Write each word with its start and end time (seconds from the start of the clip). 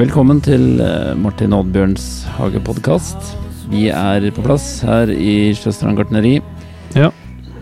Velkommen 0.00 0.38
til 0.40 0.78
eh, 0.80 1.10
Martin 1.18 1.52
Oddbjørns 1.52 2.04
hagepodkast. 2.38 3.34
Vi 3.68 3.88
er 3.92 4.24
på 4.32 4.44
plass 4.46 4.78
her 4.86 5.10
i 5.12 5.50
Sjøstrand 5.58 5.98
gartneri. 5.98 6.38
Ja. 6.96 7.10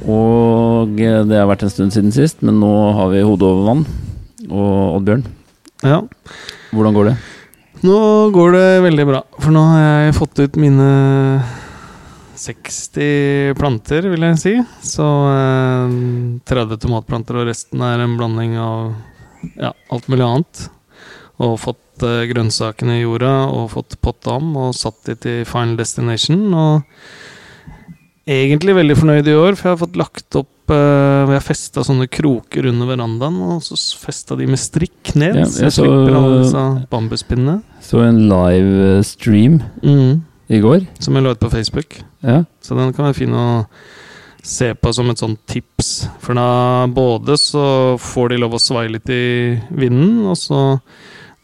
Og 0.07 1.01
eh, 1.03 1.25
det 1.27 1.41
har 1.41 1.49
vært 1.51 1.65
en 1.67 1.73
stund 1.73 1.97
siden 1.97 2.15
sist, 2.15 2.45
men 2.47 2.61
nå 2.63 2.71
har 2.95 3.11
vi 3.11 3.25
hodet 3.27 3.49
over 3.49 3.67
vann. 3.67 3.83
Og 4.47 5.01
Oddbjørn, 5.01 5.25
ja. 5.83 5.99
hvordan 6.71 7.01
går 7.01 7.11
det? 7.11 7.17
Nå 7.89 7.99
går 8.37 8.55
det 8.55 8.67
veldig 8.87 9.09
bra, 9.11 9.25
for 9.41 9.55
nå 9.55 9.65
har 9.73 9.83
jeg 10.07 10.19
fått 10.21 10.45
ut 10.45 10.61
mine 10.63 10.87
60 12.39 13.55
planter, 13.59 14.09
vil 14.13 14.25
jeg 14.29 14.41
si. 14.43 14.55
Så 14.87 15.05
eh, 15.35 15.95
30 16.49 16.81
tomatplanter, 16.85 17.41
og 17.43 17.49
resten 17.51 17.83
er 17.85 18.05
en 18.05 18.17
blanding 18.19 18.57
av 18.63 18.93
ja, 19.59 19.73
alt 19.93 20.09
mulig 20.11 20.25
annet. 20.27 20.67
Og 21.43 21.57
fått 21.63 22.03
eh, 22.07 22.25
grønnsakene 22.31 22.99
i 22.99 23.05
jorda, 23.05 23.33
og 23.55 23.71
fått 23.75 23.99
potta 24.03 24.37
om, 24.39 24.55
og 24.59 24.77
satt 24.79 25.03
de 25.11 25.17
til 25.23 25.43
final 25.49 25.77
destination. 25.79 26.47
Og 26.55 26.87
egentlig 28.29 28.75
veldig 28.77 28.97
fornøyd 28.99 29.29
i 29.31 29.37
år, 29.39 29.57
for 29.57 29.69
jeg 29.71 29.77
har 29.77 29.83
fått 29.85 29.99
lagt 30.01 30.39
opp 30.41 30.73
eh, 30.75 31.31
har 31.31 31.45
festa 31.45 31.85
sånne 31.87 32.09
kroker 32.13 32.67
under 32.73 32.91
verandaen, 32.91 33.39
og 33.55 33.63
så 33.65 33.79
festa 34.03 34.37
de 34.39 34.49
med 34.51 34.61
strikk 34.61 35.15
ned. 35.19 35.39
Ja, 35.43 35.47
så 35.49 35.67
jeg 35.69 35.77
slipper 35.79 36.19
alle 36.19 36.43
disse 36.43 36.65
bambuspinnene. 36.93 37.61
Så 37.85 38.03
en 38.05 38.25
live 38.31 38.91
eh, 38.99 39.05
stream 39.07 39.61
Mm, 39.83 40.21
i 40.51 40.61
går. 40.65 40.87
som 41.01 41.15
jeg 41.17 41.25
la 41.25 41.33
ut 41.37 41.41
på 41.41 41.51
Facebook. 41.55 42.01
Ja. 42.25 42.43
Så 42.61 42.77
den 42.79 42.93
kan 42.97 43.09
være 43.09 43.19
fin 43.21 43.37
å 43.37 43.49
se 44.49 44.73
på 44.79 44.93
som 44.95 45.11
et 45.11 45.21
sånt 45.21 45.41
tips. 45.51 46.09
For 46.23 46.39
da 46.39 46.87
både 46.91 47.37
så 47.41 47.65
får 48.01 48.33
de 48.33 48.41
lov 48.43 48.57
å 48.57 48.63
svaie 48.63 48.93
litt 48.93 49.11
i 49.13 49.59
vinden, 49.69 50.25
og 50.31 50.39
så 50.41 50.63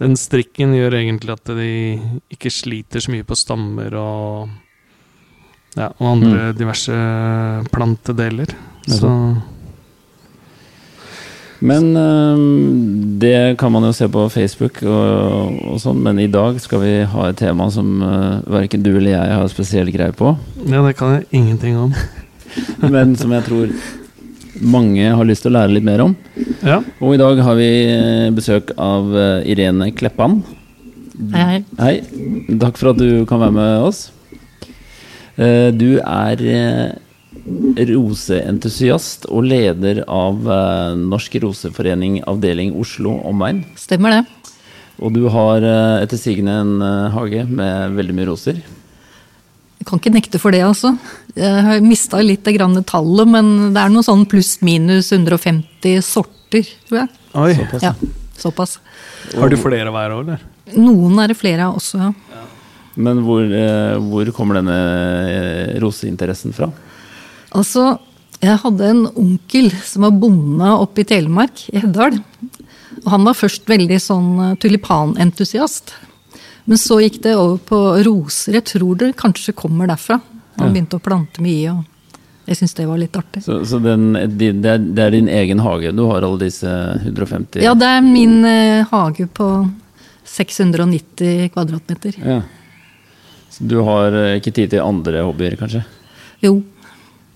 den 0.02 0.16
strikken 0.18 0.74
gjør 0.74 0.98
egentlig 0.98 1.34
at 1.36 1.54
de 1.54 1.70
ikke 2.34 2.52
sliter 2.52 3.02
så 3.02 3.12
mye 3.14 3.26
på 3.26 3.38
stammer 3.38 3.94
og 3.98 4.52
ja, 5.74 5.88
og 5.90 6.06
andre 6.06 6.52
diverse 6.54 6.94
plantedeler. 7.74 8.50
Så 8.86 9.10
Men 11.64 11.86
eh, 11.96 12.42
det 13.22 13.56
kan 13.60 13.72
man 13.72 13.86
jo 13.88 13.92
se 13.96 14.08
på 14.12 14.26
Facebook 14.32 14.82
og, 14.84 15.54
og 15.72 15.78
sånn, 15.80 16.02
men 16.04 16.20
i 16.20 16.28
dag 16.28 16.58
skal 16.60 16.82
vi 16.82 16.94
ha 17.08 17.28
et 17.30 17.38
tema 17.40 17.70
som 17.72 18.02
uh, 18.04 18.42
verken 18.52 18.84
du 18.84 18.90
eller 18.92 19.14
jeg 19.14 19.38
har 19.38 19.48
spesiell 19.52 19.88
greie 19.94 20.12
på. 20.16 20.34
ja, 20.68 20.82
det 20.84 20.96
kan 20.98 21.14
jeg 21.16 21.28
ingenting 21.40 21.78
om. 21.80 21.94
men 22.94 23.14
som 23.16 23.32
jeg 23.32 23.46
tror 23.48 23.72
mange 24.60 25.08
har 25.16 25.24
lyst 25.26 25.42
til 25.46 25.50
å 25.50 25.56
lære 25.56 25.72
litt 25.74 25.86
mer 25.86 26.04
om. 26.04 26.12
Ja. 26.62 26.82
Og 27.00 27.16
i 27.16 27.20
dag 27.22 27.40
har 27.42 27.56
vi 27.58 27.70
eh, 27.90 28.28
besøk 28.36 28.70
av 28.78 29.08
eh, 29.18 29.48
Irene 29.50 29.88
Kleppan. 29.96 30.42
Hei, 31.32 31.46
hei. 31.48 31.62
Hei. 31.80 32.58
Takk 32.62 32.78
for 32.78 32.92
at 32.92 33.00
du 33.00 33.24
kan 33.30 33.40
være 33.42 33.56
med 33.56 33.88
oss. 33.88 34.04
Eh, 35.34 35.72
Du 35.74 35.96
er 35.98 36.44
eh, 36.44 36.92
roseentusiast 37.44 39.26
og 39.28 39.44
leder 39.48 40.02
av 40.08 40.46
eh, 40.48 40.94
Norsk 40.96 41.36
roseforening 41.42 42.22
avdeling 42.28 42.72
Oslo 42.80 43.18
omegn. 43.28 43.64
Stemmer 43.78 44.18
det. 44.18 44.22
Og 45.02 45.12
du 45.12 45.26
har 45.32 45.64
eh, 45.64 46.04
etter 46.04 46.20
sigende 46.20 46.54
en 46.62 46.72
eh, 46.84 47.10
hage 47.14 47.44
med 47.48 47.98
veldig 47.98 48.16
mye 48.16 48.30
roser. 48.30 48.62
Jeg 49.80 49.88
kan 49.90 50.00
ikke 50.00 50.14
nekte 50.14 50.40
for 50.40 50.54
det, 50.54 50.62
altså. 50.64 50.94
Jeg 51.36 51.64
har 51.66 51.82
mista 51.84 52.22
litt 52.24 52.46
grann 52.56 52.78
tallet, 52.88 53.28
men 53.28 53.74
det 53.74 53.82
er 53.82 53.92
noe 53.92 54.06
sånn 54.06 54.24
pluss-minus 54.30 55.10
150 55.12 56.00
sorter, 56.06 56.70
tror 56.88 57.02
jeg. 57.02 57.10
Oi. 57.34 57.50
Såpass. 57.58 57.84
Ja, 57.84 57.92
såpass. 58.40 58.78
Har 59.34 59.52
du 59.52 59.58
flere 59.60 59.92
hver 59.92 60.14
år, 60.14 60.24
eller? 60.24 60.46
Noen 60.78 61.20
er 61.20 61.28
det 61.28 61.36
flere 61.36 61.66
av 61.66 61.76
også, 61.76 62.00
ja. 62.00 62.14
Men 62.94 63.24
hvor, 63.26 63.42
hvor 64.06 64.28
kommer 64.36 64.60
denne 64.60 64.76
roseinteressen 65.82 66.54
fra? 66.54 66.68
Altså, 67.54 67.94
jeg 68.42 68.60
hadde 68.64 68.90
en 68.90 69.04
onkel 69.14 69.70
som 69.86 70.06
var 70.08 70.16
bonde 70.20 70.72
oppe 70.76 71.04
i 71.04 71.08
Telemark, 71.08 71.66
i 71.72 71.80
Heddal. 71.82 72.18
Og 73.04 73.08
han 73.12 73.26
var 73.26 73.36
først 73.38 73.68
veldig 73.68 73.98
sånn 74.02 74.30
eh, 74.42 74.56
tulipanentusiast. 74.62 75.94
Men 76.64 76.80
så 76.80 76.98
gikk 77.02 77.20
det 77.24 77.34
over 77.36 77.58
på 77.60 77.80
roser. 78.06 78.58
Jeg 78.58 78.66
tror 78.72 79.00
det 79.00 79.14
kanskje 79.20 79.56
kommer 79.56 79.88
derfra. 79.90 80.20
Han 80.60 80.72
begynte 80.72 81.00
å 81.00 81.02
plante 81.02 81.42
mye, 81.42 81.72
og 81.74 82.46
jeg 82.46 82.60
synes 82.60 82.76
det 82.78 82.84
var 82.86 83.00
litt 83.00 83.16
artig. 83.18 83.42
Så, 83.44 83.58
så 83.66 83.80
den, 83.82 84.12
det, 84.38 84.52
er, 84.70 85.14
din 85.14 85.30
egen 85.32 85.62
hage? 85.64 85.90
Du 85.96 86.04
har 86.10 86.22
alle 86.22 86.44
disse 86.44 86.70
150 87.02 87.64
Ja, 87.64 87.74
det 87.78 87.88
er 87.88 88.04
min 88.04 88.44
eh, 88.48 88.84
hage 88.90 89.26
på 89.34 89.48
690 90.28 91.50
kvadratmeter. 91.54 92.20
Ja. 92.20 92.42
Så 93.52 93.66
du 93.70 93.78
har 93.86 94.14
eh, 94.18 94.36
ikke 94.38 94.54
tid 94.54 94.74
til 94.74 94.84
andre 94.84 95.24
hobbyer, 95.26 95.58
kanskje? 95.60 95.84
Jo. 96.44 96.58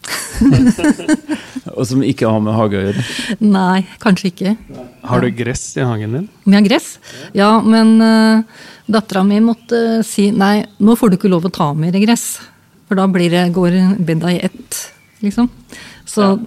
Og 1.79 1.85
som 1.87 2.03
ikke 2.07 2.29
har 2.31 2.41
med 2.43 2.57
hage 2.57 2.79
å 2.79 2.85
gjøre? 2.89 3.05
Nei, 3.45 3.81
kanskje 4.03 4.31
ikke. 4.33 4.55
Har 5.09 5.23
du 5.23 5.29
gress 5.37 5.65
i 5.79 5.85
hagen 5.87 6.17
din? 6.17 6.29
Vi 6.47 6.57
har 6.57 6.65
gress? 6.67 6.89
Ja, 7.37 7.51
men 7.65 7.97
uh, 8.03 8.43
dattera 8.91 9.25
mi 9.27 9.41
måtte 9.45 10.01
si 10.07 10.31
nei, 10.35 10.63
nå 10.83 10.97
får 10.99 11.13
du 11.13 11.19
ikke 11.19 11.33
lov 11.33 11.47
å 11.49 11.53
ta 11.55 11.71
mer 11.77 11.97
gress. 12.03 12.39
For 12.89 12.99
da 12.99 13.05
blir 13.13 13.31
det, 13.35 13.45
går 13.57 13.77
bedda 14.01 14.33
i 14.33 14.41
ett, 14.49 14.79
liksom. 15.25 15.51
Så 16.09 16.39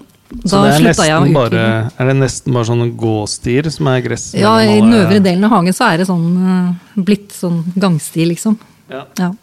Så 0.48 0.62
det 0.64 0.72
er 0.72 0.78
slutta 0.80 1.06
jeg 1.06 1.20
å 1.20 1.34
bare, 1.36 1.48
utvide. 1.52 1.92
er 2.00 2.08
det 2.08 2.14
nesten 2.22 2.54
bare 2.56 2.68
sånne 2.70 2.86
gåstier 2.98 3.68
som 3.70 3.90
er 3.92 4.04
gress? 4.06 4.30
Ja, 4.40 4.54
i 4.64 4.78
den 4.80 4.94
øvre 4.96 5.20
delen 5.20 5.44
av 5.44 5.52
hagen 5.58 5.76
så 5.76 5.90
er 5.92 6.00
det 6.00 6.08
sånn 6.08 6.30
eh, 6.40 7.02
blitt 7.04 7.36
sånn 7.36 7.60
gangsti, 7.76 8.24
liksom. 8.30 8.56
Ja. 8.92 9.04
Ja, 9.20 9.34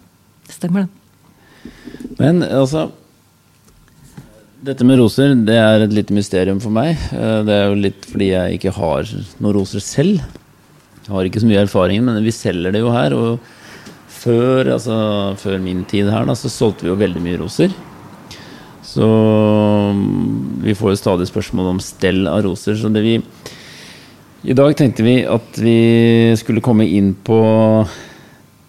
stemmer 0.49 0.87
det. 0.87 1.73
Men 2.19 2.41
altså 2.43 2.89
Dette 4.59 4.83
med 4.83 4.99
roser 4.99 5.37
det 5.47 5.55
er 5.55 5.85
et 5.85 5.93
lite 5.95 6.15
mysterium 6.17 6.59
for 6.59 6.75
meg. 6.75 6.97
Eh, 7.15 7.43
Det 7.47 7.55
er 7.55 7.69
jo 7.69 7.79
litt 7.79 8.07
fordi 8.11 8.33
jeg 8.33 8.59
ikke 8.59 8.75
har 8.75 9.07
noen 9.39 9.55
roser 9.55 9.79
selv. 9.85 10.19
Jeg 11.05 11.15
har 11.15 11.29
ikke 11.29 11.41
så 11.45 11.47
mye 11.47 11.63
erfaring, 11.63 12.03
men 12.05 12.19
vi 12.25 12.35
selger 12.35 12.75
det 12.75 12.83
jo 12.83 12.91
her. 12.91 13.15
Og 13.15 13.39
før, 14.11 14.73
altså, 14.75 15.37
før 15.39 15.63
min 15.63 15.85
tid 15.87 16.11
her, 16.11 16.27
da, 16.27 16.35
så 16.35 16.51
solgte 16.51 16.85
vi 16.85 16.91
jo 16.91 16.99
veldig 16.99 17.23
mye 17.23 17.39
roser. 17.39 17.71
Så 18.83 19.07
mm, 19.95 20.61
vi 20.67 20.75
får 20.75 20.91
jo 20.97 21.01
stadig 21.05 21.31
spørsmål 21.31 21.73
om 21.77 21.81
stell 21.81 22.27
av 22.27 22.43
roser. 22.43 22.75
Så 22.75 22.91
det 22.91 23.05
vi 23.07 23.17
I 24.49 24.55
dag 24.59 24.75
tenkte 24.75 25.07
vi 25.07 25.21
at 25.23 25.59
vi 25.63 26.35
skulle 26.39 26.63
komme 26.65 26.87
inn 26.87 27.15
på 27.15 27.39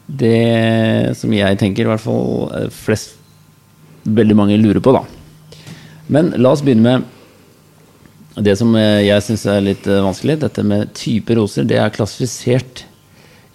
det 0.05 1.15
som 1.17 1.33
jeg 1.33 1.57
tenker 1.57 1.85
i 1.85 1.89
hvert 1.89 2.01
fall 2.05 2.49
eh, 2.53 2.69
flest 2.73 3.17
veldig 4.05 4.37
mange 4.37 4.57
lurer 4.57 4.81
på, 4.81 4.93
da. 4.93 5.03
Men 6.09 6.33
la 6.41 6.53
oss 6.55 6.63
begynne 6.65 6.85
med 6.85 7.07
det 8.45 8.55
som 8.59 8.71
eh, 8.77 9.05
jeg 9.05 9.25
syns 9.25 9.45
er 9.49 9.65
litt 9.65 9.87
eh, 9.89 10.03
vanskelig. 10.03 10.39
Dette 10.43 10.63
med 10.65 10.93
type 10.97 11.35
roser. 11.37 11.67
Det 11.69 11.79
er 11.79 11.93
klassifisert 11.93 12.85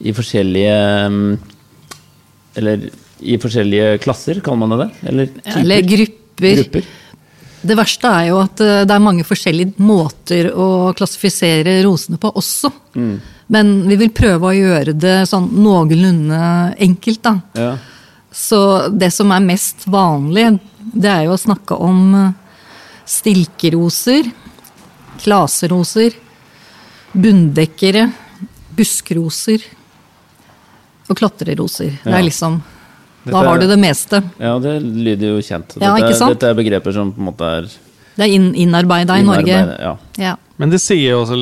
i 0.04 0.12
forskjellige 0.14 0.74
mm, 1.14 1.30
Eller 2.60 2.90
i 3.24 3.38
forskjellige 3.40 3.98
klasser, 4.04 4.40
kaller 4.44 4.60
man 4.60 4.74
det 4.74 4.82
det? 4.82 5.08
Eller? 5.08 5.32
Eller 5.60 5.88
grupper. 5.88 6.60
Grupper. 6.60 6.92
Det 7.64 7.76
verste 7.78 8.10
er 8.10 8.26
jo 8.28 8.40
at 8.42 8.60
eh, 8.60 8.82
det 8.84 8.94
er 8.94 9.06
mange 9.06 9.24
forskjellige 9.26 9.80
måter 9.82 10.50
å 10.52 10.68
klassifisere 10.96 11.78
rosene 11.86 12.20
på 12.20 12.34
også. 12.36 12.70
Men 13.54 13.72
vi 13.88 13.98
vil 14.00 14.12
prøve 14.14 14.50
å 14.50 14.56
gjøre 14.56 14.94
det 14.96 15.16
sånn 15.30 15.50
noenlunde 15.64 16.38
enkelt, 16.86 17.22
da. 17.24 17.34
Ja. 17.58 17.72
Så 18.34 18.60
det 18.90 19.12
som 19.14 19.30
er 19.32 19.44
mest 19.44 19.86
vanlig, 19.90 20.48
det 20.92 21.10
er 21.10 21.26
jo 21.28 21.36
å 21.36 21.40
snakke 21.40 21.76
om 21.78 22.32
stilkeroser, 23.06 24.30
klaseroser, 25.22 26.14
bunndekkere, 27.14 28.08
buskroser 28.74 29.64
og 31.08 31.18
klatreroser. 31.20 31.98
Det 32.04 32.14
er 32.14 32.24
liksom 32.26 32.62
Da 33.24 33.40
har 33.40 33.58
du 33.58 33.66
det 33.66 33.78
meste. 33.80 34.22
ja, 34.38 34.58
det 34.60 34.82
lyder 34.82 35.36
jo 35.36 35.40
kjent. 35.40 35.76
Ja, 35.80 35.94
dette, 35.94 36.08
ikke 36.10 36.18
sant? 36.18 36.30
Er, 36.30 36.34
dette 36.34 36.50
er 36.50 36.58
begreper 36.58 36.92
som 36.92 37.12
på 37.12 37.20
en 37.22 37.28
måte 37.30 37.44
er 37.58 37.68
Det 38.16 38.26
er 38.28 38.32
inn, 38.36 38.50
innarbeida 38.54 39.16
i 39.18 39.22
Norge. 39.26 39.56
Ja. 39.80 39.96
Ja. 40.18 40.34
Men 40.56 40.70
det 40.70 40.78
sier 40.80 41.10
jo 41.16 41.22
også 41.24 41.38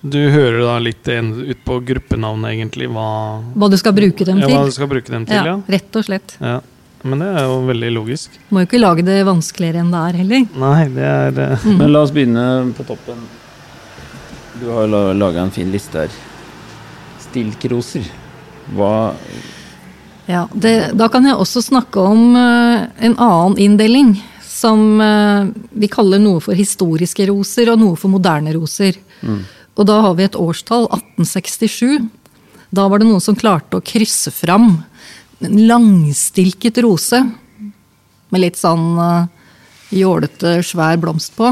Du 0.00 0.18
hører 0.32 0.62
da 0.64 0.78
litt 0.80 1.06
ut 1.08 1.64
på 1.66 1.80
gruppenavnet, 1.84 2.54
egentlig, 2.54 2.88
hva, 2.88 3.42
Hva 3.56 3.68
du 3.70 3.76
skal 3.76 3.92
bruke 3.92 4.24
dem 4.24 4.38
ja, 4.40 4.46
til. 4.46 4.56
hva 4.56 4.64
du 4.64 4.70
skal 4.72 4.88
bruke 4.88 5.10
dem 5.10 5.26
til. 5.26 5.34
Ja, 5.36 5.44
Ja. 5.44 5.56
rett 5.68 5.96
og 5.96 6.04
slett. 6.04 6.36
ja. 6.40 6.60
Men 7.02 7.22
det 7.22 7.28
er 7.32 7.46
jo 7.48 7.60
veldig 7.64 7.90
logisk. 7.94 8.34
Må 8.52 8.62
jo 8.62 8.68
ikke 8.68 8.80
lage 8.80 9.04
det 9.06 9.20
vanskeligere 9.24 9.80
enn 9.80 9.92
det 9.92 10.00
er 10.00 10.18
heller. 10.20 10.48
Nei, 10.60 10.80
det 10.92 11.06
er 11.06 11.38
eh, 11.46 11.68
Men 11.78 11.94
la 11.94 12.02
oss 12.04 12.12
begynne 12.12 12.44
på 12.76 12.84
toppen. 12.88 13.22
Du 14.60 14.66
har 14.74 14.90
laga 15.16 15.46
en 15.46 15.54
fin 15.54 15.70
liste 15.72 16.02
her. 16.02 16.18
Stilkroser. 17.24 18.04
Hva 18.76 19.14
Ja, 20.28 20.44
det, 20.52 20.92
Da 20.94 21.08
kan 21.10 21.24
jeg 21.26 21.40
også 21.40 21.62
snakke 21.64 22.02
om 22.04 22.36
uh, 22.36 22.84
en 23.00 23.16
annen 23.16 23.56
inndeling 23.58 24.12
som 24.44 25.00
uh, 25.00 25.48
vi 25.72 25.88
kaller 25.90 26.20
noe 26.20 26.42
for 26.44 26.54
historiske 26.54 27.26
roser 27.30 27.72
og 27.72 27.80
noe 27.80 27.96
for 27.98 28.12
moderne 28.12 28.52
roser. 28.54 29.00
Og 29.80 29.86
da 29.88 29.96
har 30.04 30.14
vi 30.18 30.26
et 30.26 30.36
årstall, 30.36 30.84
1867. 30.92 32.10
Da 32.70 32.86
var 32.90 33.00
det 33.00 33.08
noen 33.08 33.22
som 33.24 33.38
klarte 33.38 33.80
å 33.80 33.84
krysse 33.84 34.30
fram 34.34 34.74
en 35.40 35.60
langstilket 35.66 36.78
rose 36.84 37.20
med 38.30 38.42
litt 38.42 38.58
sånn 38.60 38.98
uh, 38.98 39.28
jålete, 39.90 40.60
svær 40.66 40.98
blomst 41.02 41.34
på. 41.38 41.50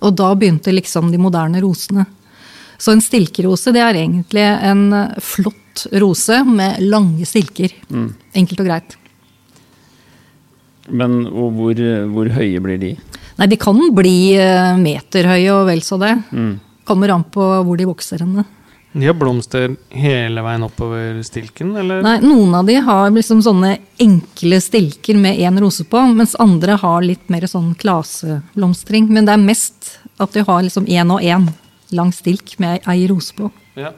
Og 0.00 0.14
da 0.16 0.30
begynte 0.34 0.74
liksom 0.74 1.10
de 1.12 1.20
moderne 1.20 1.60
rosene. 1.64 2.06
Så 2.78 2.92
en 2.92 3.02
stilkerose 3.04 3.72
det 3.72 3.82
er 3.84 3.96
egentlig 3.96 4.44
en 4.44 4.92
eh, 4.92 5.18
flott 5.24 5.86
rose 6.00 6.42
med 6.44 6.80
lange 6.84 7.24
stilker. 7.28 7.72
Enkelt 8.36 8.60
og 8.60 8.68
greit. 8.68 8.96
Men 10.88 11.22
og 11.26 11.56
hvor, 11.56 11.80
hvor 12.12 12.28
høye 12.36 12.60
blir 12.62 12.80
de? 12.80 12.92
Nei, 13.36 13.48
de 13.48 13.58
kan 13.60 13.80
bli 13.96 14.36
eh, 14.36 14.76
meterhøye 14.80 15.54
og 15.54 15.66
vel 15.70 15.82
så 15.84 15.98
det. 16.00 16.14
Kommer 16.86 17.12
an 17.16 17.24
på 17.32 17.44
hvor 17.66 17.80
de 17.80 17.88
vokser 17.88 18.22
henne. 18.24 18.44
De 18.92 19.04
har 19.06 19.14
blomster 19.18 19.74
hele 19.92 20.40
veien 20.40 20.62
oppover 20.64 21.18
stilken, 21.26 21.74
eller? 21.76 22.00
Nei, 22.04 22.14
Noen 22.24 22.54
av 22.56 22.64
de 22.68 22.78
har 22.80 23.10
liksom 23.12 23.42
sånne 23.44 23.74
enkle 24.00 24.60
stilker 24.64 25.18
med 25.20 25.36
én 25.42 25.58
rose 25.60 25.84
på, 25.84 26.00
mens 26.16 26.32
andre 26.40 26.78
har 26.80 27.04
litt 27.04 27.28
mer 27.32 27.44
sånn 27.50 27.74
klaseblomstring. 27.76 29.10
Men 29.12 29.28
det 29.28 29.34
er 29.36 29.42
mest 29.44 29.98
at 30.18 30.32
de 30.32 30.46
har 30.48 30.62
liksom 30.64 30.86
én 30.88 31.12
og 31.12 31.20
én 31.20 31.44
lang 31.92 32.12
stilk 32.16 32.56
med 32.62 32.80
ei 32.88 33.04
rose 33.10 33.34
på. 33.36 33.50
Ja. 33.76 33.92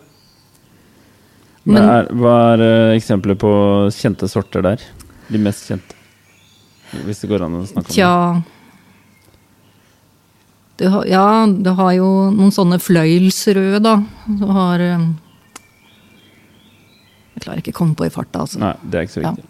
Hva 1.69 1.73
Men- 1.79 1.89
er, 1.93 2.07
hva 2.17 2.35
er 2.57 2.61
eh, 2.67 2.97
eksempler 2.99 3.37
på 3.39 3.53
kjente 3.95 4.27
sorter 4.29 4.63
der? 4.63 4.83
De 5.29 5.39
mest 5.39 5.69
kjente? 5.69 5.95
Hvis 7.05 7.21
det 7.21 7.29
går 7.29 7.43
an 7.45 7.59
å 7.61 7.67
snakke 7.69 7.91
om 7.91 7.95
Tja 7.95 8.43
du 10.79 10.85
Ja, 11.11 11.47
du 11.47 11.71
har 11.75 11.93
jo 11.99 12.09
noen 12.31 12.53
sånne 12.55 12.79
fløyelsrøde, 12.83 13.81
da. 13.83 13.97
Du 14.27 14.47
har 14.55 14.81
eh, 14.81 15.07
Jeg 17.39 17.45
klarer 17.45 17.63
ikke 17.63 17.75
å 17.77 17.79
komme 17.83 17.95
på 17.99 18.07
i 18.09 18.11
farta, 18.15 18.43
altså. 18.47 18.59
Nei, 18.63 18.75
det 18.83 18.99
er 19.01 19.07
ikke 19.07 19.17
så 19.21 19.23
Ja. 19.25 19.31
viktig. 19.37 19.45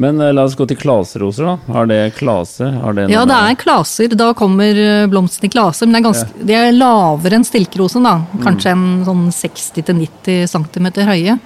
Men 0.00 0.20
eh, 0.22 0.30
la 0.32 0.44
oss 0.46 0.54
gå 0.56 0.64
til 0.70 0.78
klaseroser, 0.80 1.44
da. 1.44 1.72
Har 1.74 1.86
det 1.90 2.14
klase? 2.16 2.68
Har 2.80 2.94
det 2.94 3.08
Ja, 3.10 3.24
det 3.28 3.34
er 3.36 3.56
klaser. 3.60 4.08
Da 4.16 4.32
kommer 4.32 4.72
blomstene 4.72 5.10
blomsten 5.10 5.44
i 5.44 5.52
klaser. 5.52 5.86
Men 5.86 5.92
det 5.92 6.00
er, 6.00 6.06
ganske, 6.08 6.46
de 6.46 6.54
er 6.54 6.72
lavere 6.72 7.34
enn 7.36 7.44
stilkerosen. 7.44 8.02
da. 8.06 8.14
Kanskje 8.40 8.70
en 8.72 9.04
sånn 9.04 9.26
60-90 9.34 10.46
cm 10.48 10.86
høye. 11.04 11.38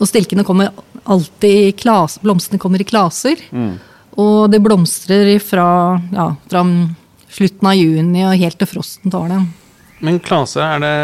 Og 0.00 0.06
stilkene 0.06 0.44
kommer 0.44 0.70
alltid 1.06 1.68
i 1.68 1.72
klaser. 1.72 2.20
blomstene 2.22 2.58
kommer 2.58 2.80
i 2.80 2.84
klaser. 2.84 3.36
Og 4.18 4.50
det 4.50 4.60
blomstrer 4.60 5.38
fra, 5.40 6.00
ja, 6.12 6.34
fra 6.50 6.64
slutten 7.38 7.68
av 7.70 7.76
juni 7.78 8.24
og 8.26 8.36
helt 8.40 8.58
til 8.60 8.68
frosten 8.70 9.10
tar 9.14 9.28
dem. 9.32 9.48
Men 10.04 10.18
Klase, 10.22 10.60
er 10.62 10.82
det 10.82 10.94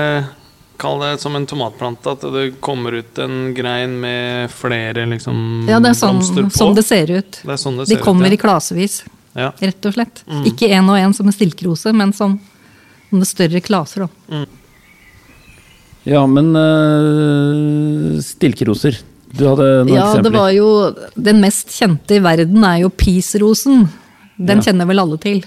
Kall 0.77 0.99
det 1.05 1.21
som 1.23 1.37
en 1.39 1.45
tomatplante, 1.47 2.11
at 2.17 2.25
det 2.35 2.57
kommer 2.61 2.97
ut 2.99 3.19
en 3.23 3.53
grein 3.55 3.93
med 4.03 4.51
flere 4.51 5.05
liksom 5.07 5.69
Ja, 5.71 5.79
det 5.79 5.93
er 5.93 5.99
sånn, 6.01 6.19
blomster 6.19 6.49
på? 6.49 6.57
sånn 6.59 6.75
det 6.75 6.83
ser 6.85 7.13
ut. 7.15 7.39
Det 7.47 7.53
er 7.55 7.61
sånn 7.63 7.77
det 7.79 7.87
De 7.93 7.99
kommer 8.03 8.27
ut, 8.27 8.35
i 8.35 8.41
klasevis, 8.43 8.97
ja. 9.39 9.53
rett 9.63 9.87
og 9.87 9.95
slett. 9.95 10.25
Ikke 10.51 10.67
én 10.75 10.91
og 10.91 10.99
én 10.99 11.15
som 11.15 11.31
en 11.31 11.37
stilkerose, 11.37 11.93
men 11.95 12.13
som 12.13 12.35
en 13.15 13.23
større 13.25 13.63
klaser. 13.63 14.09
da. 14.29 14.45
Ja, 16.11 16.27
men 16.27 16.51
eh, 16.59 18.21
stilkeroser. 18.27 18.99
Du 19.35 19.47
hadde 19.49 19.69
noen 19.87 19.95
Ja, 19.95 20.11
det 20.23 20.31
var 20.35 20.51
jo 20.55 20.67
Den 21.17 21.41
mest 21.43 21.73
kjente 21.75 22.19
i 22.19 22.23
verden 22.23 22.63
er 22.67 22.83
jo 22.85 22.91
peace-rosen. 22.91 23.87
Den 24.39 24.59
Ja. 24.59 24.63
kjenner 24.73 24.87
vel 24.91 24.99
alle 25.01 25.19
til? 25.19 25.45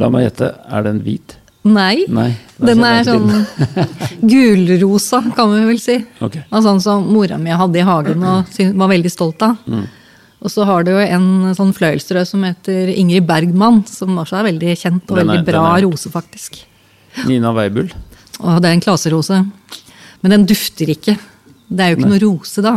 La 0.00 0.08
meg 0.10 0.24
gjette. 0.28 0.52
Er 0.70 0.82
den 0.86 1.00
hvit? 1.04 1.36
Nei. 1.64 2.04
Nei. 2.12 2.30
Den 2.60 2.82
er 2.84 3.04
sånn 3.06 3.28
gulrosa, 4.30 5.20
kan 5.36 5.52
vi 5.54 5.62
vel 5.70 5.80
si. 5.80 5.96
Okay. 6.22 6.42
Og 6.50 6.64
sånn 6.66 6.80
som 6.84 7.06
mora 7.12 7.38
mi 7.40 7.54
hadde 7.56 7.80
i 7.80 7.86
hagen 7.86 8.24
og 8.28 8.58
var 8.80 8.90
veldig 8.92 9.12
stolt 9.12 9.42
av. 9.46 9.56
Mm. 9.66 9.84
Og 10.44 10.52
så 10.52 10.66
har 10.68 10.84
du 10.84 10.90
jo 10.92 11.00
en 11.00 11.54
sånn 11.56 11.72
fløyelsrød 11.72 12.28
som 12.28 12.42
heter 12.44 12.90
Ingrid 12.92 13.24
Bergman, 13.28 13.80
som 13.88 14.18
også 14.20 14.42
er 14.42 14.48
veldig 14.50 14.74
kjent 14.76 15.08
og 15.08 15.16
er- 15.18 15.22
veldig 15.24 15.44
bra 15.46 15.62
er- 15.78 15.86
rose, 15.86 16.10
faktisk. 16.12 16.58
Nina 17.26 17.52
Weibull. 17.56 17.88
Og 18.42 18.60
det 18.60 18.68
er 18.68 18.74
en 18.74 18.80
klaserose. 18.84 19.38
Men 20.20 20.30
den 20.34 20.44
dufter 20.50 20.90
ikke. 20.92 21.16
Det 21.70 21.80
er 21.80 21.94
jo 21.94 21.96
ikke 22.02 22.10
noe 22.12 22.20
rose, 22.26 22.60
da. 22.64 22.74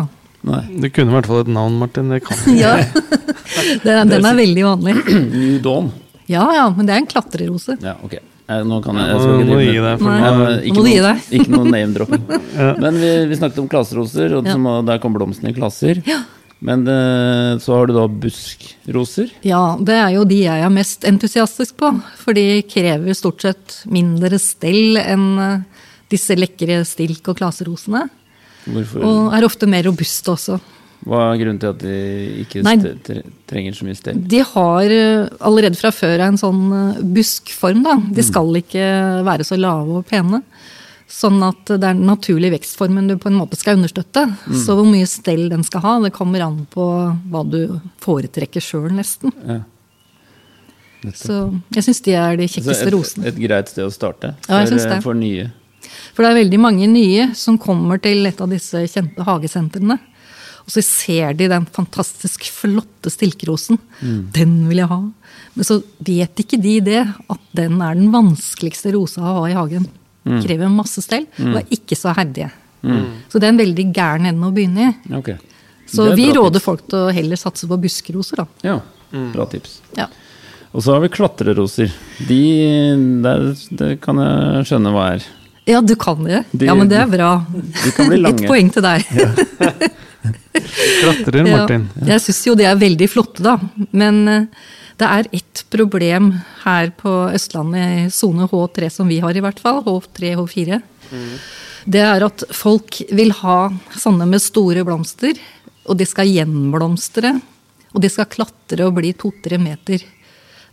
Nei. 0.48 0.62
Du 0.80 0.88
kunne 0.94 1.12
i 1.12 1.16
hvert 1.18 1.28
fall 1.28 1.42
et 1.44 1.48
navn, 1.52 1.76
Martin. 1.82 2.10
Det 2.14 2.22
kan 2.24 2.38
Ja. 2.56 2.78
den, 3.84 4.08
den 4.14 4.26
er 4.32 4.38
veldig 4.38 4.64
vanlig. 4.64 4.96
New 5.34 5.60
Dawn. 5.66 5.92
Ja 6.28 6.46
ja, 6.54 6.66
men 6.76 6.86
det 6.88 6.94
er 6.96 7.02
en 7.04 7.08
klatrerose. 7.10 7.78
Ja, 7.84 7.96
ok. 8.04 8.18
Eh, 8.48 8.62
Nå 8.64 8.78
kan 8.84 8.96
jeg, 9.00 9.10
jeg 9.12 9.20
skal 9.20 9.34
ikke 9.42 9.48
drive 9.50 9.64
gi 9.68 9.74
med- 9.76 9.86
deg, 9.88 10.00
for 10.00 10.10
Nei. 10.10 10.20
Ja, 10.24 10.50
ikke, 10.62 10.76
må 10.78 10.84
du 10.84 10.90
gi 10.90 10.98
noe, 11.00 11.08
deg. 11.08 11.28
ikke 11.40 11.52
noe 11.52 11.70
name-dropping. 11.72 12.26
Men 12.84 13.00
vi, 13.02 13.12
vi 13.32 13.36
snakket 13.40 13.60
om 13.64 13.70
klaseroser, 13.72 14.36
og 14.40 14.46
Ja. 14.48 14.82
der 14.88 15.00
kom 15.04 15.14
blomstene 15.16 15.52
i 15.52 15.58
klaser. 15.58 16.02
Men 16.60 16.88
eh, 16.90 17.58
så 17.62 17.76
har 17.78 17.88
du 17.88 17.94
da 17.94 18.08
buskroser. 18.10 19.30
Ja, 19.46 19.76
det 19.80 19.94
er 20.00 20.14
jo 20.16 20.24
de 20.26 20.40
jeg 20.46 20.64
er 20.66 20.72
mest 20.74 21.04
entusiastisk 21.06 21.76
på. 21.78 21.92
For 22.18 22.34
de 22.34 22.62
krever 22.66 23.14
stort 23.14 23.44
sett 23.46 23.82
mindre 23.86 24.40
stell 24.42 24.98
enn 25.04 25.28
eh, 25.44 25.60
disse 26.10 26.34
lekre 26.40 26.80
stilk- 26.88 27.28
og 27.30 27.38
klaserosene. 27.38 28.08
Hvorfor, 28.68 29.04
Og 29.08 29.36
er 29.38 29.46
ofte 29.48 29.68
mer 29.70 29.84
robuste 29.88 30.34
også. 30.34 30.58
Hva 31.06 31.20
er 31.32 31.38
grunnen 31.40 31.60
til 31.62 31.70
at 31.70 31.84
de 31.84 31.98
ikke 32.44 32.64
Nei. 32.66 32.76
trenger 33.48 33.76
så 33.78 33.86
mye 33.88 33.96
stell? 34.00 34.18
De 34.28 34.40
har 34.44 34.94
eh, 34.96 35.28
allerede 35.46 35.78
fra 35.80 35.92
før 35.94 36.24
en 36.26 36.40
sånn 36.42 36.64
eh, 36.74 37.04
buskform, 37.16 37.84
da. 37.86 37.94
De 38.18 38.26
skal 38.26 38.50
ikke 38.60 38.88
være 39.28 39.46
så 39.48 39.60
lave 39.60 40.02
og 40.02 40.08
pene. 40.10 40.42
Sånn 41.08 41.38
at 41.46 41.62
det 41.70 41.78
er 41.78 41.94
den 41.96 42.04
naturlige 42.10 42.58
vekstformen 42.58 43.08
du 43.08 43.16
på 43.22 43.30
en 43.30 43.38
måte 43.40 43.56
skal 43.56 43.78
understøtte. 43.78 44.26
Så 44.52 44.76
hvor 44.76 44.90
mye 44.90 45.08
stell 45.08 45.46
den 45.54 45.64
skal 45.64 45.86
ha, 45.86 45.94
det 46.04 46.12
kommer 46.18 46.44
an 46.44 46.66
på 46.74 46.84
hva 47.32 47.46
du 47.48 47.62
foretrekker 48.04 48.64
sjøl, 48.64 48.90
nesten. 48.98 49.32
Ja. 49.48 49.62
Så 51.16 51.38
jeg 51.72 51.86
syns 51.86 52.02
de 52.04 52.18
er 52.18 52.36
de 52.40 52.50
kjekkeste 52.50 52.92
rosene. 52.92 53.30
et 53.30 53.38
greit 53.40 53.70
sted 53.72 53.86
å 53.86 53.94
starte 53.94 54.34
Ja, 54.50 54.58
for, 54.58 54.72
syns 54.74 54.84
eh, 54.84 54.92
det. 54.96 55.00
for 55.06 55.16
nye. 55.16 55.48
For 56.18 56.26
det 56.26 56.32
er 56.34 56.40
veldig 56.42 56.60
mange 56.60 56.88
nye 56.92 57.30
som 57.38 57.56
kommer 57.62 58.02
til 58.04 58.26
et 58.28 58.42
av 58.44 58.50
disse 58.52 58.82
kjente 58.92 59.24
hagesentrene. 59.24 60.00
Og 60.68 60.74
så 60.76 60.82
ser 60.84 61.34
de 61.40 61.48
den 61.48 61.66
fantastisk 61.72 62.44
flotte 62.52 63.08
stilkerosen. 63.14 63.78
Den 64.36 64.58
vil 64.68 64.82
jeg 64.84 64.90
ha. 64.92 65.00
Men 65.56 65.64
så 65.66 65.80
vet 66.04 66.42
ikke 66.44 66.60
de 66.62 66.74
det, 66.84 67.02
at 67.32 67.40
den 67.56 67.80
er 67.82 67.96
den 67.96 68.12
vanskeligste 68.12 68.92
rosa 68.94 69.22
å 69.24 69.38
ha 69.40 69.46
i 69.48 69.56
hagen. 69.56 69.88
Krever 70.28 70.68
masse 70.70 71.00
stell, 71.06 71.24
og 71.40 71.56
er 71.62 71.70
ikke 71.72 71.96
så 71.96 72.12
herdige. 72.18 72.50
Så 73.32 73.40
det 73.40 73.48
er 73.48 73.54
en 73.56 73.62
veldig 73.64 73.86
gæren 73.96 74.28
ende 74.28 74.50
å 74.50 74.54
begynne 74.54 74.90
i. 74.92 75.16
Okay. 75.22 75.38
Så 75.88 76.10
vi 76.20 76.28
råder 76.36 76.60
tips. 76.60 76.66
folk 76.68 76.84
til 76.92 77.00
å 77.08 77.14
heller 77.16 77.40
satse 77.40 77.68
på 77.72 77.78
buskeroser, 77.80 78.44
da. 78.44 78.46
Ja, 78.68 78.76
bra 79.32 79.46
tips. 79.48 79.80
Ja. 79.96 80.10
Og 80.76 80.84
så 80.84 80.94
har 80.98 81.00
vi 81.06 81.08
klatreroser. 81.16 81.94
De 82.28 82.42
der, 83.24 83.48
Det 83.72 84.02
kan 84.04 84.20
jeg 84.20 84.68
skjønne 84.68 84.92
hva 84.92 85.08
er. 85.16 85.24
ja, 85.66 85.80
du 85.82 85.96
kan 85.96 86.22
det. 86.28 86.44
De- 86.52 86.66
Ja, 86.68 86.76
men 86.76 86.90
det 86.92 87.00
er 87.00 87.08
bra. 87.08 87.32
De 87.48 87.92
kan 87.96 88.10
bli 88.12 88.20
Ett 88.30 88.44
poeng 88.52 88.70
til 88.76 88.84
deg. 88.84 89.08
Klatrer, 91.02 91.48
Martin. 91.48 91.88
Ja, 92.02 92.14
jeg 92.16 92.26
syns 92.26 92.42
jo 92.48 92.56
de 92.60 92.68
er 92.70 92.80
veldig 92.80 93.10
flotte, 93.12 93.44
da. 93.46 93.58
Men 93.92 94.24
eh, 94.32 94.48
det 94.98 95.08
er 95.08 95.30
ett 95.40 95.64
problem 95.74 96.32
her 96.64 96.92
på 96.98 97.14
Østlandet, 97.34 98.08
i 98.08 98.14
sone 98.14 98.48
H3 98.50 98.90
som 98.94 99.10
vi 99.12 99.20
har 99.24 99.38
i 99.38 99.44
hvert 99.44 99.62
fall, 99.62 99.84
H3, 99.86 100.34
H4. 100.40 100.82
Det 101.88 102.02
er 102.04 102.26
at 102.26 102.44
folk 102.52 102.98
vil 103.16 103.32
ha 103.44 103.60
sånne 103.96 104.26
med 104.28 104.44
store 104.44 104.84
blomster, 104.88 105.38
og 105.88 106.00
de 106.00 106.08
skal 106.10 106.28
gjenblomstre. 106.28 107.38
Og 107.96 108.02
de 108.04 108.10
skal 108.12 108.28
klatre 108.30 108.86
og 108.86 108.98
bli 108.98 109.14
to-tre 109.18 109.58
meter. 109.62 110.02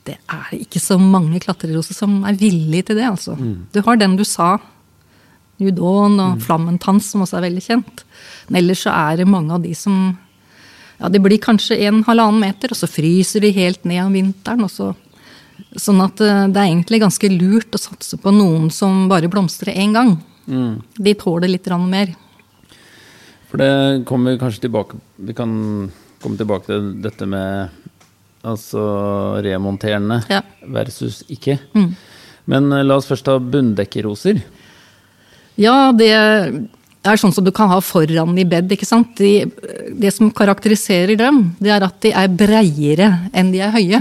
Det 0.04 0.16
er 0.18 0.48
ikke 0.58 0.80
så 0.82 0.98
mange 1.00 1.38
klatreroser 1.40 1.96
som 1.96 2.18
er 2.28 2.36
villige 2.36 2.90
til 2.90 2.98
det, 2.98 3.06
altså. 3.08 3.36
Du 3.72 3.78
har 3.86 4.00
den 4.00 4.16
du 4.18 4.24
sa, 4.26 4.56
Judon 5.62 6.18
og 6.20 6.42
Flammentans, 6.42 7.10
som 7.12 7.22
også 7.24 7.38
er 7.38 7.46
veldig 7.48 7.62
kjent. 7.64 8.04
Men 8.48 8.60
ellers 8.62 8.84
så 8.86 8.92
er 8.94 9.20
det 9.20 9.28
mange 9.30 9.54
av 9.54 9.62
de 9.64 9.74
som 9.78 10.16
ja, 10.98 11.08
Det 11.10 11.20
blir 11.22 11.40
kanskje 11.42 11.78
en 11.88 12.02
halvannen 12.06 12.40
meter, 12.40 12.70
og 12.70 12.78
så 12.78 12.86
fryser 12.90 13.42
de 13.42 13.50
helt 13.56 13.84
ned 13.84 14.02
om 14.04 14.14
vinteren. 14.14 14.64
Og 14.66 14.70
så, 14.70 14.92
sånn 15.76 16.02
at 16.04 16.20
eh, 16.22 16.44
det 16.50 16.60
er 16.60 16.70
egentlig 16.70 17.02
ganske 17.02 17.30
lurt 17.34 17.74
å 17.74 17.82
satse 17.82 18.18
på 18.20 18.32
noen 18.34 18.70
som 18.74 19.08
bare 19.10 19.30
blomstrer 19.30 19.74
én 19.74 19.94
gang. 19.96 20.16
De 20.44 21.14
tåler 21.16 21.48
litt 21.48 21.66
mer. 21.88 22.14
For 23.48 23.58
det 23.62 24.04
kommer 24.04 24.34
vi 24.34 24.40
kanskje 24.42 24.66
tilbake 24.66 24.98
Vi 25.16 25.32
kan 25.32 25.52
komme 26.20 26.36
tilbake 26.36 26.66
til 26.66 26.88
dette 27.00 27.26
med 27.26 27.70
altså 28.44 29.40
remonterende 29.44 30.22
Ja. 30.28 30.42
versus 30.66 31.22
ikke. 31.28 31.58
Men 32.46 32.72
eh, 32.72 32.84
la 32.84 32.96
oss 32.96 33.08
først 33.08 33.24
ta 33.24 33.38
bunndekkerroser. 33.38 34.42
Ja, 35.60 35.92
det 35.94 36.08
er 36.10 37.20
sånn 37.20 37.34
som 37.36 37.44
du 37.44 37.52
kan 37.54 37.68
ha 37.70 37.80
foran 37.84 38.32
i 38.40 38.46
bed. 38.48 38.70
ikke 38.72 38.86
sant? 38.88 39.12
De, 39.20 39.44
det 40.00 40.10
som 40.14 40.30
karakteriserer 40.34 41.16
dem, 41.20 41.54
det 41.60 41.70
er 41.74 41.84
at 41.86 42.00
de 42.02 42.10
er 42.16 42.28
breiere 42.32 43.10
enn 43.32 43.52
de 43.52 43.60
er 43.62 43.70
høye. 43.74 44.00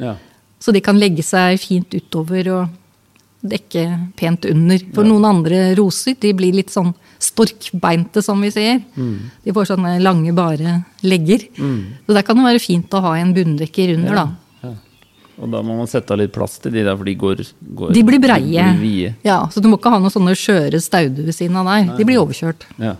Ja. 0.00 0.14
Så 0.62 0.72
de 0.72 0.80
kan 0.80 0.96
legge 0.98 1.22
seg 1.26 1.58
fint 1.60 1.92
utover 1.92 2.48
og 2.54 2.68
dekke 3.44 3.82
pent 4.16 4.46
under. 4.48 4.78
For 4.94 5.04
noen 5.04 5.26
andre 5.28 5.74
roser 5.76 6.14
de 6.16 6.30
blir 6.32 6.54
litt 6.56 6.70
sånn 6.72 6.94
storkbeinte, 7.20 8.22
som 8.24 8.40
vi 8.40 8.48
sier. 8.54 8.78
De 9.44 9.52
får 9.52 9.68
sånne 9.74 9.98
lange, 10.00 10.32
bare 10.32 10.78
legger. 11.04 11.44
Så 12.06 12.16
der 12.16 12.22
kan 12.24 12.36
det 12.40 12.46
være 12.46 12.62
fint 12.64 12.88
å 12.96 13.02
ha 13.04 13.12
en 13.20 13.34
bunndekker 13.36 13.92
under, 13.98 14.14
da. 14.22 14.26
Og 15.42 15.50
da 15.50 15.60
må 15.66 15.74
man 15.76 15.88
sette 15.90 16.14
av 16.14 16.20
litt 16.20 16.32
plass 16.34 16.58
til 16.62 16.70
de 16.76 16.84
der, 16.86 16.94
for 16.96 17.04
de 17.08 17.14
går, 17.18 17.40
går 17.74 17.94
De 17.96 18.02
blir 18.06 18.20
breie. 18.22 18.66
blir. 18.78 19.14
Ja, 19.26 19.40
Så 19.50 19.60
du 19.60 19.66
må 19.68 19.78
ikke 19.80 19.90
ha 19.90 19.98
noen 19.98 20.12
sånne 20.14 20.36
skjøre 20.38 20.78
stauder 20.80 21.26
ved 21.26 21.34
siden 21.34 21.56
av 21.58 21.66
deg. 21.66 21.96
De 21.98 22.06
blir 22.06 22.20
overkjørt. 22.22 22.66
Ja. 22.78 22.94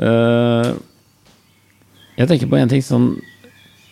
Uh, 0.00 0.76
jeg 2.16 2.28
tenker 2.30 2.48
på 2.48 2.56
en 2.56 2.70
ting 2.70 2.80
sånn 2.84 3.10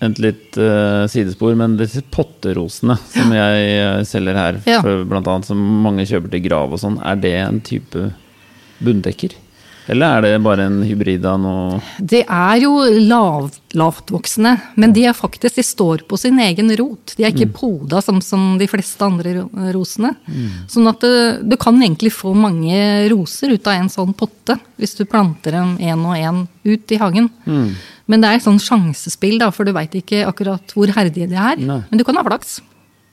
Et 0.00 0.20
litt 0.22 0.54
uh, 0.62 1.04
sidespor, 1.10 1.56
men 1.58 1.74
disse 1.76 2.00
potterosene 2.14 2.94
som 3.10 3.32
jeg 3.34 3.64
eh, 3.74 4.04
selger 4.06 4.36
her, 4.38 4.60
Ja. 4.70 4.78
for, 4.84 5.02
blant 5.10 5.26
annet, 5.26 5.48
som 5.48 5.58
mange 5.82 6.04
kjøper 6.06 6.30
til 6.36 6.44
grav 6.44 6.70
og 6.76 6.78
sånn, 6.78 7.00
er 7.02 7.16
det 7.18 7.32
en 7.42 7.58
type 7.66 8.04
bunndekker? 8.78 9.34
Eller 9.88 10.18
er 10.18 10.24
det 10.26 10.42
bare 10.44 10.66
en 10.68 10.82
hybrid 10.84 11.24
av 11.24 11.38
noe 11.40 11.78
Det 11.96 12.20
er 12.24 12.58
jo 12.60 12.74
lav, 13.08 13.48
lavtvoksende, 13.72 14.52
men 14.76 14.92
de 14.92 15.06
er 15.08 15.16
faktisk 15.16 15.56
de 15.56 15.64
står 15.64 16.04
på 16.08 16.18
sin 16.20 16.38
egen 16.44 16.68
rot. 16.76 17.14
De 17.16 17.24
er 17.24 17.32
ikke 17.32 17.48
poda 17.56 18.02
som, 18.04 18.20
som 18.24 18.58
de 18.60 18.68
fleste 18.68 19.00
andre 19.04 19.32
rosene. 19.40 19.72
rosene. 19.72 20.12
Sånn 20.68 20.90
at 20.90 21.00
du, 21.00 21.40
du 21.48 21.56
kan 21.60 21.80
egentlig 21.80 22.12
få 22.12 22.34
mange 22.36 22.76
roser 23.12 23.54
ut 23.56 23.66
av 23.70 23.80
en 23.80 23.92
sånn 23.92 24.12
potte, 24.18 24.58
hvis 24.76 24.96
du 24.98 25.06
planter 25.08 25.56
dem 25.56 25.76
én 25.80 26.04
og 26.04 26.16
én 26.18 26.44
ut 26.68 26.92
i 26.92 27.00
hagen. 27.00 27.30
Men 28.08 28.22
det 28.24 28.28
er 28.28 28.38
et 28.38 28.44
sånn 28.46 28.60
sjansespill, 28.60 29.38
da, 29.40 29.50
for 29.52 29.68
du 29.68 29.72
veit 29.76 29.96
ikke 29.96 30.24
akkurat 30.28 30.76
hvor 30.76 30.92
herdige 30.96 31.28
de 31.30 31.36
er. 31.36 31.60
Nei. 31.60 31.82
Men 31.88 32.00
du 32.00 32.04
kan 32.08 32.16
ha 32.20 32.24
flaks. 32.28 32.58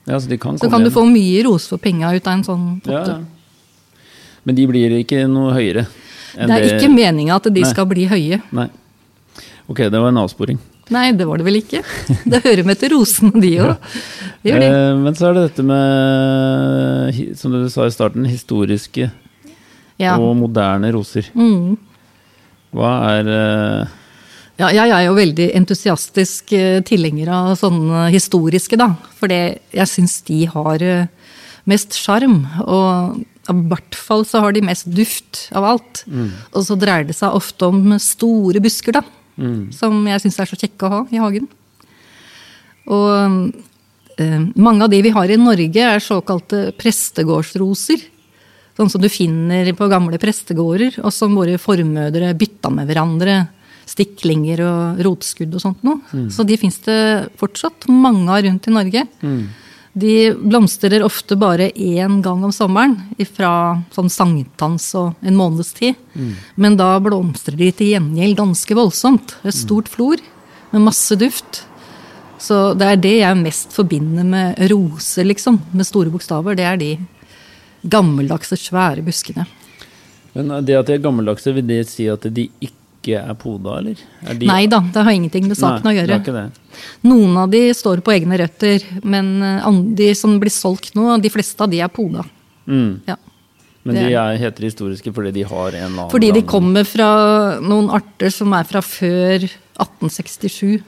Ja, 0.05 0.19
så 0.19 0.37
kan 0.37 0.59
Så 0.59 0.69
kan 0.69 0.83
du 0.83 0.91
få 0.93 1.07
mye 1.09 1.43
roser 1.47 1.75
for 1.75 1.81
penga 1.81 2.11
ut 2.13 2.27
av 2.27 2.33
en 2.35 2.43
sånn 2.45 2.65
ja, 2.83 2.89
potte. 2.91 3.15
ja. 3.15 4.03
Men 4.45 4.57
de 4.59 4.67
blir 4.69 4.99
ikke 4.99 5.23
noe 5.31 5.55
høyere? 5.55 5.87
Det 6.35 6.55
er 6.55 6.65
ikke 6.75 6.91
meninga 6.93 7.37
at 7.39 7.49
de 7.49 7.61
Nei. 7.63 7.69
skal 7.71 7.87
bli 7.89 8.07
høye. 8.11 8.41
Nei. 8.55 8.67
Ok, 9.71 9.77
det 9.89 9.97
var 9.97 10.11
en 10.11 10.21
avsporing. 10.21 10.59
Nei, 10.93 11.07
det 11.17 11.25
var 11.25 11.39
det 11.41 11.45
vel 11.47 11.57
ikke. 11.63 11.79
Det 12.29 12.43
hører 12.43 12.67
med 12.67 12.77
til 12.77 12.91
rosene, 12.93 13.41
de 13.41 13.55
òg. 13.65 13.75
Ja. 14.45 14.59
Eh, 14.61 14.91
men 15.01 15.15
så 15.17 15.31
er 15.31 15.33
det 15.39 15.43
dette 15.47 15.63
med, 15.65 17.21
som 17.39 17.49
du 17.55 17.63
sa 17.73 17.87
i 17.89 17.93
starten, 17.95 18.27
historiske 18.29 19.07
Ja. 19.97 20.17
og 20.21 20.35
moderne 20.37 20.91
roser. 20.93 21.31
Mm. 21.33 21.77
Hva 22.75 22.91
er 23.15 23.31
eh, 23.33 23.95
ja, 24.59 24.69
jeg 24.71 24.91
er 24.93 25.01
jo 25.07 25.15
veldig 25.17 25.47
entusiastisk 25.57 26.53
eh, 26.55 26.77
tilhenger 26.87 27.31
av 27.33 27.55
sånne 27.59 28.05
historiske, 28.13 28.77
da. 28.79 28.91
For 29.17 29.31
jeg 29.33 29.89
syns 29.89 30.19
de 30.29 30.43
har 30.51 30.85
eh, 30.85 31.07
mest 31.67 31.97
sjarm. 31.97 32.43
Og 32.63 33.17
i 33.51 33.53
hvert 33.69 33.95
fall 33.95 34.23
så 34.25 34.39
har 34.41 34.55
de 34.55 34.61
mest 34.65 34.87
duft 34.89 35.49
av 35.53 35.63
alt. 35.63 36.03
Og 36.53 36.63
så 36.65 36.77
dreier 36.79 37.05
det 37.05 37.15
seg 37.17 37.35
ofte 37.37 37.67
om 37.69 37.93
store 38.01 38.61
busker, 38.63 38.97
da. 38.97 39.03
Som 39.75 40.05
jeg 40.07 40.21
syns 40.23 40.39
er 40.39 40.49
så 40.49 40.57
kjekke 40.57 40.87
å 40.87 40.91
ha 40.93 40.99
i 41.11 41.19
hagen. 41.21 41.47
Og 42.87 43.51
eh, 44.17 44.41
mange 44.55 44.85
av 44.85 44.89
de 44.93 45.01
vi 45.03 45.11
har 45.13 45.29
i 45.29 45.37
Norge, 45.37 45.81
er 45.81 45.99
såkalte 46.03 46.69
prestegårdsroser. 46.79 48.03
Sånn 48.75 48.89
som 48.91 49.01
du 49.01 49.07
finner 49.07 49.69
på 49.75 49.87
gamle 49.91 50.17
prestegårder, 50.19 50.97
og 51.03 51.11
som 51.15 51.35
våre 51.37 51.57
formødre 51.61 52.33
bytta 52.35 52.71
med 52.75 52.89
hverandre. 52.89 53.37
Stiklinger 53.85 54.63
og 54.65 55.03
rotskudd 55.05 55.53
og 55.53 55.61
sånt 55.61 55.83
noe. 55.85 56.01
Så 56.33 56.43
de 56.43 56.57
fins 56.57 56.79
det 56.87 57.29
fortsatt 57.37 57.85
mange 57.91 58.25
av 58.33 58.41
rundt 58.47 58.65
i 58.67 58.73
Norge. 58.73 59.03
De 59.95 60.33
blomstrer 60.35 61.03
ofte 61.05 61.37
bare 61.39 61.69
én 61.71 62.17
gang 62.21 62.41
om 62.43 62.51
sommeren, 62.51 62.97
fra 63.31 63.79
sånn 63.95 64.11
sankthans 64.11 64.89
og 64.99 65.13
en 65.23 65.37
måneds 65.39 65.71
tid. 65.77 65.95
Men 66.59 66.75
da 66.75 66.97
blomstrer 66.99 67.55
de 67.55 67.71
til 67.71 67.93
gjengjeld 67.93 68.35
ganske 68.41 68.75
voldsomt. 68.75 69.37
Et 69.47 69.55
stort 69.55 69.87
flor 69.87 70.19
med 70.73 70.83
masse 70.83 71.15
duft. 71.15 71.63
Så 72.37 72.73
det 72.75 72.87
er 72.91 72.99
det 72.99 73.17
jeg 73.21 73.39
mest 73.39 73.71
forbinder 73.71 74.27
med 74.27 74.59
roser, 74.67 75.23
liksom, 75.23 75.61
med 75.71 75.87
store 75.87 76.11
bokstaver. 76.11 76.59
Det 76.59 76.67
er 76.67 76.81
de 76.81 76.91
gammeldagse, 77.87 78.59
svære 78.59 79.05
buskene. 79.05 79.47
Men 80.35 80.51
det 80.67 80.75
at 80.75 80.89
de 80.89 80.97
er 80.97 81.05
gammeldagse, 81.05 81.55
vil 81.55 81.67
det 81.71 81.85
si 81.87 82.09
at 82.11 82.27
de 82.35 82.49
ikke 82.59 82.84
er 83.13 83.33
poda, 83.35 83.77
eller? 83.79 83.95
Er 84.25 84.33
de, 84.33 84.47
Nei 84.47 84.65
da, 84.67 84.79
det 84.79 85.03
har 85.05 85.11
ingenting 85.11 85.47
med 85.47 85.57
saken 85.57 85.83
Nei, 85.85 85.93
å 85.93 86.01
det 86.01 86.07
gjøre. 86.07 86.21
ikke 86.23 86.33
det. 86.33 86.79
Noen 87.03 87.37
av 87.37 87.49
de 87.51 87.61
står 87.73 88.01
på 88.01 88.11
egne 88.15 88.37
røtter, 88.41 88.81
men 89.03 89.41
eh, 89.43 89.69
de 89.95 90.09
som 90.15 90.39
blir 90.39 90.49
solgt 90.51 90.95
nå, 90.95 91.21
de 91.21 91.29
fleste 91.29 91.61
av 91.61 91.69
de 91.69 91.79
er 91.81 91.87
poda. 91.87 92.25
Mm. 92.67 93.01
Ja. 93.07 93.15
Men 93.85 93.95
de 93.95 94.01
er- 94.01 94.33
er, 94.33 94.37
heter 94.41 94.63
historiske 94.65 95.13
fordi 95.13 95.31
de 95.31 95.43
har 95.43 95.67
en 95.67 95.75
eller 95.75 96.01
annen 96.01 96.09
Fordi 96.09 96.31
de 96.33 96.41
kommer 96.41 96.83
fra 96.83 97.59
noen 97.61 97.89
arter 97.93 98.31
som 98.33 98.51
er 98.57 98.63
fra 98.65 98.81
før 98.81 99.45
1867. 99.77 100.81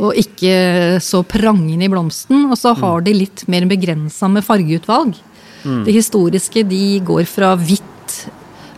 Og 0.00 0.14
ikke 0.16 0.98
så 1.04 1.20
prangende 1.28 1.84
i 1.84 1.88
blomsten. 1.92 2.46
Og 2.50 2.56
så 2.56 2.72
har 2.74 3.02
de 3.04 3.12
litt 3.12 3.44
mer 3.46 3.66
begrensa 3.68 4.26
med 4.32 4.42
fargeutvalg. 4.42 5.14
De 5.62 5.92
historiske 5.94 6.64
de 6.66 6.98
går 7.06 7.22
fra 7.28 7.52
hvitt, 7.60 8.16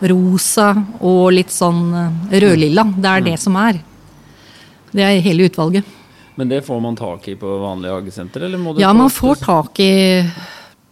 rosa 0.01 0.71
og 0.99 1.33
litt 1.35 1.53
sånn 1.53 1.83
eh, 1.93 2.39
rødlilla. 2.43 2.87
Det 2.97 3.11
er 3.11 3.25
det 3.29 3.37
som 3.41 3.55
er. 3.61 3.79
Det 4.95 5.03
er 5.03 5.21
hele 5.23 5.49
utvalget. 5.49 5.87
Men 6.35 6.51
det 6.51 6.65
får 6.67 6.81
man 6.83 6.97
tak 6.99 7.27
i 7.31 7.35
på 7.39 7.47
vanlige 7.61 7.95
hagesenter, 7.95 8.49
Ja, 8.79 8.91
man 8.93 9.09
får 9.09 9.35
tak 9.43 9.79
i 9.79 10.23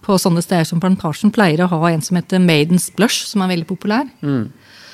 på 0.03 0.17
sånne 0.19 0.41
steder 0.43 0.67
som 0.67 0.81
Plantasjen 0.83 1.31
pleier 1.31 1.63
å 1.63 1.69
ha 1.71 1.89
en 1.91 2.01
som 2.03 2.17
heter 2.19 2.39
Maidens 2.43 2.89
Blush, 2.95 3.25
som 3.27 3.43
er 3.43 3.53
veldig 3.53 3.67
populær. 3.67 4.07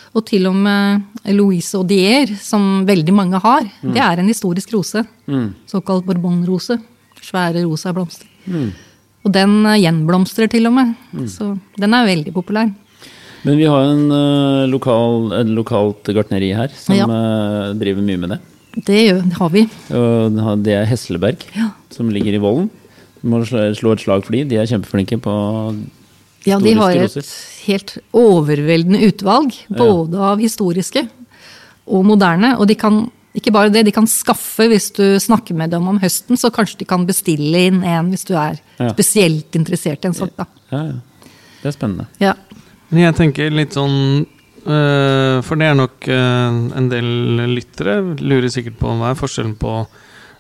Og 0.10 0.26
til 0.26 0.48
og 0.50 0.56
med 0.58 1.02
Louise 1.38 1.78
Audier, 1.78 2.34
som 2.42 2.84
veldig 2.86 3.14
mange 3.14 3.42
har. 3.42 3.66
Det 3.82 4.02
er 4.02 4.22
en 4.22 4.30
historisk 4.30 4.74
rose. 4.74 5.04
Mm. 5.30 5.52
Såkalt 5.70 6.06
bourbonrose. 6.06 6.80
Svære 7.22 7.62
rosa 7.66 7.94
blomster. 7.94 8.26
Og 9.26 9.34
den 9.36 9.66
eh, 9.68 9.82
gjenblomstrer 9.84 10.50
til 10.50 10.70
og 10.70 10.74
med. 10.78 10.94
Så 11.30 11.52
den 11.78 11.94
er 11.94 12.08
veldig 12.08 12.34
populær. 12.34 12.70
Men 13.46 13.58
vi 13.58 13.68
har 13.72 13.86
en 13.88 14.06
uh, 14.12 14.66
lokal, 14.68 15.30
et 15.40 15.48
lokalt 15.56 16.10
gartneri 16.16 16.52
her 16.58 16.72
som 16.76 16.96
Ja. 16.98 17.06
eh, 17.08 17.74
driver 17.80 18.02
mye 18.04 18.18
med 18.20 18.30
det. 18.36 18.40
Det 18.86 19.34
har 19.40 19.50
vi. 19.50 19.64
Og 19.96 20.36
det 20.64 20.74
er 20.76 20.86
Hesleberg, 20.86 21.38
Ja. 21.56 21.70
som 21.90 22.10
ligger 22.10 22.34
i 22.36 22.42
Vollen. 22.42 22.70
Du 23.22 23.28
må 23.30 23.42
slå 23.46 23.92
et 23.94 24.00
slag 24.04 24.24
for 24.26 24.32
de. 24.32 24.44
De 24.44 24.56
er 24.58 24.66
kjempeflinke 24.68 25.20
på 25.20 25.34
Ja, 26.46 26.58
de 26.60 26.74
har 26.74 26.92
et 26.92 27.26
helt 27.66 27.98
overveldende 28.16 29.02
utvalg, 29.10 29.52
både 29.70 30.16
av 30.20 30.40
historiske 30.40 31.08
og 31.88 32.06
moderne. 32.06 32.54
Og 32.60 32.68
de 32.68 32.76
kan, 32.76 33.10
ikke 33.36 33.52
bare 33.52 33.70
det, 33.74 33.86
de 33.86 33.92
kan 33.92 34.08
skaffe 34.08 34.68
hvis 34.72 34.92
du 34.96 35.18
snakker 35.20 35.54
med 35.56 35.72
dem 35.72 35.88
om 35.88 36.00
høsten, 36.00 36.38
så 36.40 36.52
kanskje 36.52 36.80
de 36.80 36.86
kan 36.86 37.06
bestille 37.06 37.66
inn 37.68 37.84
en 37.84 38.12
hvis 38.12 38.26
du 38.26 38.36
er 38.36 38.60
Ja. 38.80 38.94
spesielt 38.94 39.52
interessert 39.56 40.06
i 40.06 40.08
en 40.08 40.14
sort. 40.14 40.36
Da. 40.38 40.46
Ja, 40.72 40.84
ja. 40.86 40.94
Det 41.62 41.68
er 41.68 41.72
spennende. 41.78 42.08
Ja. 42.22 42.34
Men 42.90 43.04
jeg 43.04 43.18
tenker 43.20 43.54
litt 43.54 43.76
sånn 43.78 43.98
øh, 44.26 45.38
For 45.46 45.60
det 45.60 45.68
er 45.70 45.78
nok 45.78 46.08
øh, 46.10 46.62
en 46.80 46.90
del 46.92 47.10
lyttere 47.54 48.00
lurer 48.18 48.50
sikkert 48.54 48.80
på 48.82 48.94
hva 48.98 49.12
er 49.12 49.20
forskjellen 49.20 49.56
på 49.62 49.76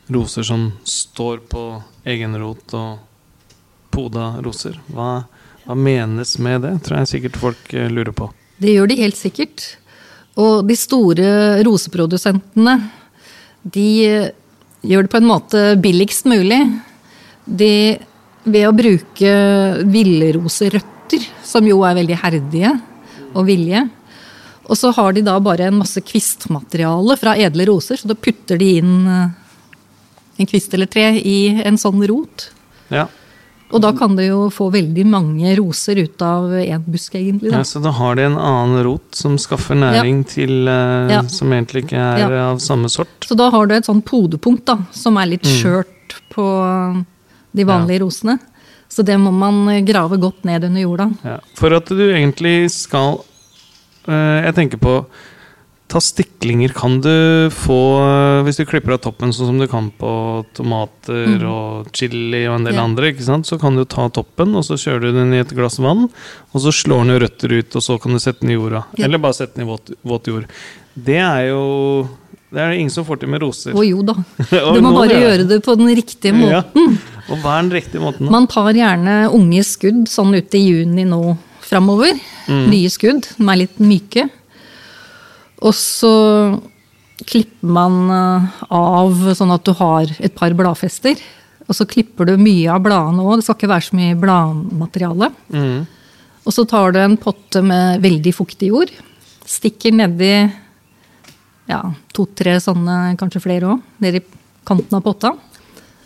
roser 0.09 0.45
som 0.47 0.71
står 0.89 1.43
på 1.51 1.63
egen 2.09 2.33
rot, 2.41 2.73
og 2.73 2.97
poda 3.93 4.31
roser. 4.41 4.79
Hva, 4.89 5.27
hva 5.67 5.77
menes 5.77 6.33
med 6.41 6.63
det, 6.65 6.73
tror 6.85 7.03
jeg 7.03 7.11
sikkert 7.13 7.37
folk 7.37 7.73
øh, 7.77 7.91
lurer 7.93 8.15
på. 8.17 8.31
Det 8.57 8.73
gjør 8.73 8.89
de 8.89 8.99
helt 9.03 9.19
sikkert. 9.19 9.67
Og 10.39 10.65
de 10.65 10.75
store 10.79 11.29
roseprodusentene, 11.67 12.75
de 13.61 13.89
gjør 14.81 15.05
det 15.05 15.11
på 15.13 15.19
en 15.21 15.29
måte 15.29 15.63
billigst 15.83 16.25
mulig. 16.31 16.63
De, 17.45 17.73
ved 18.49 18.65
å 18.65 18.75
bruke 18.75 19.33
villroserøtter, 19.93 20.98
som 21.49 21.65
jo 21.67 21.81
er 21.87 21.97
veldig 21.97 22.17
herdige 22.21 22.73
og 23.33 23.45
villige. 23.49 23.87
Og 24.69 24.77
så 24.77 24.91
har 24.93 25.15
de 25.17 25.23
da 25.25 25.33
bare 25.41 25.65
en 25.71 25.79
masse 25.81 26.01
kvistmateriale 26.05 27.15
fra 27.17 27.33
edle 27.41 27.65
roser, 27.71 27.97
så 27.97 28.09
da 28.11 28.17
putter 28.17 28.59
de 28.61 28.67
inn 28.77 28.91
eh, 29.09 29.29
en 30.39 30.49
kvist 30.49 30.73
eller 30.77 30.89
tre 30.89 31.07
i 31.17 31.39
en 31.65 31.77
sånn 31.81 32.03
rot. 32.09 32.51
Ja, 32.93 33.07
Og 33.69 33.81
da 33.83 33.91
kan 33.93 34.15
det 34.17 34.23
jo 34.31 34.47
få 34.49 34.71
veldig 34.73 35.03
mange 35.05 35.51
roser 35.59 35.99
ut 36.01 36.21
av 36.25 36.49
én 36.57 36.81
busk, 36.89 37.13
egentlig. 37.19 37.51
ja 37.53 37.59
Så 37.61 37.77
da 37.83 37.91
har 37.93 38.15
de 38.17 38.23
en 38.25 38.37
annen 38.41 38.81
rot 38.87 39.13
som 39.13 39.35
skaffer 39.37 39.77
næring 39.77 40.23
til 40.25 40.65
uh, 40.65 41.05
Ja. 41.11 41.19
Som 41.29 41.51
egentlig 41.53 41.83
ikke 41.85 41.99
er 42.01 42.17
Ja. 42.33 42.47
av 42.49 42.57
samme 42.65 42.89
sort. 42.89 43.27
Så 43.29 43.37
da 43.37 43.49
har 43.53 43.67
du 43.69 43.75
et 43.75 43.85
sånn 43.85 44.01
podepunkt 44.01 44.65
da, 44.65 44.77
som 44.91 45.17
er 45.21 45.27
litt 45.35 45.45
skjørt 45.45 46.17
på 46.33 46.47
de 47.53 47.63
vanlige 47.65 48.01
rosene. 48.01 48.39
Så 48.89 49.03
det 49.05 49.17
må 49.21 49.31
man 49.31 49.67
grave 49.85 50.17
godt 50.21 50.45
ned 50.49 50.63
under 50.65 50.81
jorda. 50.81 51.09
Ja, 51.23 51.39
for 51.59 51.75
at 51.77 51.85
du 51.93 52.05
egentlig 52.09 52.71
skal 52.73 53.19
øh, 54.09 54.37
Jeg 54.45 54.55
tenker 54.57 54.81
på 54.81 54.95
ta 55.89 55.97
stiklinger 55.97 56.69
kan 56.77 56.99
du 57.01 57.49
få 57.49 57.77
eh, 58.03 58.43
hvis 58.45 58.59
du 58.61 58.65
klipper 58.69 58.93
av 58.93 58.99
toppen, 59.01 59.31
sånn 59.33 59.49
som 59.49 59.57
du 59.61 59.65
kan 59.69 59.87
på 59.97 60.11
tomater 60.53 61.41
og 61.49 61.89
chili 61.97 62.43
og 62.45 62.59
en 62.59 62.67
del 62.67 62.77
Ja. 62.77 62.83
andre. 62.85 63.09
Så 63.17 63.57
kan 63.59 63.75
du 63.75 63.85
ta 63.89 64.05
toppen, 64.13 64.53
og 64.55 64.63
så 64.67 64.77
kjører 64.77 65.07
du 65.07 65.11
den 65.17 65.33
i 65.33 65.39
et 65.41 65.49
glass 65.57 65.79
vann. 65.81 66.05
Og 66.53 66.61
så 66.61 66.69
slår 66.69 67.05
den 67.07 67.19
røtter 67.25 67.57
ut, 67.57 67.75
og 67.75 67.81
så 67.81 67.97
kan 68.01 68.13
du 68.13 68.19
sette 68.21 68.41
den 68.45 68.51
i 68.53 68.59
jorda. 68.59 68.83
Ja. 68.97 69.05
Eller 69.05 69.17
bare 69.17 69.33
sette 69.33 69.57
den 69.57 69.65
i 69.65 69.71
våt, 69.71 69.89
våt 70.05 70.29
jord. 70.29 70.45
Det 70.93 71.17
er 71.17 71.49
jo 71.49 72.07
Det 72.51 72.57
er 72.57 72.69
det 72.71 72.79
ingen 72.79 72.89
som 72.93 73.05
får 73.05 73.19
til 73.21 73.29
med 73.29 73.41
roser. 73.41 73.73
Å 73.77 73.81
jo 73.85 74.01
da. 74.01 74.15
Du 74.49 74.81
må 74.81 74.93
bare 74.93 75.17
gjøre 75.21 75.45
det 75.49 75.59
på 75.65 75.75
den 75.77 75.89
riktige 75.93 76.33
Ja. 76.49 76.63
Og 77.29 77.39
hva 77.43 77.57
er 77.57 77.65
den 77.65 77.75
riktige 77.77 78.03
måten? 78.03 78.29
Man 78.31 78.47
tar 78.49 78.73
gjerne 78.75 79.21
unge 79.35 79.63
skudd 79.67 80.07
sånn 80.09 80.35
ute 80.37 80.59
i 80.59 80.65
juni 80.65 81.05
nå 81.07 81.21
framover. 81.69 82.17
Nye 82.49 82.89
skudd. 82.91 83.27
De 83.37 83.45
er 83.45 83.61
litt 83.61 83.81
myke. 83.81 84.25
Og 85.65 85.75
så 85.75 86.13
klipper 87.29 87.73
man 87.75 87.97
eh, 88.15 88.61
av 88.73 89.27
sånn 89.35 89.51
at 89.53 89.65
du 89.67 89.73
har 89.77 90.09
et 90.23 90.33
par 90.35 90.55
bladfester. 90.57 91.19
Og 91.69 91.77
så 91.77 91.85
klipper 91.89 92.31
du 92.31 92.39
mye 92.41 92.71
av 92.73 92.81
bladene 92.85 93.25
òg. 93.25 93.39
Det 93.39 93.45
skal 93.45 93.59
ikke 93.59 93.71
være 93.73 93.87
så 93.89 93.99
mye 93.99 94.17
bladmateriale. 94.19 95.29
Mm. 95.53 95.83
Og 96.47 96.55
så 96.55 96.65
tar 96.69 96.95
du 96.95 97.01
en 97.03 97.19
potte 97.21 97.61
med 97.61 98.01
veldig 98.01 98.33
fuktig 98.33 98.71
jord. 98.71 98.93
Stikker 99.49 99.93
nedi 99.93 100.33
ja, 101.69 101.83
to-tre 102.15 102.55
sånne, 102.63 103.13
kanskje 103.19 103.43
flere 103.43 103.75
òg, 103.75 103.83
nedi 104.01 104.23
kanten 104.65 104.97
av 104.97 105.03
potta. 105.05 105.35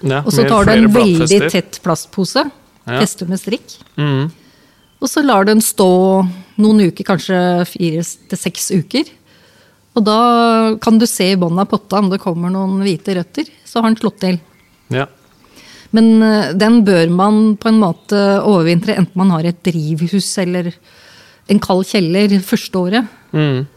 Ja, 0.04 0.22
Og 0.26 0.32
så 0.36 0.44
tar 0.48 0.68
du 0.68 0.72
en 0.74 0.92
veldig 0.92 1.50
tett 1.52 1.80
plastpose, 1.84 2.44
Ja. 2.84 3.00
fester 3.00 3.28
med 3.30 3.40
strikk. 3.40 3.78
Mm. 3.96 4.32
Og 5.02 5.10
så 5.10 5.24
lar 5.24 5.46
du 5.46 5.54
den 5.54 5.62
stå 5.64 5.88
noen 6.60 6.88
uker, 6.90 7.04
kanskje 7.08 7.38
fire 7.68 8.04
til 8.04 8.38
seks 8.40 8.72
uker. 8.72 9.06
Og 9.96 10.04
da 10.04 10.76
kan 10.82 10.98
du 10.98 11.06
se 11.06 11.32
i 11.32 11.40
bånn 11.40 11.60
av 11.60 11.70
potta 11.70 12.00
om 12.02 12.10
det 12.10 12.22
kommer 12.24 12.52
noen 12.52 12.82
hvite 12.82 13.16
røtter. 13.16 13.48
Så 13.66 13.82
har 13.82 13.90
den 13.90 14.00
slått 14.00 14.20
til. 14.24 14.40
Ja. 14.90 15.06
Men 15.94 16.24
eh, 16.26 16.54
den 16.58 16.82
bør 16.84 17.10
man 17.14 17.56
på 17.62 17.70
en 17.70 17.80
måte 17.80 18.20
overvintre, 18.42 18.96
enten 18.98 19.20
man 19.22 19.30
har 19.36 19.46
et 19.46 19.62
drivhus 19.64 20.32
eller 20.42 20.72
en 21.52 21.60
kald 21.62 21.86
kjeller 21.86 22.34
første 22.42 22.80
året. 22.80 23.12
Mm. 23.32 23.68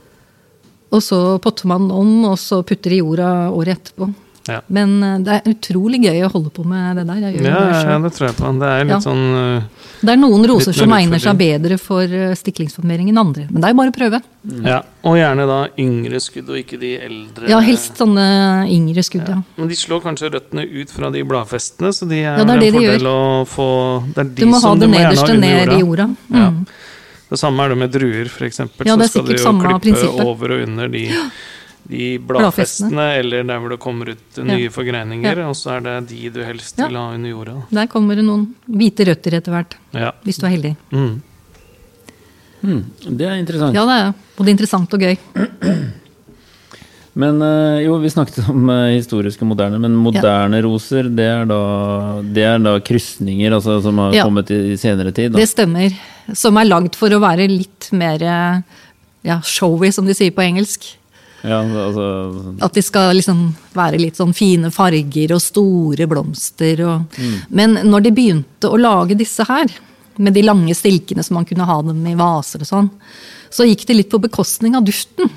Og 0.95 1.03
så 1.03 1.19
potter 1.43 1.69
man 1.69 1.91
om, 1.93 2.13
og 2.31 2.39
så 2.41 2.63
putter 2.67 2.95
i 2.95 3.03
jorda 3.03 3.51
året 3.53 3.77
etterpå. 3.77 4.09
Ja. 4.49 4.61
Men 4.73 5.03
eh, 5.03 5.17
det 5.27 5.37
er 5.39 5.51
utrolig 5.51 6.01
gøy 6.05 6.21
å 6.27 6.31
holde 6.33 6.53
på 6.55 6.65
med 6.67 7.01
det 7.01 7.05
der. 7.09 7.21
Ja, 7.25 7.33
det 7.35 7.51
ja, 7.51 7.99
det 8.03 8.13
tror 8.17 8.29
jeg 8.29 8.37
på. 8.39 8.53
Det 8.61 8.71
er 8.71 8.87
litt 8.87 8.95
Ja. 8.97 9.01
sånn 9.03 9.25
uh, 9.35 9.85
Det 10.01 10.15
er 10.15 10.21
noen 10.21 10.47
roser 10.49 10.77
som 10.77 10.93
egner 10.97 11.23
seg 11.23 11.39
bedre 11.41 11.79
for 11.83 12.03
eh, 12.05 12.35
stiklingsformering 12.39 13.11
enn 13.11 13.21
andre. 13.23 13.47
Men 13.51 13.61
det 13.61 13.69
er 13.69 13.75
jo 13.75 13.81
bare 13.81 13.95
å 13.95 13.97
prøve. 13.97 14.23
Ja, 14.63 14.81
og 15.07 15.19
gjerne 15.19 15.47
da 15.51 15.61
yngre 15.83 16.21
skudd, 16.23 16.51
og 16.53 16.61
ikke 16.61 16.79
de 16.81 16.93
eldre. 17.09 17.51
Ja, 17.51 17.61
helst 17.65 17.99
sånne 17.99 18.27
yngre 18.71 19.03
skudd, 19.07 19.29
ja. 19.29 19.41
Men 19.57 19.71
de 19.73 19.79
slår 19.79 20.05
kanskje 20.05 20.31
røttene 20.37 20.67
ut 20.67 20.93
fra 20.95 21.11
de 21.15 21.25
bladfestene, 21.27 21.93
så 21.97 22.09
de 22.09 22.23
er, 22.23 22.37
Ja, 22.39 22.45
det 22.45 22.59
er 22.59 22.63
det 22.63 22.73
en 22.73 22.77
de 22.77 22.85
fordel 22.87 23.11
å 23.11 23.21
få 23.51 23.71
Det 24.13 24.21
er 24.23 24.31
de 24.31 24.45
Du 24.45 24.53
må 24.53 24.63
ha 24.63 24.75
det 24.79 24.91
nederste 24.93 25.39
ned 25.41 25.75
i 25.75 25.81
jorda. 25.83 26.11
Ja. 26.31 26.51
Mm. 26.55 26.67
Det 27.27 27.39
samme 27.41 27.65
er 27.65 27.73
det 27.75 27.79
med 27.81 27.91
druer, 27.91 28.29
f.eks. 28.31 28.61
Ja, 28.87 28.95
så 28.95 29.09
skal 29.11 29.25
du 29.27 29.33
jo 29.35 29.43
samme 29.43 29.65
klippe 29.67 29.83
prinsippet. 29.89 30.23
over 30.23 30.53
og 30.55 30.63
under 30.69 30.91
de, 30.93 31.09
de 31.89 32.19
Bladfestene. 32.19 33.07
eller 33.21 33.45
der 33.47 33.59
hvor 33.63 33.71
det 33.71 33.79
kommer 33.81 34.09
ut 34.11 34.37
nye 34.43 34.65
Ja. 34.67 34.71
forgreininger, 34.71 35.37
Ja. 35.37 35.49
og 35.49 35.55
så 35.55 35.77
er 35.77 35.81
det 35.81 36.09
de 36.09 36.31
du 36.31 36.41
helst 36.45 36.79
Ja. 36.79 36.87
vil 36.89 36.97
ha 36.97 37.13
under 37.15 37.31
jorda. 37.31 37.63
Der 37.71 37.87
kommer 37.87 38.17
det 38.17 38.25
noen 38.25 38.55
hvite 38.69 39.07
røtter 39.07 39.35
etter 39.39 39.53
hvert, 39.53 39.75
Ja. 39.95 40.11
hvis 40.25 40.39
du 40.41 40.47
er 40.47 40.51
heldig. 40.51 40.77
Mm. 40.93 41.23
Mm, 42.65 42.85
det 43.17 43.27
er 43.27 43.35
interessant. 43.39 43.75
Ja, 43.75 43.85
det 43.87 43.97
er 44.01 44.15
både 44.37 44.51
interessant 44.51 44.93
og 44.95 45.01
gøy. 45.01 45.17
Men 47.17 47.41
eh, 47.41 47.85
jo, 47.87 47.95
vi 48.03 48.11
snakket 48.13 48.43
om 48.51 48.69
eh, 48.69 48.91
historiske 48.99 49.41
og 49.41 49.49
moderne, 49.55 49.79
men 49.81 49.95
moderne 49.97 50.59
roser, 50.67 51.07
det 51.17 51.25
er 51.25 51.47
da, 51.49 51.61
det 52.21 52.45
er 52.45 52.59
da 52.61 52.75
krysninger 52.85 53.55
altså, 53.57 53.79
som 53.81 53.97
har 54.03 54.13
Ja. 54.13 54.25
kommet 54.29 54.51
i, 54.53 54.59
i 54.75 54.77
senere 54.77 55.15
tid? 55.17 55.33
Da. 55.33 55.39
Det 55.41 55.49
stemmer. 55.49 55.95
Som 56.37 56.59
er 56.61 56.69
lagd 56.69 56.95
for 56.99 57.09
å 57.09 57.21
være 57.23 57.47
litt 57.49 57.89
mer 57.97 58.21
eh, 58.21 58.61
ja, 59.25 59.39
showy, 59.41 59.89
som 59.97 60.05
de 60.05 60.13
sier 60.19 60.31
på 60.37 60.45
engelsk. 60.45 60.91
Ja, 61.47 61.61
altså, 61.63 62.07
At 62.67 62.75
de 62.75 62.83
skal 62.83 63.15
liksom 63.19 63.43
være 63.77 64.01
litt 64.03 64.19
sånn 64.19 64.35
fine 64.37 64.73
farger 64.75 65.37
og 65.37 65.43
store 65.45 66.09
blomster. 66.11 66.83
Og... 66.87 67.21
Men 67.55 67.79
når 67.87 68.07
de 68.09 68.15
begynte 68.17 68.71
å 68.71 68.81
lage 68.81 69.19
disse 69.19 69.47
her, 69.47 69.71
med 70.17 70.33
de 70.33 70.43
lange 70.47 70.73
stilkene 70.73 71.21
som 71.25 71.37
man 71.37 71.45
kunne 71.45 71.67
ha 71.69 71.75
dem 71.85 72.01
i 72.09 72.15
vaser 72.17 72.63
og 72.65 72.69
sånn, 72.71 72.87
så 73.53 73.67
gikk 73.69 73.85
det 73.89 73.97
litt 73.99 74.09
på 74.13 74.21
bekostning 74.21 74.75
av 74.77 74.85
duften. 74.87 75.29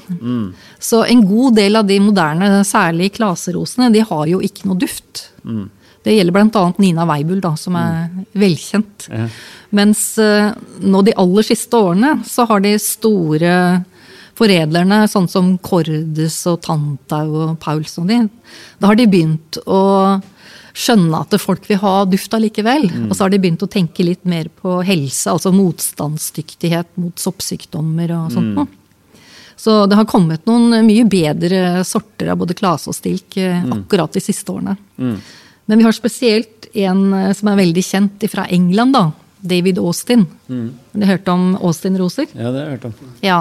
Så 0.79 1.03
en 1.05 1.25
god 1.27 1.59
del 1.59 1.75
av 1.79 1.87
de 1.87 1.99
moderne, 2.03 2.63
særlig 2.67 3.13
klaserosene, 3.19 3.91
de 3.93 4.03
har 4.07 4.25
jo 4.31 4.41
ikke 4.43 4.69
noe 4.69 4.79
duft. 4.79 5.27
Det 6.03 6.15
gjelder 6.15 6.35
bl.a. 6.35 6.65
Nina 6.79 7.05
Weibull, 7.05 7.41
da, 7.43 7.53
som 7.59 7.75
er 7.79 8.09
velkjent. 8.39 9.09
Ja. 9.11 9.27
Mens 9.75 10.01
eh, 10.17 10.49
nå 10.81 11.01
de 11.05 11.13
aller 11.21 11.45
siste 11.45 11.77
årene 11.77 12.15
så 12.25 12.47
har 12.49 12.63
de 12.63 12.71
store 12.81 13.51
foredlerne, 14.39 15.03
sånn 15.11 15.27
som 15.31 15.53
Cordes 15.63 16.41
og 16.49 16.61
Tantau 16.65 17.27
og 17.43 17.55
Pauls 17.61 17.97
og 17.99 18.09
de, 18.09 18.23
da 18.79 18.91
har 18.91 18.99
de 18.99 19.07
begynt 19.11 19.59
å 19.67 19.83
skjønne 20.79 21.19
at 21.25 21.35
folk 21.41 21.65
vil 21.67 21.79
ha 21.81 21.93
duft 22.07 22.33
allikevel. 22.35 22.85
Og 23.09 23.15
så 23.15 23.25
har 23.25 23.33
de 23.33 23.39
begynt 23.41 23.63
å 23.65 23.71
tenke 23.71 24.05
litt 24.05 24.23
mer 24.29 24.47
på 24.61 24.79
helse, 24.85 25.31
altså 25.31 25.51
motstandsdyktighet 25.51 26.93
mot 27.01 27.19
soppsykdommer 27.19 28.13
og 28.15 28.29
sånt 28.35 28.53
noe. 28.55 28.69
Så 29.59 29.81
det 29.91 29.97
har 29.99 30.07
kommet 30.07 30.45
noen 30.47 30.85
mye 30.87 31.03
bedre 31.09 31.81
sorter 31.83 32.31
av 32.31 32.39
både 32.39 32.55
klase 32.55 32.93
og 32.93 32.95
stilk 32.95 33.35
mm. 33.35 33.73
akkurat 33.81 34.13
de 34.15 34.21
siste 34.23 34.53
årene. 34.53 34.77
Men 35.69 35.81
vi 35.81 35.83
har 35.83 35.93
spesielt 35.97 36.69
en 36.79 37.01
eh, 37.13 37.33
som 37.35 37.51
er 37.51 37.59
veldig 37.59 37.83
kjent 37.83 38.23
fra 38.31 38.47
England, 38.49 38.95
da. 38.95 39.09
David 39.39 39.77
Austin. 39.79 40.25
Har 40.47 41.03
du 41.03 41.05
hørt 41.07 41.29
om 41.31 41.43
Austin-roser? 41.55 42.27
ja, 42.33 42.49
det 42.51 42.59
har 42.59 42.65
jeg 42.65 42.79
hørt 42.79 42.87
om. 42.89 43.11
Ja. 43.23 43.37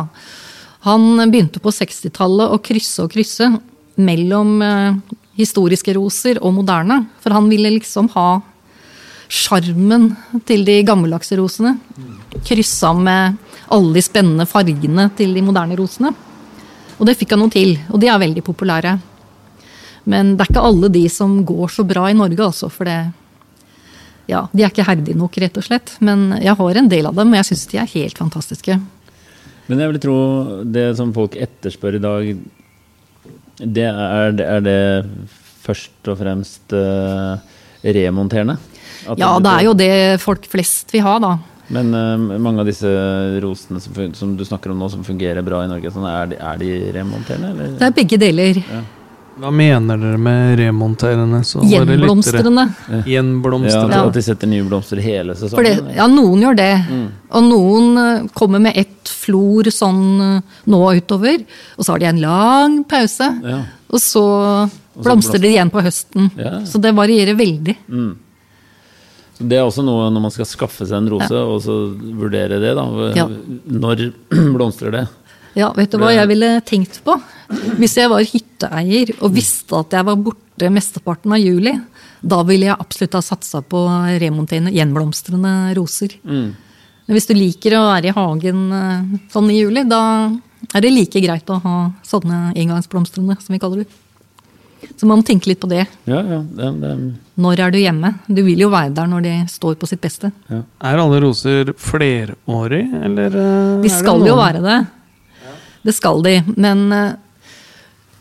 Han 0.87 1.31
begynte 1.31 1.63
på 1.63 1.73
60-tallet 1.75 2.55
å 2.55 2.61
krysse 2.63 3.03
og 3.03 3.11
krysse 3.13 3.49
mellom 3.99 4.63
eh, 4.63 5.17
historiske 5.39 5.95
roser 5.97 6.39
og 6.43 6.55
moderne. 6.61 7.03
For 7.23 7.35
han 7.35 7.49
ville 7.51 7.73
liksom 7.75 8.11
ha 8.15 8.29
sjarmen 9.29 10.13
til 10.49 10.65
de 10.65 10.79
gammeldagse 10.87 11.37
rosene. 11.39 11.77
Kryssa 12.47 12.95
med 12.97 13.37
alle 13.75 13.99
de 13.99 14.05
spennende 14.05 14.47
fargene 14.49 15.11
til 15.19 15.35
de 15.37 15.45
moderne 15.45 15.77
rosene. 15.79 16.15
Og 16.99 17.07
det 17.07 17.19
fikk 17.19 17.35
han 17.35 17.45
noe 17.45 17.53
til, 17.53 17.77
og 17.93 18.01
de 18.03 18.09
er 18.11 18.21
veldig 18.23 18.43
populære. 18.47 18.97
Men 20.09 20.35
det 20.35 20.47
er 20.47 20.53
ikke 20.53 20.67
alle 20.71 20.89
de 20.91 21.05
som 21.13 21.37
går 21.47 21.71
så 21.71 21.85
bra 21.87 22.09
i 22.09 22.17
Norge, 22.17 22.41
altså. 22.43 22.71
For 22.73 22.89
det 22.89 23.01
Ja, 24.29 24.43
de 24.53 24.61
er 24.61 24.69
ikke 24.69 24.85
herdige 24.85 25.17
nok, 25.17 25.39
rett 25.41 25.57
og 25.57 25.65
slett. 25.65 25.95
Men 26.05 26.35
jeg 26.37 26.53
har 26.53 26.77
en 26.77 26.89
del 26.89 27.07
av 27.09 27.15
dem, 27.17 27.31
og 27.33 27.39
jeg 27.39 27.49
syns 27.49 27.67
de 27.71 27.79
er 27.81 27.95
helt 27.95 28.19
fantastiske. 28.19 28.75
Men 29.69 29.83
jeg 29.83 29.93
vil 29.93 30.01
tro 30.01 30.19
det 30.65 30.87
som 30.97 31.13
folk 31.17 31.37
etterspør 31.37 31.99
i 31.99 32.03
dag, 32.03 32.31
det 33.59 33.85
er, 33.91 34.41
er 34.41 34.65
det 34.65 34.81
først 35.65 36.09
og 36.09 36.19
fremst 36.23 36.73
uh, 36.73 37.37
remonterende? 37.85 38.57
At 39.05 39.21
Ja, 39.21 39.35
det 39.43 39.53
er 39.53 39.67
jo 39.67 39.77
det 39.77 39.93
folk 40.23 40.49
flest 40.49 40.95
vil 40.95 41.05
ha, 41.05 41.19
da. 41.23 41.33
Men 41.75 41.93
uh, 41.93 42.39
mange 42.41 42.65
av 42.65 42.71
disse 42.71 42.89
rosene 43.45 43.83
som, 43.85 43.99
som 44.17 44.37
du 44.39 44.45
snakker 44.49 44.73
om 44.73 44.81
nå, 44.81 44.89
som 44.93 45.05
fungerer 45.05 45.45
bra 45.45 45.65
i 45.67 45.71
Norge, 45.71 45.93
sånn, 45.93 46.09
er, 46.09 46.31
de, 46.33 46.39
er 46.41 46.63
de 46.63 46.71
remonterende? 46.97 47.53
Eller? 47.53 47.77
Det 47.77 47.91
er 47.91 47.99
begge 47.99 48.21
deler. 48.25 48.63
Hva 49.39 49.51
mener 49.55 50.01
dere 50.03 50.19
med 50.19 50.59
remonterende? 50.59 51.41
Gjenblomstrende. 51.71 52.65
Ja, 52.91 53.01
Gjenblomstrende. 53.07 54.01
at, 54.01 54.09
at 54.11 54.19
de 54.19 54.23
setter 54.27 54.51
nye 54.51 54.67
blomster 54.67 55.01
hele 55.03 55.37
For 55.37 55.47
sesongen? 55.49 55.87
det, 55.89 55.97
ja, 56.01 56.09
noen 56.11 56.43
gjør 56.43 56.59
det. 56.59 56.73
Og 57.39 57.47
noen 57.47 58.03
eh, 58.03 58.27
kommer 58.35 58.63
med 58.65 58.79
ett 58.81 59.13
flor 59.13 59.71
sånn 59.75 60.03
eh, 60.25 60.57
nå 60.73 60.83
utover, 60.99 61.45
og 61.77 61.87
så 61.87 61.95
har 61.95 62.03
de 62.03 62.11
en 62.11 62.23
lang 62.25 62.79
pause. 62.91 63.31
Ja. 63.47 63.63
Og 63.89 64.03
så 64.03 64.27
så 64.99 65.05
blomstrer 65.05 65.39
de 65.39 65.53
igjen 65.53 65.71
på 65.71 65.83
høsten. 65.85 66.31
Ja. 66.37 66.57
Så 66.67 66.81
det 66.83 66.91
varierer 66.97 67.37
veldig. 67.39 67.77
Mm. 67.87 68.17
Det 69.39 69.55
er 69.55 69.63
også 69.63 69.85
noe 69.87 70.09
når 70.11 70.25
man 70.25 70.33
skal 70.35 70.49
skaffe 70.51 70.83
seg 70.89 70.97
en 70.99 71.11
rose, 71.13 71.39
og 71.39 71.61
så 71.63 71.77
vurdere 71.95 72.59
det. 72.59 72.73
da. 72.75 72.87
Ja. 73.15 73.29
Når 73.79 74.09
blomstrer 74.57 74.97
det? 74.97 75.05
Ja, 75.57 75.71
vet 75.77 75.93
du 75.93 75.99
hva 76.01 76.13
jeg 76.13 76.29
ville 76.31 76.51
tenkt 76.67 77.01
på? 77.07 77.17
Hvis 77.79 77.97
jeg 77.97 78.11
var 78.13 78.27
hytteeier 78.27 79.15
og 79.23 79.33
visste 79.35 79.79
at 79.81 79.97
jeg 79.97 80.07
var 80.09 80.19
borte 80.21 80.71
mesteparten 80.73 81.33
av 81.33 81.41
juli, 81.41 81.73
da 82.21 82.43
ville 82.47 82.69
jeg 82.69 82.77
absolutt 82.77 83.17
ha 83.17 83.23
satsa 83.25 83.63
på 83.63 83.85
remonterende, 84.21 84.75
gjenblomstrende 84.75 85.55
roser. 85.79 86.19
Mm. 86.25 86.51
Men 87.07 87.17
hvis 87.17 87.29
du 87.31 87.33
liker 87.39 87.79
å 87.79 87.87
være 87.89 88.11
i 88.11 88.17
hagen 88.17 88.67
eh, 88.77 89.15
sånn 89.33 89.49
i 89.49 89.63
juli, 89.63 89.87
da 89.89 90.03
er 90.75 90.85
det 90.85 90.93
like 90.93 91.23
greit 91.25 91.49
å 91.49 91.61
ha 91.63 91.79
sånne 92.05 92.51
engangsblomstrende, 92.59 93.39
som 93.41 93.55
vi 93.57 93.63
kaller 93.63 93.85
det. 93.85 93.89
Så 94.99 95.09
man 95.09 95.23
må 95.23 95.27
tenke 95.27 95.51
litt 95.51 95.61
på 95.63 95.71
det. 95.71 95.87
Ja, 96.07 96.21
ja. 96.23 96.39
Det, 96.43 96.69
det, 96.83 96.93
Når 97.41 97.63
er 97.65 97.73
du 97.75 97.79
hjemme? 97.81 98.13
Du 98.29 98.43
vil 98.47 98.61
jo 98.63 98.69
være 98.71 98.93
der 98.95 99.09
når 99.11 99.25
de 99.25 99.33
står 99.51 99.79
på 99.81 99.89
sitt 99.91 100.03
beste. 100.05 100.31
ja. 100.53 100.61
Er 100.85 101.01
alle 101.03 101.23
roser 101.25 101.73
flerårig, 101.75 102.85
eller 103.09 103.33
eh, 103.33 103.41
De 103.41 103.81
er 103.81 103.89
det 103.89 103.95
skal 103.97 104.27
jo 104.27 104.37
være 104.39 104.63
det. 104.63 104.79
Det 105.89 105.95
skal 105.97 106.21
de. 106.27 106.35
Men 106.61 106.83
eh, 106.93 107.15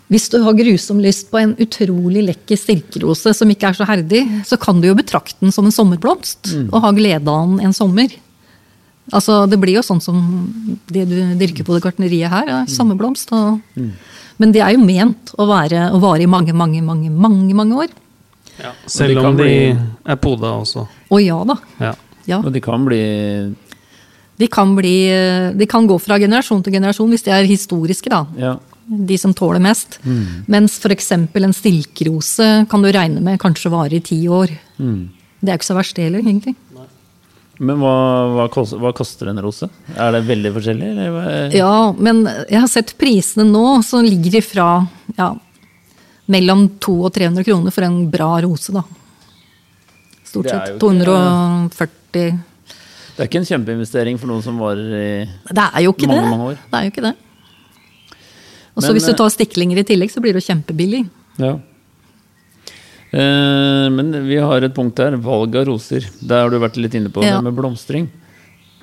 hvis 0.08 0.30
du 0.32 0.38
har 0.46 0.56
grusom 0.56 1.02
lyst 1.04 1.28
på 1.34 1.42
en 1.42 1.52
utrolig 1.60 2.22
lekker 2.30 2.56
stilkerose 2.60 3.34
som 3.36 3.50
ikke 3.52 3.74
er 3.74 3.76
så 3.76 3.88
herdig, 3.90 4.22
så 4.48 4.56
kan 4.62 4.80
du 4.80 4.88
jo 4.88 4.96
betrakte 4.96 5.42
den 5.44 5.52
som 5.52 5.68
en 5.68 5.76
sommerblomst 5.76 6.54
og 6.72 6.78
ha 6.86 6.94
glede 6.96 7.28
av 7.28 7.50
den 7.52 7.60
en 7.68 7.76
sommer. 7.76 8.14
Altså, 9.12 9.42
Det 9.52 9.60
blir 9.60 9.78
jo 9.78 9.84
sånn 9.84 10.02
som 10.04 10.18
det 10.92 11.06
du 11.12 11.18
dyrker 11.40 11.64
på 11.68 11.76
det 11.76 11.84
gartneriet 11.84 12.32
her, 12.32 12.48
Ja, 12.48 12.62
sommerblomst. 12.72 13.32
Og, 13.36 13.60
Men 14.40 14.52
de 14.56 14.60
er 14.64 14.76
jo 14.76 14.84
ment 14.84 15.32
å, 15.38 15.48
være, 15.50 15.90
å 15.92 16.00
vare 16.00 16.24
i 16.24 16.28
mange, 16.30 16.54
mange, 16.56 16.82
mange, 16.84 17.10
mange, 17.12 17.54
mange 17.56 17.76
år. 17.84 17.94
Ja. 18.64 18.72
Selv 18.88 19.20
om 19.26 19.36
de 19.38 19.44
bli- 19.44 19.80
er 20.08 20.16
poda 20.24 20.56
også. 20.62 20.88
Å 21.12 21.20
ja 21.24 21.44
da. 21.44 21.56
Ja. 21.80 21.94
Ja. 22.28 22.38
Og 22.44 22.52
de 22.52 22.60
kan 22.64 22.84
bli 22.86 23.00
De 24.38 24.48
kan, 24.48 24.76
bli, 24.78 24.96
de 25.58 25.66
kan 25.70 25.88
gå 25.90 25.96
fra 26.02 26.20
generasjon 26.22 26.62
til 26.64 26.76
generasjon 26.78 27.10
hvis 27.10 27.26
de 27.26 27.32
er 27.34 27.48
historiske, 27.50 28.10
da. 28.14 28.24
Ja. 28.38 28.56
De 28.88 29.18
som 29.18 29.34
tåler 29.34 29.60
mest. 29.64 29.98
Mens 30.48 30.78
f.eks. 30.80 31.12
en 31.12 31.56
stilkrose 31.58 32.68
kan 32.70 32.86
du 32.86 32.92
regne 32.94 33.24
med 33.24 33.40
kanskje 33.42 33.72
varer 33.74 33.98
i 33.98 34.04
ti 34.06 34.20
år. 34.30 34.54
Det 34.78 35.50
er 35.50 35.56
jo 35.56 35.60
ikke 35.60 35.72
så 35.72 35.78
verst 35.80 35.98
det 35.98 36.06
heller, 36.08 36.22
egentlig. 36.22 36.54
Men 37.58 37.80
hva, 37.82 37.96
hva, 38.36 38.46
koster, 38.54 38.78
hva 38.78 38.92
koster 38.94 39.32
en 39.32 39.42
rose? 39.42 39.66
Er 39.98 40.14
det 40.14 40.22
veldig 40.28 40.52
forskjellig? 40.54 40.92
Eller? 40.94 41.56
Ja, 41.58 41.92
men 41.98 42.22
jeg 42.28 42.60
har 42.62 42.70
sett 42.70 42.94
prisene 43.02 43.48
nå, 43.50 43.66
så 43.86 44.04
ligger 44.06 44.44
fra 44.46 44.68
ja, 45.18 45.32
mellom 46.30 46.68
200 46.78 47.08
og 47.10 47.16
300 47.18 47.48
kroner 47.48 47.74
for 47.74 47.88
en 47.88 47.98
bra 48.14 48.30
rose, 48.46 48.76
da. 48.76 48.86
Stort 50.28 50.52
sett. 50.52 50.68
jo 50.70 50.76
ikke- 50.76 50.84
240 50.86 52.40
Det 53.18 53.24
er 53.24 53.30
ikke 53.32 53.40
en 53.42 53.48
kjempeinvestering 53.50 54.20
for 54.22 54.30
noen 54.30 54.44
som 54.46 54.60
varer 54.62 54.92
i 54.94 55.08
Mange, 55.26 55.96
det. 55.98 56.08
mange 56.30 56.52
år. 56.52 56.60
Det 56.70 56.78
er 56.78 56.84
jo 56.86 56.92
ikke 56.94 57.06
det. 57.08 57.16
Og 58.78 58.84
så 58.86 58.92
hvis 58.94 59.08
du 59.10 59.14
eh, 59.16 59.18
tar 59.18 59.32
stiklinger 59.34 59.80
i 59.82 59.86
tillegg, 59.90 60.12
så 60.14 60.22
blir 60.22 60.38
det 60.38 60.44
kjempebillig. 60.46 61.00
Ja. 61.42 61.56
Eh, 63.10 63.88
men 63.90 64.14
vi 64.28 64.38
har 64.38 64.62
et 64.68 64.76
punkt 64.78 65.02
her. 65.02 65.18
Valg 65.18 65.56
av 65.58 65.66
roser. 65.72 66.06
Der 66.22 66.44
har 66.46 66.54
du 66.54 66.60
vært 66.62 66.78
litt 66.78 66.94
inne 67.00 67.10
på 67.10 67.24
Ja. 67.26 67.40
det 67.40 67.48
med 67.50 67.58
blomstring. 67.58 68.06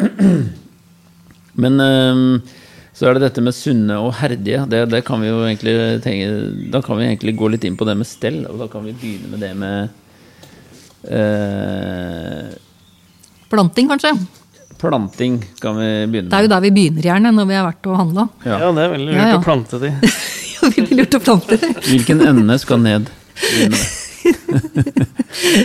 Men 1.54 1.78
eh, 1.78 2.50
så 2.94 3.06
er 3.06 3.14
det 3.14 3.28
dette 3.28 3.42
med 3.46 3.54
sunne 3.54 4.00
og 4.02 4.16
herdige. 4.18 4.64
Det, 4.70 4.80
det 4.90 5.04
kan 5.06 5.22
vi 5.22 5.28
jo 5.30 5.44
egentlig 5.46 5.74
tenke, 6.02 6.70
Da 6.74 6.80
kan 6.82 6.98
vi 6.98 7.06
egentlig 7.06 7.36
gå 7.38 7.46
litt 7.54 7.62
inn 7.68 7.76
på 7.78 7.86
det 7.86 7.94
med 8.00 8.06
stell, 8.10 8.40
og 8.50 8.58
da 8.58 8.66
kan 8.72 8.82
vi 8.82 8.92
begynne 8.98 9.30
med 9.30 9.40
det 9.46 9.52
med 9.54 9.88
eh, 11.14 12.50
Planting, 13.54 13.88
kanskje. 13.94 14.12
planting. 14.84 15.38
Kan 15.62 15.76
vi 15.78 15.88
begynne 16.10 16.26
med. 16.26 16.30
Det 16.30 16.38
er 16.38 16.46
jo 16.48 16.52
der 16.52 16.60
vi 16.64 16.70
begynner 16.76 17.06
gjerne 17.08 17.30
når 17.36 17.46
vi 17.48 17.54
har 17.58 17.66
vært 17.70 17.86
og 17.88 17.96
handla. 18.02 18.24
Ja. 18.44 18.58
ja, 18.64 18.70
det 18.76 18.82
er 18.84 18.90
veldig 18.96 19.12
lurt 19.12 19.20
Ja, 19.22 19.28
ja. 19.30 19.36
å 19.38 19.44
plante 19.48 19.80
de. 19.84 19.92
Ja, 20.54 20.68
vi 20.72 20.82
blir 20.86 20.96
lurt 21.02 21.14
å 21.18 21.20
plante 21.20 21.56
de. 21.60 21.68
Hvilken 21.90 22.20
ende 22.24 22.54
skal 22.62 22.80
ned? 22.84 23.10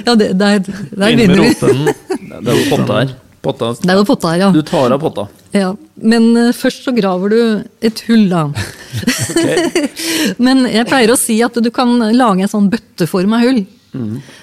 Ja, 0.05 0.15
det, 0.15 0.33
der, 0.39 0.59
der 0.59 0.61
Begynne 0.95 1.15
begynner 1.15 1.35
vi. 1.35 1.49
roten. 1.49 1.89
Det 2.43 2.51
er 2.53 2.57
jo 2.59 2.65
potta 2.71 2.95
her. 2.99 3.11
Potta. 3.41 3.69
Det 3.79 3.91
er 3.93 3.99
jo 4.01 4.05
potta 4.09 4.31
her, 4.33 4.41
ja. 4.43 4.49
Du 4.51 4.59
tar 4.67 4.91
av 4.91 4.99
potta. 5.01 5.23
ja. 5.55 5.69
Men 5.95 6.25
uh, 6.35 6.49
først 6.55 6.83
så 6.87 6.91
graver 6.95 7.31
du 7.31 7.39
et 7.87 8.01
hull, 8.07 8.25
da. 8.31 8.41
Men 10.43 10.65
jeg 10.67 10.87
pleier 10.89 11.11
å 11.13 11.17
si 11.19 11.37
at 11.43 11.55
du 11.63 11.69
kan 11.75 11.91
lage 12.15 12.43
en 12.45 12.51
sånn 12.51 12.67
bøtteforma 12.71 13.39
hull. 13.43 13.61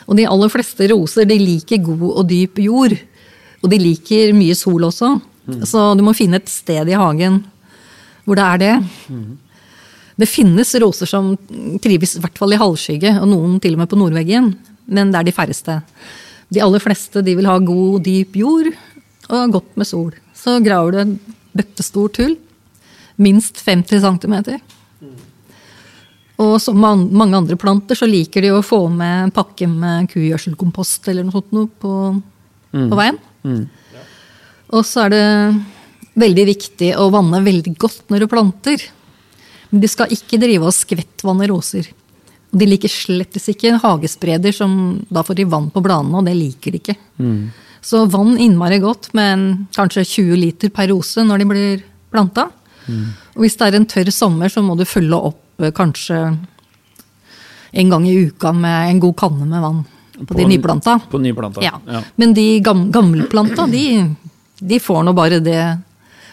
Og 0.08 0.16
de 0.18 0.24
aller 0.28 0.50
fleste 0.52 0.88
roser 0.92 1.28
de 1.28 1.36
liker 1.40 1.80
god 1.84 2.06
og 2.08 2.24
dyp 2.32 2.58
jord. 2.64 2.96
Og 3.66 3.72
de 3.72 3.80
liker 3.82 4.30
mye 4.36 4.54
sol 4.54 4.86
også. 4.86 5.16
Så 5.66 5.82
du 5.98 6.02
må 6.06 6.14
finne 6.16 6.38
et 6.40 6.50
sted 6.50 6.88
i 6.90 6.96
hagen 6.98 7.42
hvor 8.26 8.38
det 8.38 8.46
er 8.46 8.58
det. 8.62 8.74
Det 10.18 10.26
finnes 10.26 10.72
roser 10.82 11.06
som 11.06 11.34
trives 11.82 12.16
i 12.16 12.22
hvert 12.22 12.38
fall 12.40 12.54
i 12.56 12.58
halvskygge, 12.58 13.12
og 13.20 13.28
noen 13.30 13.58
til 13.62 13.76
og 13.76 13.82
med 13.82 13.90
på 13.90 13.98
nordveggen. 14.00 14.48
Men 14.90 15.12
det 15.12 15.20
er 15.20 15.28
de 15.28 15.34
færreste. 15.36 15.76
De 16.50 16.62
aller 16.62 16.82
fleste 16.82 17.22
de 17.26 17.34
vil 17.38 17.46
ha 17.46 17.58
god, 17.62 18.02
dyp 18.06 18.34
jord 18.38 18.70
og 19.28 19.52
godt 19.58 19.76
med 19.78 19.86
sol. 19.86 20.10
Så 20.34 20.56
graver 20.64 20.94
du 20.94 20.98
et 21.02 21.36
bøttestort 21.58 22.18
hull, 22.22 22.36
minst 23.18 23.62
50 23.62 24.02
cm. 24.02 24.34
Og 26.42 26.56
som 26.60 26.76
mange 26.76 27.36
andre 27.36 27.56
planter 27.56 27.96
så 27.96 28.06
liker 28.10 28.42
de 28.44 28.50
å 28.52 28.64
få 28.64 28.82
med 28.92 29.28
en 29.28 29.34
pakke 29.34 29.68
med 29.70 30.10
kugjødselkompost 30.12 31.06
eller 31.08 31.24
noe 31.24 31.38
sånt 31.38 31.54
noe 31.56 31.70
på, 31.80 31.92
på 32.90 32.98
veien. 32.98 33.18
Og 34.74 34.86
så 34.86 35.06
er 35.06 35.14
det 35.14 35.26
veldig 36.16 36.46
viktig 36.48 36.90
å 36.98 37.10
vanne 37.12 37.42
veldig 37.44 37.76
godt 37.78 38.10
når 38.10 38.24
du 38.24 38.30
planter. 38.32 38.82
Men 39.70 39.82
du 39.82 39.88
skal 39.90 40.12
ikke 40.14 40.40
drive 40.42 40.68
og 40.68 40.74
skvettvanne 40.74 41.48
roser. 41.50 41.88
Og 42.52 42.60
de 42.60 42.68
liker 42.70 42.90
slettes 42.90 43.48
ikke 43.52 43.76
hagespreder 43.82 44.54
som 44.54 44.98
da 45.12 45.22
får 45.26 45.40
de 45.40 45.48
vann 45.50 45.68
på 45.74 45.82
bladene, 45.84 46.18
og 46.18 46.28
det 46.28 46.36
liker 46.38 46.74
de 46.74 46.82
ikke. 46.82 46.96
Så 47.86 48.04
vann 48.10 48.38
innmari 48.42 48.78
godt 48.82 49.12
med 49.14 49.66
kanskje 49.76 50.06
20 50.06 50.40
liter 50.40 50.72
per 50.74 50.88
rose 50.90 51.22
når 51.22 51.42
de 51.42 51.50
blir 51.50 51.82
planta. 52.10 52.48
Og 53.34 53.44
hvis 53.44 53.58
det 53.58 53.66
er 53.66 53.76
en 53.78 53.86
tørr 53.86 54.10
sommer, 54.14 54.48
så 54.48 54.62
må 54.62 54.76
du 54.78 54.86
følge 54.86 55.18
opp 55.18 55.62
eh, 55.62 55.74
kanskje 55.74 56.38
en 57.76 57.90
gang 57.92 58.06
i 58.08 58.16
uka 58.30 58.52
med 58.56 58.90
en 58.90 59.00
god 59.02 59.16
kanne 59.18 59.46
med 59.50 59.60
vann 59.60 59.84
på, 60.18 60.34
de 60.34 60.42
På- 60.42 60.48
nyplanta. 60.48 60.98
På 61.10 61.18
nyplanta. 61.22 61.62
Ja. 61.64 61.80
Ja. 61.86 62.02
Men 62.16 62.34
de 62.34 62.46
gam 62.60 62.86
gammelplanta, 62.92 63.66
de, 63.70 64.14
de 64.58 64.78
får 64.80 65.04
nå 65.04 65.12
bare 65.16 65.40
det 65.44 65.60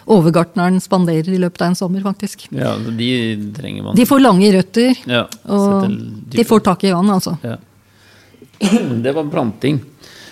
overgartneren 0.06 0.82
spanderer 0.84 1.30
i 1.32 1.40
løpet 1.40 1.62
av 1.64 1.68
en 1.72 1.76
sommer, 1.80 2.02
faktisk. 2.04 2.48
Ja, 2.52 2.74
de 2.78 3.10
trenger 3.56 3.86
man. 3.86 3.96
De 3.96 4.06
får 4.06 4.20
lange 4.20 4.50
røtter, 4.56 4.98
ja, 5.08 5.26
og 5.48 5.88
de 6.34 6.44
får 6.48 6.64
tak 6.66 6.84
i 6.84 6.92
vann, 6.92 7.10
altså. 7.14 7.38
ja. 7.44 7.58
Det 9.04 9.12
var 9.16 9.28
planting. 9.32 9.80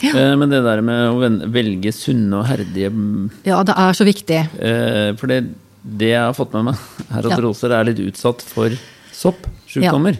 Ja. 0.01 0.35
Men 0.39 0.49
det 0.49 0.61
der 0.65 0.81
med 0.81 1.11
å 1.13 1.49
velge 1.53 1.91
sunne 1.93 2.39
og 2.39 2.47
herdige 2.49 2.89
mm, 2.89 3.27
Ja, 3.45 3.59
det 3.67 3.75
er 3.77 3.93
så 3.93 4.05
viktig. 4.07 4.39
eh, 4.57 5.11
For 5.19 5.29
det, 5.29 5.37
det 5.83 6.09
jeg 6.15 6.23
har 6.23 6.33
fått 6.33 6.55
med 6.57 6.71
meg 6.71 6.79
her 7.11 7.27
at 7.29 7.43
roser, 7.43 7.75
er 7.75 7.85
litt 7.91 8.01
utsatt 8.01 8.41
for 8.41 8.73
sopp, 9.13 9.45
soppsykdommer. 9.67 10.17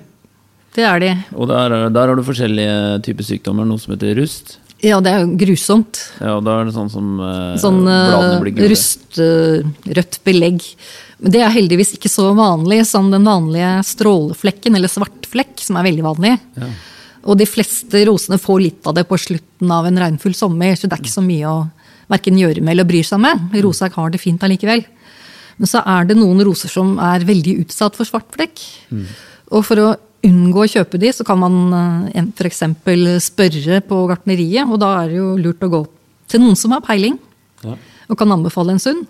Det 0.75 0.83
er 0.87 1.01
de. 1.03 1.11
Og 1.35 1.49
der, 1.51 1.73
der 1.91 2.07
har 2.11 2.15
du 2.15 2.23
forskjellige 2.23 2.75
typer 3.03 3.27
sykdommer. 3.27 3.67
Noe 3.67 3.81
som 3.81 3.91
heter 3.95 4.15
rust. 4.21 4.57
Ja, 4.81 4.97
det 5.03 5.11
er 5.13 5.25
jo 5.25 5.33
grusomt. 5.37 5.99
Ja, 6.17 6.37
og 6.39 6.45
da 6.47 6.55
er 6.61 6.69
det 6.69 6.73
sånn 6.73 6.89
som 6.89 7.09
eh, 7.21 7.57
Sånn 7.61 7.81
bladene 7.85 8.39
blir 8.41 8.55
gule. 8.57 8.69
rustrødt 8.71 10.21
belegg. 10.25 10.63
Men 11.21 11.35
det 11.35 11.41
er 11.45 11.53
heldigvis 11.53 11.91
ikke 11.97 12.09
så 12.09 12.31
vanlig 12.37 12.79
som 12.89 13.11
den 13.13 13.27
vanlige 13.27 13.75
stråleflekken, 13.91 14.73
eller 14.79 14.89
svartflekk, 14.89 15.53
som 15.61 15.77
er 15.77 15.85
veldig 15.91 16.05
vanlig. 16.07 16.33
Og 17.29 17.37
de 17.37 17.45
fleste 17.45 18.01
rosene 18.09 18.39
får 18.41 18.63
litt 18.63 18.87
av 18.89 18.95
det 18.97 19.03
på 19.05 19.19
slutten 19.21 19.69
av 19.75 19.85
en 19.85 19.99
regnfull 20.01 20.33
sommer, 20.33 20.73
så 20.73 20.89
det 20.89 20.97
er 20.97 21.03
ikke 21.03 21.13
så 21.13 21.21
mye 21.21 21.51
å 21.51 21.59
verken 22.11 22.39
gjøre 22.41 22.63
med 22.65 22.73
eller 22.73 22.89
bry 22.89 23.03
seg 23.05 23.21
med. 23.21 23.51
Rosa 23.61 23.91
har 23.93 24.09
det 24.15 24.19
fint 24.23 24.41
allikevel. 24.43 24.81
Men 25.61 25.69
så 25.69 25.83
er 25.85 26.09
det 26.09 26.17
noen 26.17 26.41
roser 26.47 26.71
som 26.73 26.95
er 27.05 27.21
veldig 27.27 27.59
utsatt 27.67 27.99
for 27.99 28.09
svartflekk. 28.09 28.63
Og 29.53 29.61
for 29.67 29.83
å 29.83 29.91
unngå 30.27 30.63
å 30.65 30.69
kjøpe 30.69 30.99
de, 31.01 31.09
så 31.15 31.25
kan 31.25 31.39
man 31.41 31.55
f.eks. 32.37 32.61
spørre 33.25 33.79
på 33.87 34.01
gartneriet, 34.11 34.67
og 34.69 34.79
da 34.83 34.91
er 35.01 35.09
det 35.13 35.17
jo 35.17 35.29
lurt 35.39 35.63
å 35.65 35.71
gå 35.73 35.81
til 36.31 36.43
noen 36.43 36.55
som 36.59 36.71
har 36.75 36.83
peiling 36.85 37.17
Ja. 37.65 37.75
og 38.09 38.17
kan 38.17 38.31
anbefale 38.31 38.71
en 38.75 38.79
sunn. 38.81 39.05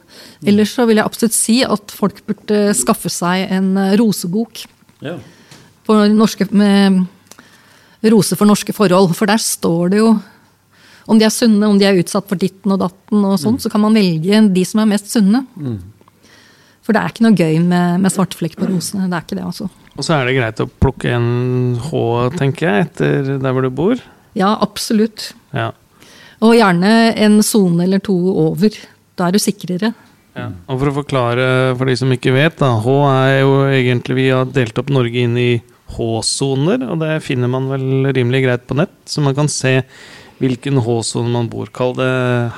Ellers 0.45 0.73
så 0.75 0.85
vil 0.87 0.97
jeg 0.99 1.05
absolutt 1.05 1.33
si 1.35 1.61
at 1.63 1.91
folk 1.91 2.21
burde 2.27 2.73
skaffe 2.77 3.09
seg 3.09 3.49
en 3.51 3.75
eh, 3.77 3.95
rosebok 3.99 4.63
Ja. 5.01 5.17
på 5.87 5.99
norske, 6.15 6.47
med 6.51 7.05
roser 8.03 8.35
for 8.37 8.45
norske 8.49 8.73
forhold. 8.73 9.15
For 9.15 9.25
der 9.27 9.37
står 9.41 9.89
det 9.91 9.97
jo 10.01 10.19
om 11.07 11.17
de 11.19 11.25
er 11.25 11.33
sunne, 11.33 11.67
om 11.67 11.77
de 11.79 11.85
er 11.85 11.97
utsatt 11.99 12.27
for 12.29 12.37
ditten 12.39 12.71
og 12.71 12.79
datten 12.79 13.23
og 13.25 13.39
sånn, 13.41 13.57
så 13.59 13.69
kan 13.71 13.81
man 13.81 13.93
velge 13.97 14.53
de 14.53 14.63
som 14.65 14.79
er 14.83 14.85
mest 14.93 15.09
sunne. 15.11 15.45
For 16.81 16.93
det 16.93 17.01
er 17.01 17.09
ikke 17.11 17.25
noe 17.25 17.35
gøy 17.37 17.59
med, 17.61 17.99
med 18.01 18.11
svartflekk 18.13 18.55
på 18.57 18.69
rosene. 18.69 19.09
Det 19.09 19.17
er 19.17 19.25
ikke 19.25 19.37
det, 19.39 19.45
altså. 19.45 19.67
Og 19.97 20.05
så 20.05 20.15
er 20.15 20.27
det 20.27 20.37
greit 20.37 20.61
å 20.63 20.69
plukke 20.81 21.11
en 21.11 21.75
H, 21.89 22.01
tenker 22.39 22.67
jeg, 22.67 22.87
etter 22.87 23.33
der 23.41 23.55
hvor 23.55 23.65
du 23.65 23.71
bor. 23.75 23.99
Ja, 24.37 24.53
absolutt. 24.63 25.33
Ja. 25.55 25.71
Og 26.41 26.55
gjerne 26.57 27.11
en 27.19 27.41
sone 27.45 27.85
eller 27.85 28.01
to 28.03 28.15
over. 28.47 28.77
Da 29.19 29.27
er 29.27 29.35
du 29.35 29.41
sikrere. 29.41 29.91
Ja. 30.37 30.47
Og 30.71 30.79
for 30.79 30.89
å 30.89 30.95
forklare 31.01 31.45
for 31.75 31.91
de 31.91 31.97
som 31.99 32.11
ikke 32.15 32.33
vet, 32.33 32.55
da. 32.61 32.71
H 32.79 32.95
er 33.11 33.41
jo 33.41 33.53
egentlig 33.67 34.17
Vi 34.21 34.29
har 34.31 34.47
delt 34.55 34.79
opp 34.79 34.89
Norge 34.93 35.25
inn 35.27 35.35
i 35.37 35.51
H-soner, 35.91 36.85
og 36.87 37.01
det 37.03 37.17
finner 37.25 37.51
man 37.51 37.67
vel 37.67 38.13
rimelig 38.15 38.45
greit 38.45 38.63
på 38.69 38.77
nett. 38.79 38.95
Så 39.05 39.23
man 39.23 39.35
kan 39.35 39.51
se 39.51 39.81
hvilken 40.41 40.79
H-sone 40.81 41.31
man 41.31 41.49
bor. 41.51 41.69
Kall 41.73 41.93
det 41.97 42.09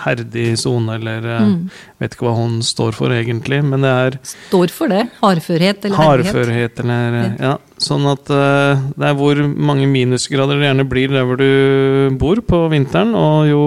herdig 0.04 0.54
sone, 0.60 0.98
eller 0.98 1.28
mm. 1.28 1.58
vet 2.02 2.16
ikke 2.16 2.28
hva 2.30 2.36
hun 2.38 2.62
står 2.66 2.96
for 2.98 3.14
egentlig, 3.16 3.60
men 3.66 3.84
det 3.86 3.92
er 3.92 4.18
Står 4.28 4.74
for 4.74 4.92
det. 4.94 5.06
Hardførhet 5.22 5.86
eller 5.88 6.00
herdighet? 6.00 6.40
hardførhet 6.40 6.84
eller 6.84 7.20
eh, 7.20 7.38
Ja. 7.44 7.54
Sånn 7.84 8.06
at 8.08 8.30
eh, 8.32 8.84
det 8.96 9.10
er 9.10 9.18
hvor 9.20 9.40
mange 9.44 9.90
minusgrader 9.92 10.60
det 10.60 10.70
gjerne 10.70 10.88
blir 10.88 11.12
der 11.12 11.28
hvor 11.28 11.40
du 11.42 12.16
bor 12.20 12.40
på 12.48 12.66
vinteren, 12.72 13.12
og 13.18 13.50
jo 13.50 13.64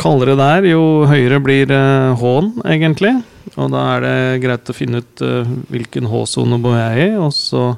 kaldere 0.00 0.36
det 0.38 0.48
er, 0.56 0.70
jo 0.72 0.82
høyere 1.10 1.42
blir 1.44 1.74
eh, 1.74 2.16
H-en, 2.18 2.54
egentlig. 2.64 3.14
Og 3.58 3.70
da 3.72 3.84
er 3.96 4.04
det 4.04 4.16
greit 4.44 4.70
å 4.70 4.76
finne 4.76 5.02
ut 5.02 5.24
eh, 5.26 5.54
hvilken 5.72 6.10
H-sone 6.10 6.58
bor 6.62 6.78
jeg 6.78 7.10
i, 7.10 7.14
og 7.20 7.32
så 7.36 7.70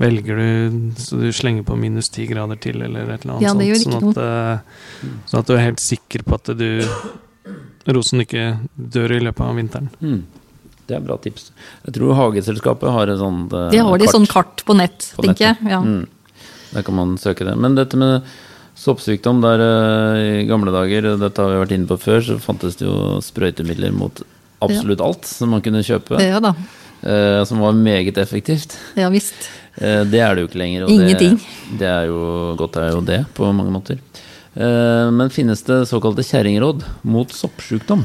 velger 0.00 0.40
du 0.40 0.92
Så 1.00 1.18
du 1.20 1.28
slenger 1.36 1.66
på 1.68 1.76
minus 1.78 2.08
ti 2.12 2.26
grader 2.30 2.58
til, 2.60 2.80
eller 2.82 3.10
et 3.12 3.24
eller 3.24 3.36
annet 3.36 3.46
Ja, 3.46 3.54
det 3.54 3.68
gjør 3.68 3.82
sånt. 3.84 3.96
Sånn 4.00 4.10
at, 4.10 4.20
eh, 4.24 5.08
sånn 5.30 5.42
at 5.44 5.50
du 5.50 5.54
er 5.56 5.64
helt 5.68 5.82
sikker 5.84 6.24
på 6.26 6.38
at 6.40 6.52
du 6.56 6.68
rosen 7.90 8.22
ikke 8.22 8.44
dør 8.76 9.16
i 9.16 9.22
løpet 9.24 9.42
av 9.46 9.56
vinteren. 9.58 9.88
Mm. 10.00 10.20
Det 10.90 10.96
er 10.98 11.02
bra 11.06 11.16
tips. 11.22 11.50
Jeg 11.86 11.94
tror 11.96 12.14
Hageselskapet 12.18 12.90
har 12.90 13.10
et 13.12 13.18
sånt 13.20 13.50
kart. 13.52 13.72
De 13.74 13.82
har 13.86 13.98
de 14.02 14.08
sånn 14.10 14.26
kart 14.30 14.64
på 14.66 14.74
nett, 14.78 15.12
på 15.16 15.24
tenker 15.24 15.52
nettet. 15.54 15.64
jeg. 15.64 15.70
Ja. 15.70 15.80
Mm. 15.80 16.06
Der 16.74 16.86
kan 16.86 16.94
man 16.98 17.16
søke 17.18 17.46
det. 17.46 17.56
Men 17.58 17.76
dette 17.78 17.98
med 17.98 18.26
soppsykdom, 18.80 19.40
der 19.44 19.62
eh, 19.64 20.42
i 20.42 20.46
gamle 20.48 20.72
dager, 20.74 21.12
dette 21.20 21.42
har 21.42 21.50
vi 21.52 21.60
vært 21.62 21.74
inne 21.76 21.90
på 21.90 21.98
før, 22.00 22.20
så 22.26 22.38
fantes 22.42 22.78
det 22.80 22.86
jo 22.88 23.18
sprøytemidler 23.24 23.94
mot 23.94 24.22
absolutt 24.64 25.02
alt 25.04 25.26
som 25.28 25.50
man 25.54 25.62
kunne 25.64 25.82
kjøpe. 25.86 26.20
ja 26.20 26.40
da. 26.42 26.54
eh, 27.02 27.40
som 27.48 27.62
var 27.62 27.72
meget 27.76 28.18
effektivt. 28.18 28.76
Ja 28.98 29.10
visst. 29.12 29.48
Eh, 29.80 30.02
det 30.08 30.20
er 30.20 30.36
det 30.36 30.44
jo 30.44 30.50
ikke 30.50 30.60
lenger. 30.60 30.86
Og 30.86 30.94
Ingenting. 30.94 31.38
Det, 31.40 31.78
det 31.80 31.90
er 31.90 32.08
jo 32.10 32.24
godt 32.60 32.80
er 32.80 32.92
jo 32.94 33.04
det, 33.04 33.20
på 33.36 33.52
mange 33.56 33.72
måter. 33.74 34.00
Eh, 34.54 35.06
men 35.14 35.30
finnes 35.32 35.62
det 35.66 35.84
såkalte 35.90 36.26
kjerringråd 36.26 36.84
mot 37.08 37.32
soppsykdom? 37.32 38.04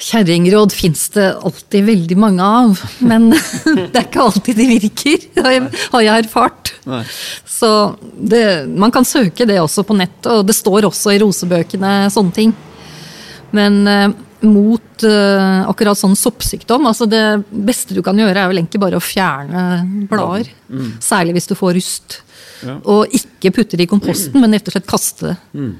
Kjerringråd 0.00 0.72
fins 0.72 1.02
det 1.12 1.26
alltid 1.44 1.84
veldig 1.84 2.16
mange 2.16 2.44
av, 2.44 2.78
men 3.04 3.28
det 3.66 3.90
er 3.92 4.06
ikke 4.06 4.24
alltid 4.24 4.56
de 4.56 4.68
virker, 4.70 5.26
har 5.44 6.02
jeg, 6.06 6.24
erfart. 6.24 6.72
Nei. 6.88 7.02
Så 7.44 7.70
det, 8.16 8.44
man 8.80 8.94
kan 8.94 9.04
søke 9.04 9.44
det 9.48 9.60
også 9.60 9.84
på 9.84 9.98
nett, 9.98 10.24
og 10.24 10.46
det 10.48 10.56
står 10.56 10.88
også 10.88 11.12
i 11.12 11.20
rosebøkene 11.20 11.92
sånne 12.14 12.36
ting. 12.38 12.56
Men 13.52 13.80
eh, 13.90 14.08
mot 14.46 15.04
uh, 15.04 15.66
akkurat 15.68 15.98
sånn 15.98 16.16
soppsykdom, 16.16 16.86
altså 16.88 17.06
det 17.10 17.22
beste 17.50 17.94
du 17.96 18.00
kan 18.06 18.16
gjøre 18.18 18.36
er 18.44 18.48
vel 18.52 18.62
egentlig 18.62 18.80
bare 18.82 18.96
å 19.00 19.04
fjerne 19.04 20.06
blader. 20.10 20.48
Særlig 21.02 21.36
hvis 21.38 21.50
du 21.50 21.54
får 21.58 21.76
rust. 21.76 22.20
Ja. 22.64 22.78
Og 22.92 23.12
ikke 23.16 23.52
putte 23.56 23.76
det 23.80 23.86
i 23.86 23.90
komposten, 23.90 24.40
men 24.40 24.52
rett 24.56 24.68
og 24.68 24.74
slett 24.76 24.88
kaste 24.90 25.30
det. 25.32 25.70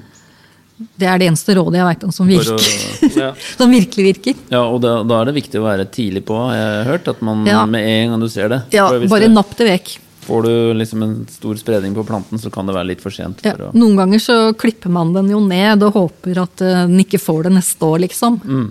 Det 0.97 1.05
er 1.05 1.19
det 1.21 1.27
eneste 1.29 1.53
rådet 1.53 1.77
jeg 1.77 1.85
veit 1.85 2.03
om 2.07 2.13
som, 2.15 2.29
virker. 2.29 2.57
å- 2.57 3.09
ja. 3.21 3.31
som 3.59 3.69
virkelig 3.69 4.05
virker. 4.15 4.39
Ja, 4.49 4.63
og 4.65 4.79
da, 4.81 4.95
da 5.05 5.19
er 5.21 5.29
det 5.29 5.35
viktig 5.37 5.59
å 5.61 5.65
være 5.67 5.85
tidlig 5.93 6.23
på, 6.25 6.37
jeg 6.49 6.61
har 6.63 6.77
jeg 6.79 6.87
hørt. 6.89 7.11
At 7.13 7.21
man 7.21 7.43
Ja. 7.45 7.65
med 7.69 7.85
en 7.85 8.15
gang 8.15 8.23
du 8.23 8.29
ser 8.33 8.49
det 8.49 8.61
Ja, 8.73 8.87
bare 9.11 9.29
napp 9.29 9.53
det 9.59 9.67
vekk. 9.69 9.91
Får 10.21 10.43
du 10.45 10.51
liksom 10.77 11.01
en 11.03 11.15
stor 11.33 11.57
spredning 11.57 11.95
på 11.97 12.03
planten, 12.05 12.37
så 12.37 12.51
kan 12.53 12.67
det 12.69 12.75
være 12.75 12.91
litt 12.91 13.01
for 13.01 13.13
sent. 13.13 13.39
Ja, 13.45 13.55
For 13.55 13.69
å, 13.69 13.71
noen 13.73 13.97
ganger 13.97 14.21
så 14.21 14.35
klipper 14.53 14.93
man 14.93 15.15
den 15.15 15.31
jo 15.33 15.39
ned 15.41 15.81
og 15.87 15.95
håper 15.97 16.43
at 16.43 16.61
eh, 16.61 16.83
den 16.85 17.01
ikke 17.01 17.19
får 17.21 17.47
det 17.47 17.55
neste 17.57 17.87
år, 17.89 18.03
liksom. 18.05 18.37
Mm. 18.45 18.67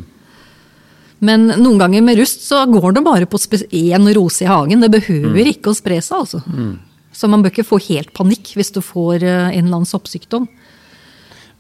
Men 1.21 1.49
noen 1.61 1.81
ganger 1.83 2.05
med 2.07 2.17
rust 2.21 2.47
så 2.47 2.63
går 2.71 2.95
det 2.97 3.03
bare 3.05 3.27
på 3.29 3.37
én 3.77 4.07
rose 4.17 4.47
i 4.47 4.49
hagen. 4.49 4.81
Det 4.81 4.89
behøver 4.95 5.43
Mm. 5.43 5.51
ikke 5.53 5.71
å 5.71 5.77
spre 5.77 5.99
seg, 6.01 6.17
altså. 6.23 6.41
Så 7.13 7.29
man 7.29 7.43
bør 7.43 7.51
ikke 7.53 7.67
få 7.67 7.81
helt 7.91 8.15
panikk 8.15 8.55
hvis 8.57 8.73
du 8.73 8.81
får 8.81 9.23
eh, 9.23 9.51
en 9.59 9.65
eller 9.67 9.83
annen 9.83 9.91
soppsykdom. 9.91 10.47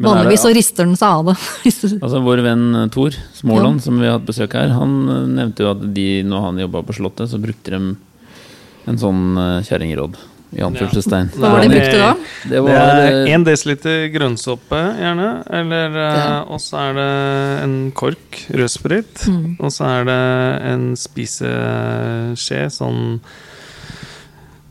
Vanligvis 0.00 0.40
så 0.46 0.52
rister 0.54 0.86
den 0.86 0.96
seg 0.96 1.08
av 1.12 1.26
det. 1.28 1.34
Altså 2.00 2.22
Vår 2.24 2.40
venn 2.46 2.68
Thor 2.88 3.10
Tor 3.10 3.18
Småland, 3.36 3.82
som 3.84 3.98
vi 4.00 4.06
har 4.08 4.16
hatt 4.16 4.28
besøk 4.28 4.54
her, 4.56 4.72
han 4.72 4.94
eh, 5.08 5.26
nevnte 5.28 5.66
jo 5.66 5.72
at 5.74 5.82
de, 5.94 6.06
når 6.24 6.46
han 6.46 6.62
jobba 6.62 6.82
på 6.86 6.96
Slottet, 6.96 7.28
så 7.28 7.40
brukte 7.42 7.74
de 7.74 7.96
en 8.86 8.98
sånn 8.98 9.36
uh, 9.38 9.62
kjerringråd. 9.62 10.16
I 10.50 10.64
anførselstegn. 10.66 11.28
Hva 11.38 11.50
var 11.52 11.60
det 11.62 11.68
de 11.70 11.76
brukte 11.76 11.98
da? 12.00 12.08
Det 12.50 12.60
var 12.66 12.72
er 12.74 13.04
eh, 13.22 13.28
én 13.36 13.44
desiliter 13.46 14.08
grønnsåpe, 14.10 14.80
gjerne. 14.98 15.28
Eller 15.46 15.94
Ja. 15.94 16.40
Og 16.50 16.58
så 16.58 16.80
er 16.88 16.96
det 16.98 17.62
en 17.62 17.76
kork 17.94 18.40
rødsprit. 18.50 19.28
Mm. 19.30 19.52
Og 19.60 19.70
så 19.70 19.86
er 19.86 20.08
det 20.10 20.16
en 20.72 20.88
spiseskje, 20.98 22.64
sånn 22.74 23.20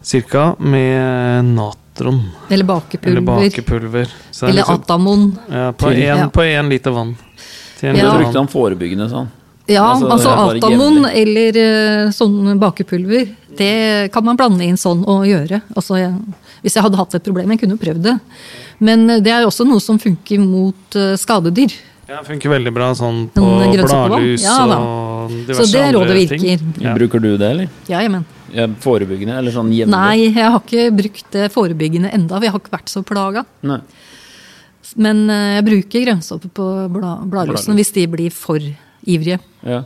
cirka, 0.04 0.56
med 0.60 1.46
natron. 1.56 2.20
Eller 2.50 2.54
Eller 2.58 2.66
bakepulver. 2.66 3.22
bakepulver. 3.22 4.12
Så 4.32 4.46
er 4.46 4.50
Eller 4.50 4.64
liksom- 4.64 4.82
atamon. 4.84 5.40
ja, 5.50 5.72
på 5.72 5.88
én 6.44 6.52
Ja. 6.52 6.62
liter 6.62 6.92
vann. 6.92 7.16
Til 7.80 7.90
en 7.90 7.96
Ja. 7.96 8.18
brukte 8.18 8.36
han 8.38 8.48
forebyggende, 8.48 9.10
sånn. 9.10 9.28
Ja, 9.68 9.94
Altså, 9.94 10.10
altså, 10.10 10.58
atamon 10.58 11.06
eller 11.06 11.56
eh, 11.56 12.10
sånn 12.10 12.60
bakepulver, 12.60 13.36
det 13.58 14.12
kan 14.14 14.26
man 14.26 14.38
blande 14.40 14.66
inn 14.66 14.78
sånn 14.80 15.02
og 15.10 15.26
gjøre. 15.28 15.62
Altså, 15.76 15.98
jeg, 16.00 16.14
hvis 16.64 16.76
jeg 16.78 16.86
hadde 16.86 17.00
hatt 17.00 17.16
et 17.18 17.26
problem, 17.26 17.54
jeg 17.54 17.64
kunne 17.64 17.78
jo 17.78 17.84
prøvd 17.84 18.04
det. 18.06 18.18
Men 18.84 19.06
eh, 19.10 19.22
det 19.24 19.34
er 19.34 19.46
jo 19.46 19.52
også 19.52 19.68
noe 19.68 19.84
som 19.84 20.00
funker 20.02 20.42
mot 20.44 21.00
eh, 21.00 21.16
skadedyr. 21.20 21.76
Ja, 22.10 22.24
funker 22.26 22.50
veldig 22.50 22.72
bra 22.74 22.88
sånn 22.98 23.28
på 23.30 23.44
bladlus 23.46 24.42
Ja 24.42 24.64
og 24.66 25.30
diverse 25.30 25.68
Så 25.68 25.76
det 25.76 25.84
rådet 25.94 26.16
virker. 26.18 26.64
Ja. 26.82 26.96
Bruker 26.98 27.22
du 27.22 27.36
det, 27.38 27.46
eller? 27.46 27.68
Ja, 27.86 28.02
jamen. 28.02 28.26
Ja, 28.50 28.66
forebyggende, 28.82 29.36
eller 29.38 29.54
sånn 29.54 29.70
jevnlig? 29.76 29.94
Nei, 29.94 30.32
jeg 30.32 30.42
har 30.42 30.58
ikke 30.58 30.88
brukt 30.98 31.28
det 31.36 31.52
forebyggende 31.54 32.10
enda, 32.18 32.40
Vi 32.42 32.50
har 32.50 32.58
ikke 32.58 32.74
vært 32.74 32.90
så 32.90 33.04
plaga. 33.06 33.46
Nei. 33.62 33.78
Men 34.98 35.28
eh, 35.30 35.60
jeg 35.60 35.68
bruker 35.68 36.06
grønnsåpe 36.08 36.50
på 36.58 36.68
bla, 36.96 37.20
bladlusene 37.30 37.78
hvis 37.78 37.94
de 37.94 38.08
blir 38.10 38.34
for 38.34 38.64
ivrige. 39.06 39.38
Ja. 39.62 39.84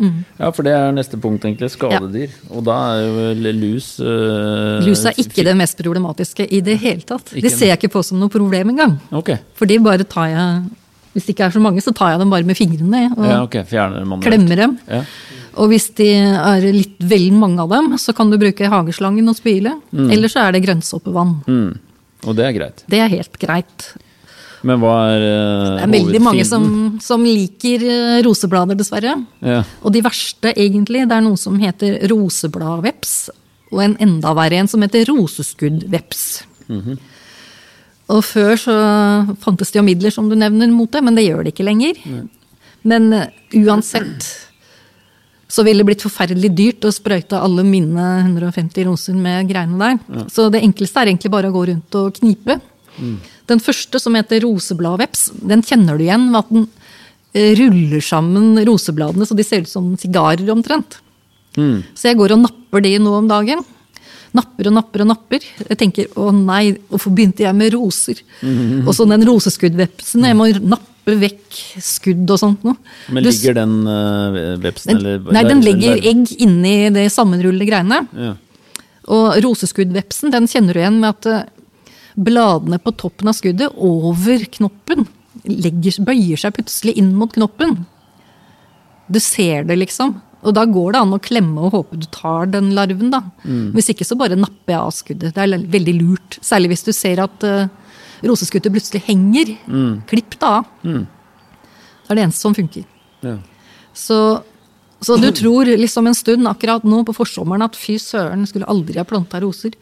Ja, 0.00 0.50
for 0.50 0.66
det 0.66 0.72
er 0.74 0.94
neste 0.94 1.18
punkt, 1.20 1.44
egentlig. 1.46 1.70
Skadedyr. 1.74 2.32
Og 2.50 2.64
da 2.66 2.76
er 2.94 3.04
jo 3.04 3.52
lus 3.54 3.90
eh, 4.02 4.86
Lus 4.86 5.04
er 5.06 5.20
ikke 5.22 5.44
det 5.46 5.54
mest 5.58 5.78
problematiske 5.78 6.46
i 6.50 6.60
det 6.64 6.78
hele 6.82 7.06
tatt. 7.06 7.30
Ikke 7.32 7.46
Det 7.46 7.52
ser 7.54 7.70
jeg 7.70 7.78
ikke 7.78 7.92
på 7.94 8.02
som 8.06 8.18
noe 8.22 8.32
problem 8.32 8.74
engang. 8.74 8.98
Okay. 9.14 9.38
For 9.58 9.70
de 9.70 9.78
bare 9.84 10.06
tar 10.08 10.32
jeg 10.32 10.64
Hvis 11.14 11.28
det 11.28 11.36
ikke 11.36 11.46
er 11.46 11.54
så 11.54 11.62
mange, 11.62 11.82
så 11.84 11.94
tar 11.94 12.10
jeg 12.14 12.24
dem 12.24 12.32
bare 12.34 12.46
med 12.46 12.58
fingrene 12.58 13.06
og 13.14 13.24
Ja, 13.28 13.40
okay. 13.44 13.62
Klemmer 14.24 14.58
dem. 14.58 14.78
Ja. 14.90 15.04
Og 15.62 15.70
hvis 15.70 15.88
de 15.94 16.08
er 16.18 16.64
litt 16.74 16.98
vel 16.98 17.28
mange 17.38 17.62
av 17.62 17.70
dem, 17.70 17.92
så 18.02 18.10
kan 18.16 18.32
du 18.32 18.38
bruke 18.40 18.66
hageslangen 18.66 19.30
og 19.30 19.36
spyle. 19.38 19.76
Eller 19.94 20.32
så 20.32 20.48
er 20.48 20.56
det 20.56 20.64
grønnsåpevann. 20.64 21.36
Mm. 21.46 21.76
Og 22.24 22.34
det 22.34 22.48
er 22.48 22.56
greit. 22.56 22.82
Det 22.90 22.98
er 23.04 23.12
helt 23.12 23.38
greit. 23.38 23.92
Men 24.64 24.80
hva 24.82 24.94
er 25.12 25.24
hovedfienden? 25.24 25.78
Det 25.78 25.84
er 25.84 25.92
veldig 25.94 26.20
mange 26.24 26.44
som, 26.48 26.66
som 27.04 27.24
liker 27.26 27.84
eh, 27.84 28.18
roseblader, 28.26 28.78
dessverre. 28.80 29.16
ja. 29.44 29.60
Og 29.84 29.92
de 29.94 30.02
verste, 30.04 30.54
egentlig, 30.56 31.04
det 31.10 31.16
er 31.18 31.24
noe 31.26 31.40
som 31.40 31.58
heter 31.60 31.98
rosebladveps. 32.10 33.14
Og 33.74 33.82
en 33.84 33.96
enda 34.04 34.32
verre 34.36 34.60
en 34.62 34.70
som 34.70 34.82
heter 34.84 35.04
roseskuddveps. 35.10 36.24
Og 38.14 38.20
før 38.24 38.56
så 38.60 38.74
fantes 39.42 39.72
det 39.72 39.80
jo 39.80 39.84
midler, 39.86 40.12
som 40.14 40.28
du 40.28 40.36
nevner, 40.38 40.68
mot 40.72 40.90
det, 40.92 41.00
men 41.04 41.16
det 41.16 41.24
gjør 41.26 41.44
det 41.46 41.54
ikke 41.54 41.66
lenger. 41.68 42.00
Men 42.84 43.12
eh, 43.16 43.28
uansett 43.64 44.26
så 45.54 45.62
ville 45.62 45.84
det 45.84 45.86
blitt 45.86 46.02
forferdelig 46.02 46.48
dyrt 46.56 46.86
å 46.88 46.90
sprøyte 46.92 47.38
alle 47.38 47.62
mine 47.68 48.04
150 48.24 48.86
roser 48.88 49.14
med 49.14 49.46
greiene 49.50 49.76
der. 49.78 50.24
Så 50.32 50.48
det 50.50 50.62
enkleste 50.64 51.02
er 51.04 51.10
egentlig 51.12 51.30
bare 51.30 51.50
å 51.52 51.54
gå 51.54 51.66
rundt 51.70 51.98
og 52.00 52.16
knipe. 52.16 52.56
Den 53.50 53.60
første, 53.60 54.00
som 54.00 54.16
heter 54.16 54.42
rosebladveps, 54.44 55.28
den 55.44 55.62
kjenner 55.66 55.98
du 55.98 56.06
igjen 56.06 56.30
ved 56.30 56.40
at 56.40 56.52
den 56.54 56.66
eh, 57.36 57.52
ruller 57.60 58.04
sammen 58.04 58.56
rosebladene 58.64 59.28
så 59.28 59.36
de 59.36 59.46
ser 59.46 59.66
ut 59.66 59.70
som 59.70 59.92
sigarer 60.00 60.48
omtrent. 60.54 61.00
Mm. 61.58 61.84
Så 61.94 62.10
jeg 62.10 62.18
går 62.18 62.34
og 62.34 62.44
napper 62.46 62.84
de 62.84 62.96
nå 63.02 63.12
om 63.18 63.28
dagen. 63.30 63.62
Napper 64.34 64.70
og 64.70 64.74
napper 64.74 65.04
og 65.04 65.10
napper. 65.12 65.44
Jeg 65.62 65.78
tenker 65.78 66.16
å 66.18 66.32
nei, 66.34 66.74
hvorfor 66.90 67.14
begynte 67.14 67.44
jeg 67.44 67.54
med 67.54 67.70
roser? 67.76 68.18
Og 68.82 68.90
så 68.96 69.06
den 69.06 69.22
roseskuddvepsen. 69.28 70.26
Jeg 70.26 70.38
må 70.38 70.48
nappe 70.58 71.14
vekk 71.20 71.60
skudd 71.84 72.32
og 72.34 72.40
sånt 72.40 72.64
noe. 72.66 72.74
Men 73.14 73.28
ligger 73.28 73.54
den 73.60 73.76
uh, 73.86 74.56
vepsen, 74.58 74.90
den, 74.90 74.98
eller 74.98 75.36
Nei, 75.36 75.44
den 75.46 75.62
legger 75.62 76.00
egg 76.10 76.32
inni 76.42 76.74
det 76.96 77.06
sammenrullede 77.14 77.68
greiene. 77.68 78.00
Ja. 78.18 78.32
Og 79.14 79.38
roseskuddvepsen 79.44 80.32
den 80.34 80.48
kjenner 80.50 80.74
du 80.74 80.80
igjen 80.80 80.98
med 81.02 81.12
at 81.12 81.26
eh, 81.28 81.42
bladene 82.14 82.78
på 82.78 82.94
toppen 82.98 83.30
av 83.30 83.36
skuddet 83.38 83.74
over 83.74 84.44
knoppen 84.54 85.06
legger, 85.42 85.98
bøyer 86.06 86.40
seg 86.40 86.54
plutselig 86.56 86.94
inn 87.00 87.12
mot 87.18 87.32
knoppen. 87.34 87.82
Du 89.10 89.20
ser 89.20 89.66
det, 89.68 89.76
liksom. 89.80 90.14
Og 90.44 90.52
da 90.56 90.66
går 90.68 90.94
det 90.94 91.00
an 91.00 91.16
å 91.16 91.22
klemme 91.22 91.66
og 91.66 91.74
håpe 91.74 91.98
du 92.00 92.06
tar 92.12 92.50
den 92.52 92.72
larven, 92.76 93.10
da. 93.12 93.22
Hvis 93.74 93.90
ikke 93.92 94.06
så 94.06 94.16
bare 94.20 94.38
napper 94.38 94.76
jeg 94.76 94.80
av 94.80 94.94
skuddet. 94.94 95.34
Det 95.34 95.42
er 95.44 95.66
veldig 95.72 95.96
lurt. 96.00 96.38
Særlig 96.44 96.74
hvis 96.74 96.86
du 96.86 96.92
ser 96.96 97.22
at 97.24 97.46
uh, 97.48 97.66
roseskuddet 98.24 98.72
plutselig 98.72 99.04
henger. 99.08 99.54
Klipp 100.10 100.38
det 100.38 100.50
av. 100.50 100.68
Det 100.84 102.12
er 102.12 102.20
det 102.20 102.26
eneste 102.26 102.44
som 102.44 102.56
funker. 102.56 102.84
Ja. 103.24 103.38
Så, 103.96 104.18
så 105.06 105.16
du 105.20 105.28
tror 105.36 105.68
liksom 105.78 106.08
en 106.08 106.16
stund 106.16 106.48
akkurat 106.48 106.84
nå 106.86 107.02
på 107.08 107.14
forsommeren 107.16 107.66
at 107.66 107.76
fy 107.78 107.98
søren, 108.02 108.46
skulle 108.48 108.68
aldri 108.70 108.98
ha 109.00 109.06
planta 109.08 109.40
roser. 109.44 109.76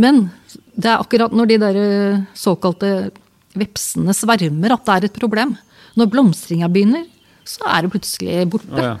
Men 0.00 0.28
det 0.74 0.90
er 0.90 1.02
akkurat 1.02 1.34
når 1.34 1.50
de 1.50 1.58
der 1.62 1.78
eh, 1.80 2.22
såkalte 2.38 3.10
vepsene 3.58 4.14
svermer 4.14 4.76
at 4.76 4.86
det 4.86 4.96
er 4.96 5.08
et 5.10 5.20
problem. 5.20 5.56
Når 5.98 6.10
blomstringa 6.12 6.70
begynner, 6.70 7.06
så 7.46 7.66
er 7.66 7.84
det 7.84 7.94
plutselig 7.94 8.44
borte. 8.52 8.70
Oh, 8.70 8.84
ja. 8.84 8.96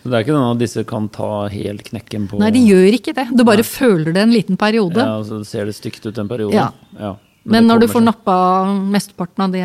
Så 0.00 0.08
det 0.08 0.16
er 0.16 0.24
ikke 0.24 0.36
noen 0.36 0.54
av 0.54 0.60
disse 0.60 0.84
kan 0.88 1.08
ta 1.12 1.30
helt 1.52 1.82
knekken 1.90 2.26
på 2.30 2.38
Nei, 2.40 2.52
de 2.54 2.62
gjør 2.64 2.96
ikke 2.96 3.12
det. 3.16 3.26
Du 3.36 3.44
bare 3.44 3.64
føler 3.66 4.14
det 4.16 4.22
en 4.24 4.32
liten 4.32 4.56
periode. 4.60 5.00
Ja, 5.00 5.18
og 5.20 5.26
så 5.28 5.42
ser 5.48 5.68
det 5.68 5.76
stygt 5.76 6.06
ut 6.08 6.20
en 6.20 6.30
periode. 6.30 6.56
Ja. 6.56 6.70
Ja. 6.96 7.16
Men 7.44 7.64
men 7.64 7.70
når 7.72 7.84
du 7.84 7.88
får 7.92 8.04
nappa 8.04 8.36
mesteparten 8.92 9.44
av 9.46 9.52
de 9.52 9.62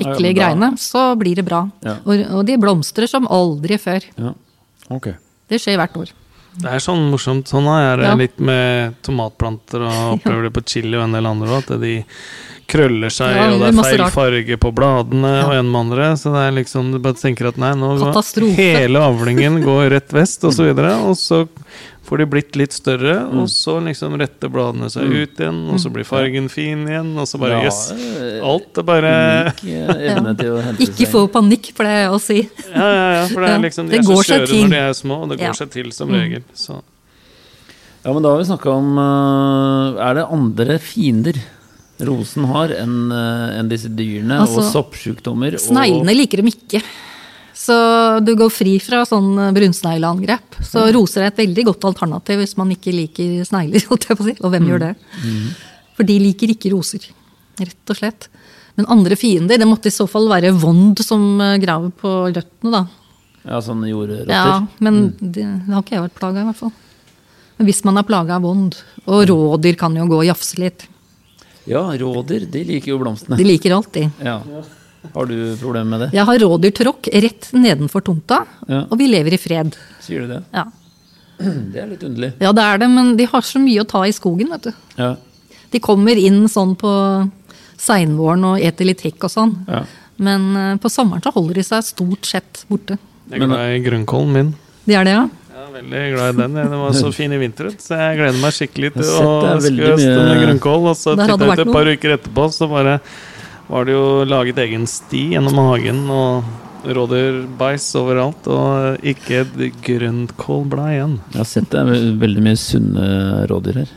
ekle 0.00 0.30
ja, 0.30 0.36
greiene, 0.36 0.70
så 0.80 1.10
blir 1.20 1.40
det 1.40 1.44
bra. 1.48 1.64
Og, 2.04 2.24
og 2.38 2.44
de 2.48 2.56
blomstrer 2.60 3.08
som 3.10 3.28
aldri 3.28 3.76
før. 3.80 4.04
Ja. 4.20 4.32
Ok. 4.90 5.12
Det 5.50 5.58
skjer 5.60 5.78
hvert 5.80 5.96
år. 6.00 6.12
Det 6.60 6.66
er 6.66 6.82
sånn 6.82 7.04
morsomt. 7.12 7.46
Sånn 7.50 7.66
er 7.70 7.96
det 8.00 8.06
Ja. 8.08 8.14
litt 8.18 8.38
med 8.42 8.96
tomatplanter, 9.06 9.84
og 9.86 9.98
opplever 10.18 10.48
det 10.48 10.52
på 10.56 10.64
chili 10.66 10.96
og 10.98 11.04
en 11.04 11.12
del 11.14 11.26
andre 11.30 11.48
òg, 11.48 11.70
at 11.70 11.80
de 11.80 11.92
krøller 12.70 13.10
seg, 13.12 13.34
Ja, 13.36 13.48
og 13.52 13.60
det 13.60 13.68
er 13.74 13.82
feil 13.82 13.98
rart. 14.04 14.14
farge 14.14 14.56
på 14.62 14.72
bladene 14.74 15.30
Ja. 15.40 15.44
og 15.48 15.54
en 15.58 15.70
med 15.70 15.80
andre. 15.84 16.10
Så 16.16 16.32
det 16.32 16.42
er 16.48 16.56
liksom, 16.62 16.92
du 16.94 16.98
bare 17.02 17.18
tenker 17.18 17.48
at 17.50 17.58
nei, 17.58 17.74
nå 17.74 17.92
går 17.98 18.12
Katastrofe. 18.12 18.56
hele 18.56 18.98
avlingen 19.02 19.62
går 19.62 19.90
rett 19.90 20.12
vest, 20.12 20.44
og 20.44 20.52
så 20.54 20.64
videre. 20.70 20.94
Og 21.04 21.16
så 21.18 21.46
får 22.10 22.18
de 22.18 22.26
blitt 22.26 22.56
litt 22.58 22.72
større, 22.74 23.28
og 23.30 23.46
så 23.46 23.76
liksom 23.84 24.16
retter 24.18 24.50
bladene 24.50 24.88
seg 24.90 25.04
ut 25.06 25.36
igjen, 25.38 25.60
og 25.70 25.78
så 25.78 25.92
blir 25.94 26.02
fargen 26.08 26.48
fin 26.50 26.82
igjen, 26.88 27.12
og 27.16 27.28
så 27.30 27.38
bare 27.38 27.60
Ja, 27.62 27.68
jøss. 27.68 27.92
eh, 27.92 28.40
Alt 28.42 28.78
er 28.78 28.82
bare 28.82 29.12
eh, 29.62 30.74
Ikke 30.80 31.06
få 31.10 31.26
panikk, 31.30 31.70
for 31.76 31.84
det 31.86 31.92
er 32.04 32.08
å 32.10 32.18
si. 32.20 32.40
Ja, 32.74 32.88
ja, 32.90 33.12
ja, 33.20 33.26
for 33.30 33.44
det 33.44 33.50
er 33.52 33.62
liksom, 33.62 33.86
de 33.86 33.94
det 33.94 34.00
er 34.00 34.08
så 34.08 34.22
skjøre 34.26 34.48
når 34.48 34.70
de 34.74 34.80
er 34.80 34.92
små, 34.98 35.22
og 35.22 35.28
det 35.30 35.38
går 35.38 35.46
Ja. 35.46 35.52
seg 35.52 35.70
til 35.70 35.92
som 35.92 36.08
Mm. 36.10 36.18
regel. 36.20 36.42
Så. 36.54 36.82
Ja, 38.04 38.12
men 38.12 38.22
da 38.22 38.30
har 38.30 38.38
vi 38.38 38.44
snakka 38.48 38.70
om 38.72 38.98
eh, 38.98 40.02
Er 40.10 40.14
det 40.14 40.26
andre 40.32 40.78
fiender 40.78 41.36
rosen 42.08 42.48
har 42.50 42.72
enn 42.78 43.12
en 43.12 43.70
disse 43.70 43.90
dyrene 43.92 44.40
Altså, 44.42 44.62
og 44.62 44.68
soppsjukdommer? 44.74 45.58
Sneglene 45.60 46.16
liker 46.16 46.42
dem 46.42 46.50
ikke. 46.52 46.82
Så 47.60 47.74
du 48.24 48.32
går 48.38 48.52
fri 48.52 48.76
fra 48.80 49.02
sånn 49.08 49.34
brunsnegleangrep. 49.56 50.60
Så 50.64 50.86
roser 50.96 51.26
er 51.26 51.32
et 51.32 51.42
veldig 51.42 51.66
godt 51.68 51.88
alternativ 51.90 52.40
hvis 52.40 52.56
man 52.60 52.70
ikke 52.72 52.94
liker 52.94 53.42
snegler. 53.48 53.84
si. 54.28 54.36
Og 54.40 54.54
hvem 54.54 54.70
gjør 54.70 54.84
det? 54.86 54.92
For 55.98 56.08
de 56.08 56.16
liker 56.22 56.54
ikke 56.54 56.72
roser, 56.72 57.04
rett 57.60 57.92
og 57.92 57.98
slett. 57.98 58.30
Men 58.78 58.88
andre 58.88 59.18
fiender, 59.18 59.58
det 59.60 59.68
måtte 59.68 59.90
i 59.90 59.94
så 59.94 60.06
fall 60.08 60.30
være 60.30 60.54
vond 60.56 61.02
som 61.04 61.34
eh, 61.42 61.58
graver 61.60 61.90
på 62.00 62.12
røttene, 62.30 62.70
da. 62.72 62.84
Ja, 63.42 63.58
sånne 63.64 63.90
jordrotter? 63.90 64.30
Ja, 64.32 64.60
men 64.84 65.10
det, 65.18 65.44
det 65.44 65.74
har 65.74 65.82
ikke 65.82 65.96
jeg 65.98 66.04
vært 66.06 66.16
plaga 66.16 66.44
i 66.44 66.46
hvert 66.48 66.60
fall. 66.60 66.72
Men 67.58 67.68
hvis 67.68 67.82
man 67.84 68.00
er 68.00 68.06
plaga 68.08 68.38
av 68.38 68.46
vond, 68.46 68.78
og 69.04 69.26
rådyr 69.28 69.76
kan 69.80 69.96
jo 69.96 70.06
gå 70.08 70.22
og 70.22 70.28
jafse 70.30 70.60
litt. 70.62 70.86
Ja, 71.68 71.82
rådyr, 72.00 72.46
de 72.50 72.64
liker 72.64 72.92
jo 72.94 72.98
blomstene. 73.02 73.36
De 73.36 73.44
liker 73.44 73.74
alt, 73.76 73.92
de. 73.92 74.06
Ja. 74.24 74.38
Har 75.14 75.26
du 75.26 75.56
problemer 75.60 75.84
med 75.90 76.00
det? 76.06 76.08
Jeg 76.16 76.24
har 76.28 76.38
rådyrtråkk 76.38 77.08
rett 77.24 77.50
nedenfor 77.56 78.02
tomta, 78.04 78.44
Ja. 78.68 78.82
og 78.90 78.98
vi 78.98 79.06
lever 79.08 79.34
i 79.34 79.38
fred. 79.40 79.76
Sier 80.00 80.20
du 80.26 80.26
det? 80.34 80.42
Ja. 80.52 80.64
Det 81.40 81.80
er 81.80 81.86
litt 81.88 82.02
underlig. 82.04 82.32
ja, 82.40 82.52
det 82.52 82.62
er 82.62 82.78
det, 82.78 82.88
men 82.90 83.16
de 83.16 83.24
har 83.24 83.40
så 83.40 83.58
mye 83.58 83.80
å 83.80 83.88
ta 83.88 84.02
i 84.04 84.12
skogen, 84.12 84.50
vet 84.50 84.62
du. 84.68 84.72
Ja. 84.98 85.14
De 85.70 85.78
kommer 85.80 86.16
inn 86.18 86.44
sånn 86.48 86.74
på 86.76 86.90
seinvåren 87.80 88.44
og 88.44 88.60
eter 88.60 88.84
litt 88.88 89.00
hekk 89.06 89.24
og 89.24 89.30
sånn. 89.32 89.54
ja. 89.68 89.84
Men 90.20 90.42
eh, 90.56 90.76
på 90.76 90.90
sommeren 90.92 91.22
så 91.24 91.30
holder 91.32 91.54
de 91.54 91.62
seg 91.64 91.82
stort 91.86 92.26
sett 92.28 92.66
borte. 92.68 92.98
Jeg 93.30 93.40
er 93.40 93.46
glad 93.46 93.70
i 93.72 93.78
grønnkålen 93.80 94.32
min. 94.34 94.50
De 94.84 94.92
er 94.98 95.04
det, 95.08 95.14
ja? 95.16 95.22
Jeg 95.60 95.68
er 95.68 95.74
veldig 95.76 96.04
glad 96.14 96.30
i 96.30 96.36
den. 96.40 96.54
Den 96.56 96.78
var 96.80 96.94
så 96.96 97.10
fin 97.12 97.32
i 97.36 97.38
vinter, 97.40 97.66
så 97.76 97.98
jeg 98.00 98.16
gleder 98.16 98.38
meg 98.40 98.54
skikkelig 98.56 98.90
til 98.94 99.10
å 99.12 99.26
skøste 99.60 99.98
mye- 100.00 100.24
med 100.30 100.40
grønnkål. 100.46 100.86
Og 100.88 100.96
så 100.96 101.12
tittet 101.18 101.44
jeg 101.44 101.52
ut 101.52 101.62
et 101.66 101.72
par 101.74 101.90
uker 101.90 102.14
etterpå, 102.16 102.46
så 102.56 102.68
bare 102.70 102.94
var 103.68 103.84
det 103.84 103.92
jo 103.92 104.24
laget 104.24 104.56
egen 104.64 104.86
sti 104.88 105.22
gjennom 105.36 105.60
hagen. 105.68 106.00
og 106.10 106.44
Rådyrbæsj 106.80 107.88
overalt, 108.00 108.46
og 108.48 109.02
ikke 109.04 109.42
et 109.42 109.82
grønnkålblad 109.84 110.94
igjen. 110.94 111.18
Jeg 111.34 111.42
har 111.42 111.48
sett 111.50 111.68
det 111.74 111.80
er 111.82 112.14
veldig 112.22 112.44
mye 112.46 112.56
sunne 112.56 113.08
rådyr 113.50 113.82
her. 113.82 113.90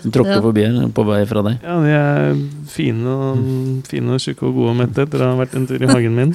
Som 0.00 0.10
tråkker 0.14 0.38
Ja. 0.38 0.40
forbi 0.40 0.64
her 0.64 0.88
på 0.96 1.04
vei 1.04 1.18
fra 1.26 1.42
deg. 1.42 1.58
Ja, 1.62 1.76
de 1.84 1.92
er 1.92 2.34
fine 2.72 3.06
og, 3.06 3.84
fine 3.84 4.14
og 4.16 4.18
tjukke 4.24 4.48
og 4.48 4.54
gode 4.56 4.70
og 4.72 4.76
mette 4.80 5.04
etter 5.04 5.20
å 5.20 5.36
ha 5.36 5.44
vært 5.44 5.54
en 5.60 5.66
tur 5.66 5.76
i 5.82 5.86
hagen 5.92 6.16
min. 6.16 6.34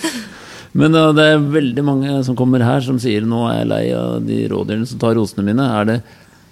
Men 0.77 0.95
uh, 0.95 1.09
det 1.15 1.27
er 1.33 1.47
veldig 1.53 1.83
mange 1.83 2.17
som 2.27 2.37
kommer 2.39 2.63
her 2.63 2.83
som 2.85 2.99
sier 3.01 3.25
nå 3.27 3.43
er 3.49 3.61
jeg 3.61 3.71
lei 3.71 3.85
av 3.97 4.19
de 4.27 4.41
rådyrene 4.51 4.87
som 4.87 5.01
tar 5.01 5.17
rosene 5.19 5.45
mine. 5.47 5.65
Er 5.79 5.89
det, 5.89 5.97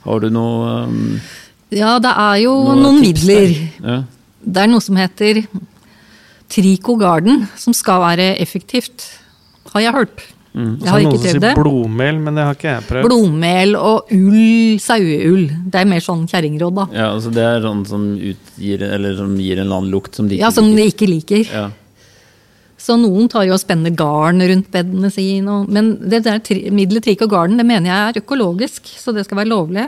har 0.05 0.23
du 0.23 0.29
noe 0.33 0.73
um, 0.89 1.19
Ja, 1.71 1.97
det 2.03 2.11
er 2.11 2.41
jo 2.43 2.55
Noe 2.67 2.79
noen 2.81 3.03
midler. 3.03 3.55
Ja. 3.79 4.01
Det 4.39 4.63
er 4.63 4.71
noe 4.71 4.83
som 4.83 4.99
heter 4.99 5.43
Trico 6.49 6.95
Garden, 6.99 7.45
som 7.59 7.75
skal 7.77 8.01
være 8.03 8.33
effektivt. 8.41 9.05
Har 9.73 9.83
jeg 9.83 9.93
hørt. 9.93 10.27
Mm. 10.49 10.79
Jeg 10.81 10.89
har 10.89 11.03
ikke 11.03 11.11
prøvd 11.11 11.25
sier 11.27 11.41
det. 11.43 11.51
blodmel, 11.59 12.21
men 12.25 12.37
det 12.39 12.45
har 12.47 12.55
ikke 12.57 12.71
jeg 12.71 12.85
prøvd. 12.87 13.05
Blodmel 13.05 13.75
og 13.77 14.09
ull, 14.15 14.79
saueull. 14.81 15.43
Det 15.69 15.83
er 15.83 15.91
mer 15.91 16.01
sånn 16.03 16.23
kjerringråd, 16.29 16.79
da. 16.79 16.85
ja, 16.97 17.09
altså 17.13 17.33
det 17.35 17.43
er 17.45 17.61
sånn 17.63 17.83
som 17.87 18.07
utgir 18.17 18.83
Eller 18.89 19.13
som 19.19 19.35
gir 19.37 19.59
en 19.59 19.67
eller 19.67 19.83
annen 19.83 19.93
lukt 19.93 20.17
som 20.17 20.27
de 20.27 20.39
ikke 20.39 20.47
Ja, 20.47 20.51
som 20.55 20.71
de 20.73 20.87
ikke 20.89 21.09
liker. 21.09 21.45
Ja. 21.45 21.67
Så 22.79 22.95
noen 22.95 23.27
tar 23.29 23.43
jo 23.43 23.53
og 23.57 23.59
spenner 23.59 23.91
garn 23.95 24.39
rundt 24.39 24.69
bedene 24.71 25.09
sine. 25.11 25.47
og- 25.51 25.69
Men 25.69 25.97
det 26.09 26.23
der 26.23 26.39
tri- 26.39 26.71
middelet 26.71 27.21
og 27.21 27.29
Garden 27.29 27.57
det 27.57 27.65
mener 27.65 27.89
jeg 27.89 28.15
er 28.15 28.21
økologisk, 28.21 28.81
så 28.97 29.13
det 29.13 29.25
skal 29.25 29.37
være 29.37 29.49
lovlig. 29.51 29.85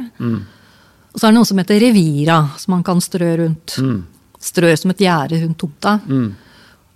Og 1.13 1.19
så 1.19 1.27
er 1.27 1.31
det 1.31 1.35
noe 1.39 1.45
som 1.45 1.57
heter 1.57 1.79
Revira, 1.79 2.49
som 2.57 2.71
man 2.75 2.83
kan 2.83 2.99
strø 2.99 3.37
rundt. 3.37 3.77
Strø 4.39 4.75
som 4.77 4.91
et 4.91 4.97
gjerde 4.97 5.41
rundt 5.43 5.57
tomta. 5.57 5.99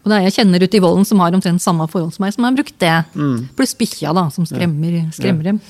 Og 0.05 0.11
det 0.11 0.17
er 0.19 0.29
jeg 0.29 0.33
kjenner 0.45 0.61
ute 0.61 0.75
i 0.77 0.79
Vollen 0.79 1.05
som 1.05 1.19
har 1.19 1.31
omtrent 1.31 1.59
samme 1.61 1.87
forhold 1.89 2.13
som 2.13 2.23
meg, 2.25 2.33
som 2.33 2.43
har 2.43 2.51
brukt 2.53 2.77
det. 2.77 3.05
Pluss 3.55 3.73
bikkja, 3.73 4.13
da, 4.13 4.29
som 4.29 4.45
skremmer, 4.45 5.11
skremmer 5.11 5.43
dem. 5.43 5.61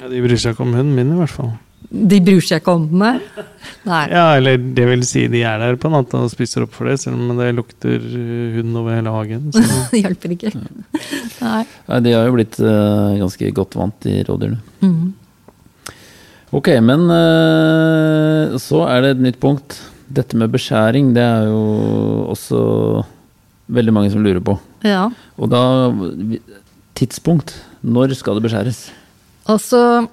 Ja, 0.00 0.08
de 0.08 0.20
bryr 0.20 0.36
seg 0.38 0.54
ikke 0.54 0.60
om 0.60 0.72
hunden 0.74 0.94
min, 0.94 1.12
i 1.12 1.16
hvert 1.18 1.30
fall. 1.30 1.58
De 1.90 2.18
bryr 2.24 2.42
seg 2.44 2.62
ikke 2.62 2.74
om 2.76 2.86
meg? 3.00 3.22
Nei. 3.86 4.02
Ja, 4.10 4.24
eller 4.38 4.58
det 4.58 4.86
vil 4.88 5.04
si, 5.06 5.26
de 5.30 5.42
er 5.46 5.60
der 5.62 5.78
på 5.80 5.90
natta 5.92 6.24
og 6.24 6.32
spiser 6.32 6.64
opp 6.66 6.74
for 6.74 6.90
det, 6.90 6.98
selv 7.02 7.20
om 7.20 7.38
det 7.38 7.52
lukter 7.54 8.02
uh, 8.02 8.56
hund 8.56 8.80
over 8.80 8.96
hele 8.96 9.12
hagen. 9.14 9.48
Så. 9.54 9.62
Det 9.92 10.02
hjelper 10.02 10.34
ikke. 10.34 10.52
Nei. 10.56 11.62
Nei, 11.86 12.00
de 12.02 12.14
har 12.16 12.26
jo 12.26 12.34
blitt 12.34 12.58
uh, 12.62 13.14
ganske 13.20 13.52
godt 13.54 13.78
vant, 13.78 13.96
de 14.02 14.24
rådyrene. 14.26 14.58
Mm. 14.82 15.14
Ok, 16.56 16.72
men 16.82 17.06
uh, 17.10 18.56
så 18.62 18.82
er 18.90 19.04
det 19.04 19.14
et 19.16 19.24
nytt 19.28 19.40
punkt. 19.42 19.78
Dette 20.06 20.38
med 20.38 20.52
beskjæring, 20.54 21.14
det 21.14 21.22
er 21.22 21.48
jo 21.50 21.62
også 22.34 22.60
veldig 23.74 23.94
mange 23.94 24.12
som 24.12 24.22
lurer 24.22 24.42
på. 24.42 24.54
Ja. 24.86 25.08
Og 25.38 25.50
da 25.50 25.62
Tidspunkt. 26.96 27.52
Når 27.84 28.14
skal 28.16 28.38
det 28.38 28.46
beskjæres? 28.46 28.78
Altså, 29.52 30.06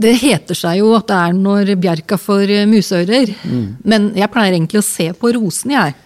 det 0.00 0.12
heter 0.20 0.58
seg 0.58 0.80
jo 0.80 0.92
at 0.96 1.08
det 1.10 1.16
er 1.16 1.36
når 1.36 1.74
bjerka 1.80 2.18
får 2.20 2.52
museører. 2.70 3.32
Mm. 3.44 3.66
Men 3.84 4.10
jeg 4.18 4.32
pleier 4.32 4.56
egentlig 4.56 4.82
å 4.82 4.86
se 4.86 5.10
på 5.16 5.32
rosene, 5.36 5.76
jeg. 5.76 5.96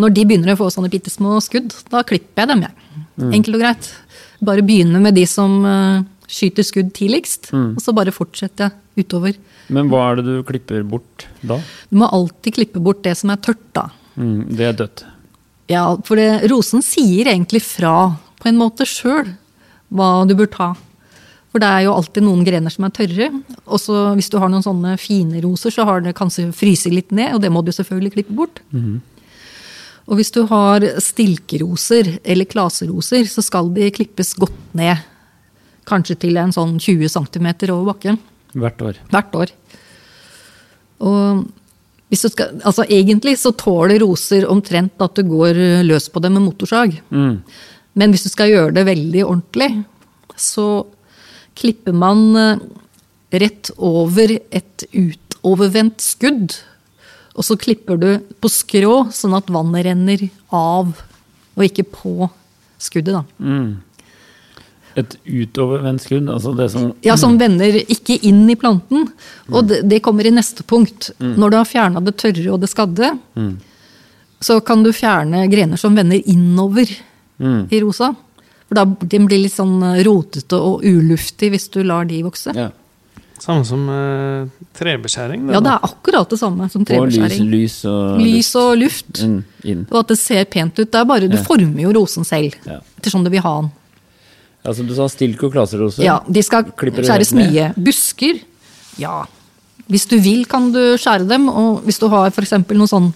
Når 0.00 0.14
de 0.16 0.24
begynner 0.28 0.54
å 0.54 0.60
få 0.60 0.70
sånne 0.72 0.90
bitte 0.92 1.12
små 1.12 1.36
skudd, 1.44 1.74
da 1.92 2.00
klipper 2.06 2.44
jeg 2.44 2.52
dem, 2.52 2.64
jeg. 2.64 3.04
Enkelt 3.38 3.58
og 3.58 3.64
greit. 3.64 3.88
Bare 4.42 4.64
begynne 4.66 5.02
med 5.04 5.14
de 5.18 5.26
som 5.28 5.58
uh, 5.66 6.02
skyter 6.32 6.66
skudd 6.66 6.92
tidligst, 6.96 7.50
og 7.52 7.80
så 7.82 7.94
bare 7.96 8.14
fortsetter 8.14 8.70
jeg 8.70 9.04
utover. 9.04 9.36
Men 9.72 9.88
hva 9.92 10.06
er 10.10 10.20
det 10.20 10.26
du 10.26 10.46
klipper 10.48 10.84
bort 10.86 11.26
da? 11.40 11.58
Du 11.90 11.98
må 12.00 12.08
alltid 12.12 12.56
klippe 12.56 12.82
bort 12.82 13.02
det 13.04 13.14
som 13.20 13.32
er 13.32 13.40
tørt, 13.44 13.62
da. 13.76 13.88
Mm, 14.16 14.48
det 14.56 14.68
er 14.68 14.78
dødt. 14.80 15.04
Ja, 15.70 15.84
for 16.04 16.20
det, 16.20 16.48
rosen 16.50 16.82
sier 16.84 17.30
egentlig 17.30 17.62
fra 17.64 17.94
på 18.42 18.50
en 18.50 18.58
måte 18.58 18.86
sjøl 18.88 19.30
hva 19.92 20.24
du 20.28 20.34
bør 20.38 20.50
ta. 20.52 20.70
For 21.52 21.60
det 21.60 21.68
er 21.68 21.84
jo 21.84 21.94
alltid 21.94 22.24
noen 22.24 22.44
grener 22.48 22.72
som 22.72 22.86
er 22.88 22.94
tørre. 22.96 23.28
Og 23.66 23.80
så 23.80 23.96
hvis 24.16 24.30
du 24.32 24.38
har 24.40 24.48
noen 24.48 24.64
sånne 24.64 24.96
fine 25.00 25.42
roser, 25.44 25.74
så 25.74 25.84
har 25.88 26.00
det 26.00 26.16
kanskje 26.16 26.48
fryst 26.56 26.88
litt 26.88 27.12
ned, 27.12 27.36
og 27.36 27.42
det 27.44 27.52
må 27.52 27.60
du 27.64 27.72
selvfølgelig 27.76 28.14
klippe 28.16 28.36
bort. 28.38 28.62
Og 30.08 30.18
hvis 30.18 30.32
du 30.34 30.42
har 30.50 30.84
stilkeroser 30.98 32.16
eller 32.24 32.48
klaseroser, 32.48 33.28
så 33.28 33.44
skal 33.44 33.68
de 33.74 33.90
klippes 33.94 34.32
godt 34.40 34.74
ned. 34.78 35.04
Kanskje 35.88 36.16
til 36.24 36.40
en 36.40 36.54
sånn 36.54 36.78
20 36.80 37.12
cm 37.12 37.48
over 37.68 37.92
bakken. 37.92 38.18
Hvert 38.56 38.82
år. 38.82 39.02
Hvert 39.12 39.36
år. 39.36 39.52
Og 41.02 41.44
hvis 42.12 42.24
du 42.26 42.28
skal, 42.28 42.58
altså 42.60 42.84
egentlig 42.84 43.38
så 43.40 43.54
tåler 43.56 44.02
roser 44.02 44.44
omtrent 44.50 45.00
at 45.00 45.16
du 45.16 45.24
går 45.28 45.84
løs 45.86 46.10
på 46.12 46.20
dem 46.20 46.36
med 46.36 46.44
motorsag. 46.48 46.98
Mm. 47.08 47.38
Men 47.96 48.12
hvis 48.12 48.26
du 48.26 48.32
skal 48.32 48.50
gjøre 48.52 48.74
det 48.76 48.84
veldig 48.88 49.22
ordentlig, 49.24 49.70
så 50.36 50.84
klipper 51.58 51.92
man 51.96 52.36
eh, 52.36 52.58
rett 53.42 53.70
over 53.78 54.36
et 54.50 54.84
utovervendt 54.92 56.00
skudd. 56.04 56.58
Og 57.36 57.46
så 57.48 57.56
klipper 57.56 57.96
du 57.96 58.10
på 58.42 58.50
skrå, 58.52 59.06
sånn 59.14 59.36
at 59.38 59.48
vannet 59.52 59.86
renner 59.86 60.26
av, 60.52 60.90
og 61.56 61.64
ikke 61.64 61.86
på 61.88 62.28
skuddet. 62.82 63.14
da. 63.14 63.22
Mm. 63.40 63.80
Et 65.00 65.14
utovervendt 65.24 66.02
skudd? 66.04 66.28
Altså 66.28 66.52
det 66.56 66.66
som 66.74 66.90
Ja, 67.00 67.14
som 67.16 67.38
vender 67.40 67.78
ikke 67.80 68.18
inn 68.28 68.42
i 68.52 68.56
planten. 68.60 69.06
Og 69.48 69.64
det, 69.70 69.78
det 69.88 70.02
kommer 70.04 70.28
i 70.28 70.34
neste 70.34 70.62
punkt. 70.68 71.08
Når 71.18 71.50
du 71.50 71.56
har 71.56 71.64
fjerna 71.70 72.02
det 72.04 72.18
tørre 72.20 72.52
og 72.52 72.60
det 72.60 72.68
skadde, 72.68 73.14
så 74.42 74.58
kan 74.60 74.82
du 74.84 74.90
fjerne 74.92 75.46
grener 75.48 75.80
som 75.80 75.96
vender 75.96 76.20
innover 76.28 76.92
Mm. 77.42 77.64
i 77.72 77.78
rosa. 77.80 78.12
For 78.72 78.78
da 78.80 78.86
de 78.88 79.18
blir 79.28 79.42
litt 79.44 79.52
sånn 79.52 79.82
rotete 80.06 80.56
og 80.56 80.80
uluftig 80.88 81.50
hvis 81.52 81.68
du 81.74 81.82
lar 81.84 82.06
de 82.08 82.22
vokse. 82.24 82.54
Ja. 82.56 82.70
Samme 83.42 83.66
som 83.66 83.82
eh, 83.90 84.46
trebeskjæring. 84.78 85.42
det 85.48 85.56
Ja, 85.56 85.60
det 85.60 85.72
er 85.74 85.84
akkurat 85.90 86.30
det 86.30 86.38
samme 86.40 86.70
som 86.72 86.84
Og 86.86 86.88
lys, 86.88 87.18
trebeskjæring. 87.18 87.50
lys 87.50 87.76
og 87.90 88.20
Lys 88.22 88.50
og 88.56 88.70
luft. 88.78 89.20
inn. 89.26 89.44
inn. 89.64 89.82
Og 89.90 89.98
at 90.00 90.08
det 90.14 90.18
ser 90.22 90.44
pent 90.46 90.78
ut. 90.78 90.88
Det 90.90 90.94
er 91.00 91.04
bare 91.04 91.28
Du 91.28 91.36
Ja. 91.36 91.42
former 91.42 91.82
jo 91.82 91.92
rosen 91.92 92.24
selv. 92.24 92.54
Ja. 92.64 92.78
Ettersom 92.98 93.24
du 93.24 93.30
vil 93.30 93.40
ha 93.42 93.60
den. 93.60 93.70
Altså, 94.64 94.86
du 94.86 94.94
sa 94.94 95.08
stilk 95.08 95.42
og 95.42 95.52
klaseroser. 95.52 96.04
Ja, 96.04 96.20
De 96.30 96.40
skal 96.42 96.62
Klipper 96.64 97.02
skjæres 97.02 97.32
mye. 97.34 97.74
Busker, 97.76 98.40
ja. 98.96 99.24
Hvis 99.90 100.06
du 100.08 100.16
vil, 100.20 100.44
kan 100.46 100.70
du 100.72 100.78
skjære 100.96 101.26
dem. 101.28 101.48
Og 101.48 101.82
hvis 101.84 101.98
du 101.98 102.08
har 102.08 102.30
f.eks. 102.30 102.52
noe 102.70 102.86
sånn 102.86 103.12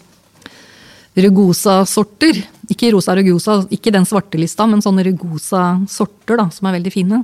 rugosa-sorter, 1.16 2.42
ikke 2.72 2.90
rosa 2.92 3.14
rugosa, 3.16 3.60
ikke 3.72 3.92
den 3.94 4.06
svarte 4.08 4.40
lista, 4.40 4.66
men 4.68 4.82
sånne 4.84 5.04
rugosa-sorter 5.06 6.40
da, 6.42 6.48
som 6.52 6.68
er 6.68 6.76
veldig 6.78 6.92
fine, 6.92 7.22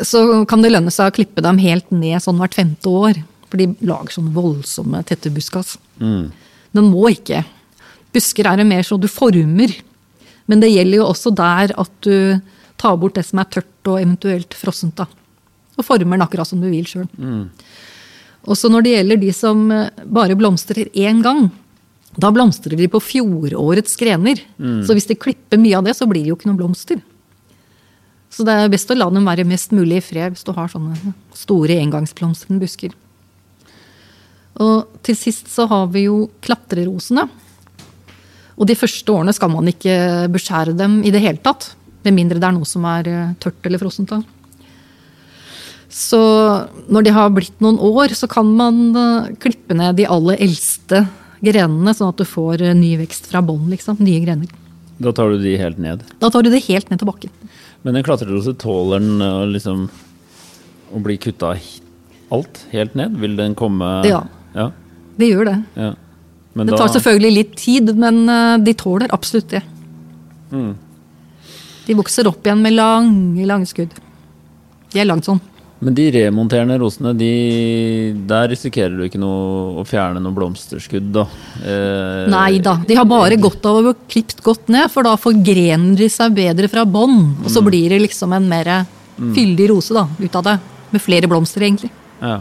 så 0.00 0.44
kan 0.48 0.64
det 0.64 0.72
lønne 0.72 0.92
seg 0.94 1.10
å 1.10 1.14
klippe 1.14 1.44
dem 1.44 1.60
helt 1.62 1.90
ned 1.94 2.22
sånn 2.24 2.40
hvert 2.40 2.56
femte 2.56 2.90
år. 2.90 3.20
For 3.50 3.60
de 3.60 3.72
lager 3.84 4.14
sånne 4.14 4.34
voldsomme 4.34 5.02
tette 5.06 5.32
buskas. 5.34 5.74
Mm. 5.98 6.30
Den 6.78 6.90
må 6.92 7.10
ikke. 7.10 7.42
Busker 8.14 8.46
er 8.46 8.60
det 8.60 8.68
mer 8.68 8.86
så 8.86 8.98
du 9.00 9.08
former. 9.10 9.74
Men 10.50 10.62
det 10.62 10.70
gjelder 10.70 11.02
jo 11.02 11.08
også 11.10 11.32
der 11.34 11.74
at 11.78 11.92
du 12.06 12.38
tar 12.80 12.96
bort 12.98 13.18
det 13.18 13.26
som 13.26 13.42
er 13.42 13.50
tørt 13.50 13.90
og 13.90 13.98
eventuelt 13.98 14.54
frossent. 14.56 14.96
da. 15.02 15.06
Og 15.76 15.86
former 15.86 16.16
den 16.16 16.24
akkurat 16.24 16.48
som 16.48 16.62
du 16.62 16.70
vil 16.70 16.86
sjøl. 16.88 17.08
Også 18.50 18.70
når 18.72 18.86
det 18.86 18.94
gjelder 18.94 19.20
de 19.20 19.32
som 19.36 19.66
bare 20.06 20.38
blomstrer 20.38 20.88
én 20.94 21.20
gang. 21.26 21.50
Da 22.20 22.30
blomstrer 22.34 22.76
de 22.76 22.88
på 22.90 23.00
fjorårets 23.00 23.96
grener. 24.00 24.42
Så 24.84 24.96
hvis 24.96 25.08
de 25.08 25.16
klipper 25.18 25.60
mye 25.60 25.78
av 25.78 25.86
det, 25.86 25.94
så 25.96 26.08
blir 26.10 26.24
det 26.24 26.32
jo 26.32 26.38
ikke 26.38 26.50
noen 26.50 26.60
blomster. 26.60 27.00
Så 28.30 28.46
det 28.46 28.54
er 28.54 28.70
best 28.70 28.90
å 28.92 28.96
la 28.96 29.08
dem 29.10 29.26
være 29.26 29.46
mest 29.48 29.72
mulig 29.74 29.98
i 29.98 30.04
fred 30.04 30.36
hvis 30.36 30.46
du 30.46 30.52
har 30.54 30.70
sånne 30.70 31.14
store 31.34 31.80
engangsblomstrende 31.82 32.62
busker. 32.62 32.94
Og 34.60 35.00
til 35.06 35.16
sist 35.18 35.50
så 35.50 35.66
har 35.70 35.88
vi 35.94 36.06
jo 36.06 36.28
klatrerosene. 36.44 37.26
Og 38.60 38.68
de 38.68 38.76
første 38.76 39.14
årene 39.14 39.34
skal 39.34 39.50
man 39.50 39.70
ikke 39.70 40.28
beskjære 40.30 40.76
dem 40.78 41.00
i 41.06 41.12
det 41.14 41.22
hele 41.24 41.40
tatt. 41.42 41.72
Med 42.04 42.16
mindre 42.16 42.38
det 42.40 42.46
er 42.48 42.54
noe 42.56 42.68
som 42.68 42.84
er 42.88 43.08
eh, 43.08 43.32
tørt 43.40 43.66
eller 43.66 43.80
frossent. 43.80 44.12
Så 45.90 46.20
når 46.92 47.06
de 47.06 47.14
har 47.16 47.32
blitt 47.34 47.56
noen 47.64 47.80
år, 47.82 48.14
så 48.14 48.28
kan 48.30 48.46
man 48.56 48.82
eh, 48.94 49.32
klippe 49.42 49.74
ned 49.76 49.98
de 49.98 50.06
aller 50.06 50.38
eldste 50.44 51.02
grenene, 51.44 51.94
sånn 51.96 52.12
at 52.12 52.20
du 52.20 52.26
får 52.28 52.62
eh, 52.66 52.76
ny 52.76 52.94
vekst 53.00 53.30
fra 53.30 53.42
bånn. 53.44 53.68
Liksom. 53.72 54.00
Nye 54.04 54.20
grener. 54.24 54.50
Da 55.00 55.12
tar 55.16 55.32
du 55.32 55.40
de 55.40 55.56
helt 55.56 55.80
ned. 55.80 56.04
Da 56.20 56.28
tar 56.32 56.44
du 56.44 56.50
det 56.52 56.62
helt 56.66 56.90
ned 56.92 57.00
til 57.00 57.08
bakken. 57.08 57.32
Men 57.82 57.96
en 57.96 58.04
klatrerose 58.04 58.52
tåler 58.60 59.00
den 59.00 59.24
å 59.24 59.46
liksom 59.48 59.86
å 60.90 61.00
bli 61.00 61.16
kutta 61.22 61.54
alt 62.34 62.64
helt 62.74 62.94
ned? 62.98 63.16
Vil 63.22 63.36
den 63.38 63.54
komme 63.58 63.88
Ja. 64.06 64.24
Ja. 64.54 64.70
Det 65.16 65.28
gjør 65.30 65.44
det. 65.50 65.58
ja. 65.76 65.94
Men 66.52 66.66
Det 66.66 66.72
da 66.74 66.78
tar 66.82 66.88
selvfølgelig 66.88 67.32
litt 67.34 67.52
tid, 67.56 67.92
men 67.96 68.28
eh, 68.28 68.58
de 68.58 68.72
tåler 68.74 69.12
absolutt 69.14 69.48
det. 69.52 69.62
Mm. 70.50 70.72
De 71.86 71.94
vokser 71.94 72.26
opp 72.26 72.42
igjen 72.44 72.62
med 72.62 72.74
lange, 72.74 73.46
lange 73.46 73.68
skudd. 73.70 73.94
De 74.90 74.98
er 74.98 75.06
langt 75.06 75.24
sånn. 75.28 75.38
Men 75.80 75.96
de 75.96 76.04
remonterende 76.12 76.76
rosene, 76.82 77.14
de, 77.16 77.30
der 78.28 78.50
risikerer 78.52 78.98
du 78.98 79.06
ikke 79.06 79.20
noe 79.20 79.80
å 79.80 79.84
fjerne 79.88 80.20
noe 80.20 80.36
blomsterskudd, 80.36 81.06
da? 81.14 81.24
Eh, 81.64 82.26
Nei 82.28 82.58
da, 82.60 82.74
de 82.84 82.98
har 82.98 83.08
bare 83.08 83.38
godt 83.40 83.64
av 83.64 83.78
å 83.78 83.84
bli 83.86 83.94
klipt 84.12 84.42
godt 84.44 84.68
ned, 84.72 84.90
for 84.92 85.08
da 85.08 85.14
forgrener 85.16 85.96
de 85.96 86.10
seg 86.12 86.36
bedre 86.36 86.68
fra 86.68 86.84
bånn. 86.84 87.22
Og 87.40 87.48
så 87.52 87.64
blir 87.64 87.94
det 87.94 88.02
liksom 88.04 88.36
en 88.36 88.48
mer 88.50 88.74
fyldig 89.16 89.70
rose 89.72 89.96
da, 89.96 90.04
ut 90.20 90.36
av 90.36 90.46
det. 90.50 90.56
Med 90.90 91.04
flere 91.04 91.28
blomster, 91.30 91.64
egentlig. 91.64 91.92
Ja. 92.20 92.40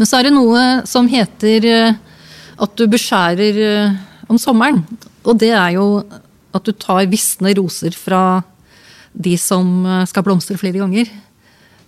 Men 0.00 0.08
så 0.08 0.18
er 0.18 0.26
det 0.26 0.34
noe 0.34 0.60
som 0.88 1.06
heter 1.12 1.66
eh, 1.68 1.98
at 2.60 2.76
du 2.78 2.86
beskjærer 2.90 3.62
eh, 3.66 3.98
om 4.32 4.38
sommeren. 4.40 4.82
Og 5.22 5.36
det 5.38 5.52
er 5.52 5.74
jo 5.76 6.00
at 6.56 6.66
du 6.66 6.72
tar 6.74 7.06
visne 7.10 7.52
roser 7.58 7.94
fra 7.94 8.40
de 9.12 9.34
som 9.38 9.84
eh, 9.84 10.06
skal 10.08 10.24
blomstre 10.26 10.58
flere 10.60 10.80
ganger. 10.80 11.10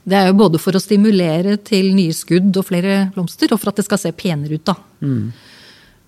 Det 0.04 0.16
er 0.18 0.26
jo 0.30 0.34
både 0.40 0.58
for 0.58 0.74
å 0.74 0.80
stimulere 0.82 1.56
til 1.62 1.92
nye 1.94 2.12
skudd 2.16 2.56
og 2.58 2.66
flere 2.66 3.10
blomster, 3.14 3.52
og 3.54 3.60
for 3.62 3.70
at 3.70 3.78
det 3.78 3.84
skal 3.86 4.00
se 4.02 4.10
penere 4.18 4.58
ut. 4.58 4.64
da. 4.66 4.74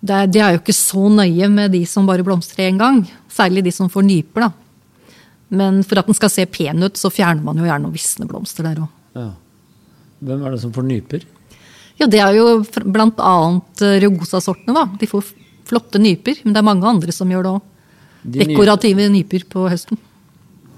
Det, 0.05 0.15
er, 0.15 0.27
det 0.27 0.41
er 0.43 0.57
jo 0.57 0.61
ikke 0.63 0.75
så 0.77 1.05
nøye 1.15 1.47
med 1.49 1.71
de 1.73 1.85
som 1.89 2.07
bare 2.09 2.25
blomstrer 2.27 2.67
én 2.73 2.81
gang. 2.81 3.05
Særlig 3.31 3.63
de 3.65 3.73
som 3.73 3.89
får 3.93 4.03
nyper. 4.09 4.49
da. 4.49 4.51
Men 5.55 5.83
for 5.87 6.01
at 6.01 6.07
den 6.11 6.17
skal 6.19 6.33
se 6.33 6.45
pen 6.51 6.83
ut, 6.83 6.99
så 6.99 7.13
fjerner 7.15 7.45
man 7.47 7.57
jo 7.61 7.65
gjerne 7.69 7.87
noen 7.87 7.95
visne 7.95 8.27
blomster 8.27 8.67
der 8.67 8.83
òg. 8.83 8.91
ja. 9.15 9.31
Hvem 10.25 10.41
er 10.47 10.55
det 10.55 10.61
som 10.63 10.73
får 10.73 10.85
nyper? 10.89 11.25
Ja, 12.01 12.07
det 12.09 12.21
er 12.23 12.33
jo 12.39 12.45
bl.a. 12.65 13.33
eh, 13.85 13.97
Rugosa-sortene, 14.01 14.73
da. 14.73 14.85
De 14.99 15.07
får 15.11 15.27
flotte 15.69 16.01
nyper, 16.01 16.39
men 16.45 16.55
det 16.55 16.63
er 16.63 16.67
mange 16.67 16.87
andre 16.89 17.13
som 17.13 17.29
gjør 17.29 17.45
det 17.45 17.53
òg. 17.53 17.63
Dekorative 18.39 19.09
nyper 19.13 19.45
på 19.53 19.67
høsten. 19.69 19.99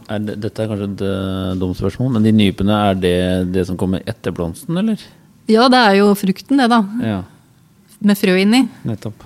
Er 0.07 0.22
det, 0.22 0.36
dette 0.44 0.62
er 0.62 0.68
kanskje 0.70 0.86
et 0.92 1.02
uh, 1.02 1.54
dumt 1.59 1.78
spørsmål, 1.78 2.12
men 2.14 2.26
de 2.26 2.32
nypene, 2.34 2.74
er 2.90 2.98
det 3.00 3.16
det 3.54 3.64
som 3.66 3.78
kommer 3.80 4.04
etter 4.07 4.34
blomsten, 4.34 4.78
eller? 4.78 5.00
Ja, 5.50 5.66
det 5.70 5.80
er 5.82 5.96
jo 6.00 6.12
frukten, 6.18 6.61
det, 6.62 6.68
da. 6.70 6.80
Ja, 7.02 7.20
Med 8.07 8.18
frø 8.18 8.36
inni. 8.38 8.66
nettopp. 8.86 9.24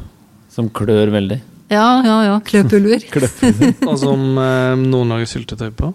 Som 0.51 0.71
klør 0.73 1.13
veldig. 1.13 1.41
Ja, 1.71 2.03
ja, 2.03 2.17
ja. 2.27 2.37
Kløpulver. 2.43 3.05
Og 3.89 3.97
som 4.01 4.39
eh, 4.43 4.73
noen 4.81 5.13
lager 5.15 5.29
syltetøy 5.31 5.71
på. 5.79 5.93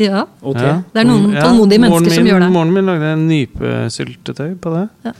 ja. 0.00 0.24
Okay. 0.40 0.64
Ja. 0.64 0.76
Det 0.94 1.02
er 1.02 1.08
noen 1.08 1.34
tålmodige 1.34 1.82
mennesker 1.84 2.14
som 2.16 2.30
gjør 2.30 2.44
det. 2.46 2.50
Moren 2.54 2.72
min 2.72 2.88
lagde 2.88 3.10
nypesyltetøy 3.26 4.54
på 4.62 4.72
det. 4.76 4.84
Ja. 5.10 5.14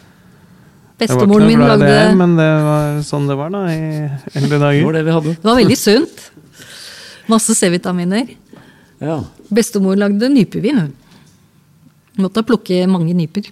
Bestemoren 0.98 1.46
min 1.46 1.60
lagde 1.62 1.86
det, 1.86 2.14
men 2.18 2.34
det 2.38 2.48
var 2.64 2.96
sånn 3.06 3.28
det 3.30 3.36
var 3.38 3.52
da 3.54 3.66
i 3.70 3.82
eldre 4.34 4.58
Det 4.58 4.82
var 4.82 4.96
det 4.96 5.04
vi 5.06 5.16
hadde. 5.18 5.34
Det 5.36 5.46
var 5.46 5.60
veldig 5.60 5.78
sunt. 5.78 6.24
Masse 7.28 7.54
C-vitaminer. 7.54 8.32
Ja. 9.00 9.20
Bestemor 9.54 9.96
lagde 9.98 10.28
nypevin. 10.32 10.78
hun. 10.82 10.92
Måtte 12.18 12.42
plukke 12.42 12.80
mange 12.90 13.14
nyper. 13.14 13.46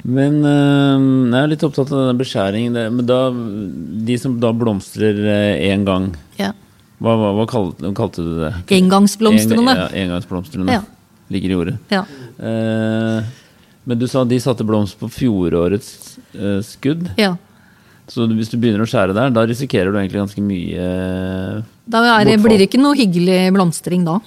Men 0.00 0.38
øh, 0.46 1.02
jeg 1.34 1.42
er 1.42 1.50
litt 1.50 1.64
opptatt 1.66 1.90
av 1.92 2.06
den 2.08 2.20
beskjæringen. 2.22 2.78
Men 2.96 3.06
da, 3.08 3.18
de 4.08 4.16
som 4.20 4.38
da 4.40 4.52
blomstrer 4.56 5.18
én 5.66 5.84
gang, 5.84 6.12
Ja. 6.40 6.52
hva, 7.02 7.16
hva, 7.20 7.32
hva 7.36 7.46
kalte, 7.50 7.90
kalte 7.98 8.24
du 8.24 8.32
det? 8.40 8.52
Engangsblomstrene. 8.78 9.74
En, 9.74 9.82
ja, 9.82 9.90
engangsblomstrene. 10.06 10.78
Ja. 10.78 10.82
Ligger 11.30 11.52
i 11.52 11.58
ordet. 11.58 11.76
Ja. 11.92 12.04
Eh, 12.40 13.28
men 13.84 13.98
du 14.00 14.06
sa 14.08 14.24
de 14.24 14.38
satte 14.40 14.64
blomst 14.66 14.96
på 15.00 15.08
fjorårets 15.12 15.92
eh, 16.34 16.58
skudd. 16.66 17.10
ja. 17.20 17.36
Så 18.10 18.24
hvis 18.26 18.48
du 18.50 18.56
begynner 18.58 18.82
å 18.82 18.88
skjære 18.90 19.14
der, 19.14 19.28
da 19.30 19.44
risikerer 19.46 19.92
du 19.94 19.98
egentlig 20.00 20.18
ganske 20.18 20.42
mye 20.42 20.82
eh, 20.82 21.60
Da 21.90 22.02
er, 22.20 22.30
blir 22.38 22.58
det 22.60 22.68
ikke 22.70 22.80
noe 22.82 22.96
hyggelig 22.98 23.40
blomstring 23.56 24.04
da. 24.06 24.18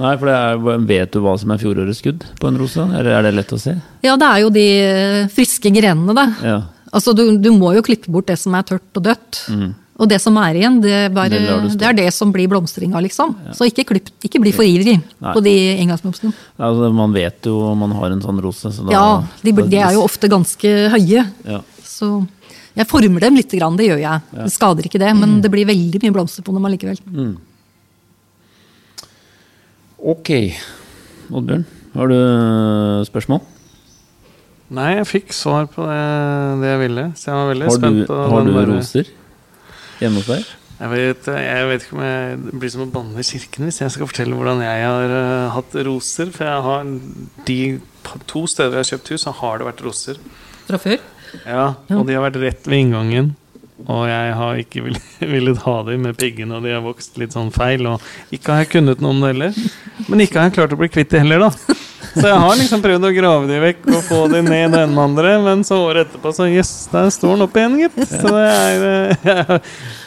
Nei, 0.00 0.14
for 0.16 0.30
det 0.30 0.34
er, 0.34 0.80
vet 0.88 1.12
du 1.12 1.20
hva 1.20 1.34
som 1.38 1.50
er 1.52 1.60
fjorårets 1.60 2.00
skudd 2.00 2.22
på 2.40 2.48
en 2.48 2.56
rose? 2.60 2.80
Eller 2.96 3.12
er 3.18 3.26
det 3.28 3.34
lett 3.36 3.52
å 3.52 3.58
se? 3.60 3.74
Ja, 4.06 4.14
det 4.20 4.28
er 4.30 4.38
jo 4.46 4.48
de 4.54 4.64
eh, 4.80 5.26
friske 5.34 5.72
grenene, 5.74 6.14
da. 6.16 6.24
Ja. 6.40 6.58
Altså, 6.90 7.12
du, 7.14 7.26
du 7.38 7.50
må 7.54 7.74
jo 7.76 7.84
klippe 7.86 8.10
bort 8.10 8.30
det 8.30 8.38
som 8.40 8.56
er 8.56 8.64
tørt 8.66 8.96
og 8.98 9.04
dødt. 9.04 9.42
Og 10.00 10.08
det 10.08 10.16
som 10.24 10.38
er 10.40 10.56
igjen, 10.56 10.78
det, 10.80 10.94
bare, 11.12 11.36
Mm. 11.36 11.66
Det 11.68 11.76
det 11.82 11.86
er 11.90 11.96
det 11.98 12.06
som 12.16 12.32
blir 12.32 12.48
blomstringa, 12.48 12.96
liksom. 13.04 13.34
Så 13.52 13.68
ikke, 13.68 13.84
klipp, 13.92 14.08
ikke 14.24 14.40
bli 14.40 14.52
for 14.56 14.64
ivrig 14.64 14.96
Nei. 14.96 15.34
på 15.36 15.42
de 15.44 15.52
engangsblomstene. 15.82 16.32
Altså, 16.56 16.88
man 16.96 17.12
vet 17.12 17.44
jo 17.50 17.58
om 17.68 17.84
man 17.84 17.92
har 18.00 18.14
en 18.16 18.24
sånn 18.24 18.40
rose. 18.40 18.72
Så 18.72 18.86
da, 18.88 18.94
Ja, 18.96 19.04
de, 19.44 19.52
de 19.52 19.76
er 19.84 19.92
jo 19.98 20.06
ofte 20.08 20.32
ganske 20.32 20.72
høye. 20.96 21.26
Ja. 21.44 21.60
Så 21.84 22.24
jeg 22.78 22.86
former 22.86 23.24
dem 23.24 23.38
litt, 23.38 23.50
det 23.50 23.86
gjør 23.88 24.02
jeg. 24.02 24.26
Det 24.34 24.52
skader 24.54 24.86
ikke 24.86 25.00
det, 25.02 25.10
men 25.18 25.40
det 25.42 25.50
blir 25.52 25.66
veldig 25.68 26.02
mye 26.04 26.14
blomster 26.14 26.46
på 26.46 26.54
dem 26.54 26.68
allikevel. 26.68 27.00
Ok. 30.00 30.30
Oddbjørn, 31.30 31.64
har 31.94 32.10
du 32.10 32.14
øh, 32.16 33.00
spørsmål? 33.06 33.42
Nei, 34.70 34.94
jeg 35.00 35.08
fikk 35.10 35.34
svar 35.34 35.66
på 35.70 35.82
det, 35.82 35.98
det 36.62 36.70
jeg 36.70 36.80
ville, 36.84 37.04
så 37.18 37.30
jeg 37.30 37.36
var 37.40 37.50
veldig 37.50 37.66
Har 37.66 37.74
du, 37.74 37.82
spent. 37.82 38.00
på 38.06 38.18
har 38.30 38.46
du 38.46 38.58
roser 38.70 39.12
hjemme 40.00 40.22
hos 40.22 40.30
deg? 40.30 40.48
Jeg 40.80 40.90
vet, 40.94 41.26
jeg 41.28 41.64
vet 41.68 41.82
ikke 41.84 41.96
om 41.98 42.02
jeg 42.06 42.36
blir 42.62 42.70
som 42.72 42.82
å 42.86 42.92
banne 42.94 43.20
i 43.20 43.26
kirken 43.26 43.66
hvis 43.68 43.82
jeg 43.82 43.92
skal 43.92 44.08
fortelle 44.08 44.36
hvordan 44.38 44.62
jeg 44.64 44.84
har 44.86 45.12
uh, 45.12 45.50
hatt 45.52 45.74
roser. 45.84 46.30
For 46.32 46.48
jeg 46.48 46.62
har 46.64 46.92
de 47.50 47.58
to 48.30 48.46
steder 48.48 48.78
jeg 48.78 48.86
har 48.86 48.90
kjøpt 48.94 49.10
hus, 49.12 49.24
så 49.26 49.34
har 49.42 49.60
det 49.60 49.66
vært 49.68 49.82
roser. 49.84 50.22
Fra 50.70 50.80
før? 50.80 51.02
Ja, 51.46 51.74
Og 51.96 52.06
de 52.08 52.14
har 52.16 52.24
vært 52.30 52.40
rett 52.42 52.66
ved 52.68 52.78
inngangen. 52.86 53.34
Og 53.88 54.02
jeg 54.10 54.32
har 54.36 54.58
ikke 54.60 54.82
villet 55.34 55.62
ha 55.64 55.76
dem 55.86 56.02
med 56.04 56.18
piggene, 56.20 56.58
og 56.58 56.66
de 56.66 56.74
har 56.74 56.82
vokst 56.84 57.16
litt 57.20 57.32
sånn 57.32 57.48
feil. 57.54 57.86
Og 57.88 58.02
ikke 58.34 58.52
har 58.52 58.64
jeg 58.66 58.72
kunnet 58.74 59.00
noe 59.00 59.14
om 59.14 59.22
det 59.24 59.30
heller. 59.32 59.54
Men 60.10 60.20
ikke 60.26 60.36
har 60.42 60.50
jeg 60.50 60.58
klart 60.58 60.74
å 60.76 60.80
bli 60.80 60.90
kvitt 60.92 61.14
det 61.14 61.22
heller, 61.24 61.46
da. 61.46 61.76
Så 62.10 62.26
jeg 62.26 62.38
har 62.42 62.56
liksom 62.58 62.80
prøvd 62.82 63.04
å 63.06 63.12
grave 63.14 63.46
de 63.46 63.58
vekk 63.62 63.84
og 63.94 64.00
få 64.08 64.16
de 64.32 64.40
ned 64.42 64.72
den 64.74 64.96
andre, 64.98 65.36
men 65.44 65.60
så 65.64 65.76
året 65.84 66.08
etterpå 66.08 66.32
så 66.34 66.48
Jøss, 66.50 66.72
der 66.90 67.06
står 67.14 67.36
den 67.36 67.44
opp 67.46 67.56
igjen, 67.60 67.76
gitt. 67.84 67.98
Så 68.10 68.32
det 68.34 68.46
er 68.50 69.12
ja, 69.30 69.58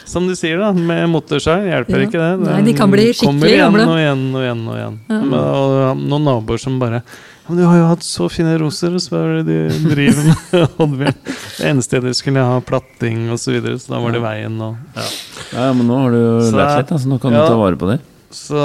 Som 0.04 0.26
du 0.28 0.34
sier, 0.36 0.60
da, 0.60 0.68
med 0.76 1.06
motorsag 1.10 1.64
hjelper 1.70 2.02
Ja. 2.02 2.08
ikke 2.10 2.20
det. 2.20 2.32
Nei, 2.44 2.58
de 2.66 2.74
kan 2.76 2.92
bli 2.92 3.06
kommer 3.22 3.48
igjen 3.48 3.64
gamle. 3.72 3.86
og 3.88 4.02
igjen 4.02 4.24
og 4.36 4.42
igjen. 4.44 4.64
Og 4.68 4.76
igjen 4.82 4.98
Ja. 5.08 5.22
og 5.48 6.02
noen 6.04 6.28
naboer 6.28 6.60
som 6.60 6.76
bare 6.82 7.00
Men 7.46 7.58
du 7.60 7.64
har 7.68 7.76
jo 7.76 7.88
hatt 7.90 8.04
så 8.06 8.26
fine 8.32 8.54
roser, 8.60 8.94
og 8.96 9.02
så 9.04 9.18
er 9.20 9.42
det 9.44 9.56
du 9.74 9.88
driver 9.90 10.30
med, 10.30 11.10
Det 11.58 11.66
eneste 11.68 11.90
stedet 11.90 12.14
skulle 12.16 12.40
jeg 12.40 12.48
ha 12.48 12.62
platting 12.64 13.26
og 13.28 13.40
så 13.42 13.52
videre, 13.52 13.76
så 13.80 13.92
da 13.92 14.00
var 14.00 14.16
det 14.16 14.22
veien 14.24 14.56
og 14.64 14.78
ja. 14.96 15.06
Ja, 15.52 15.66
men 15.76 15.84
nå 15.90 15.98
har 16.00 16.14
du 16.14 16.18
jo 16.18 16.30
lært 16.56 16.80
litt, 16.80 16.88
så 16.88 16.96
altså, 16.96 17.10
nå 17.12 17.20
kan 17.22 17.36
ja. 17.36 17.44
du 17.44 17.52
ta 17.52 17.58
vare 17.60 17.78
på 17.78 17.90
det. 17.92 17.98
Så 18.34 18.62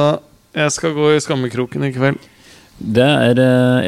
jeg 0.55 0.73
skal 0.73 0.95
gå 0.95 1.11
i 1.13 1.19
skammekroken 1.21 1.85
i 1.85 1.91
kveld. 1.93 2.23
Det 2.79 3.03
er 3.03 3.39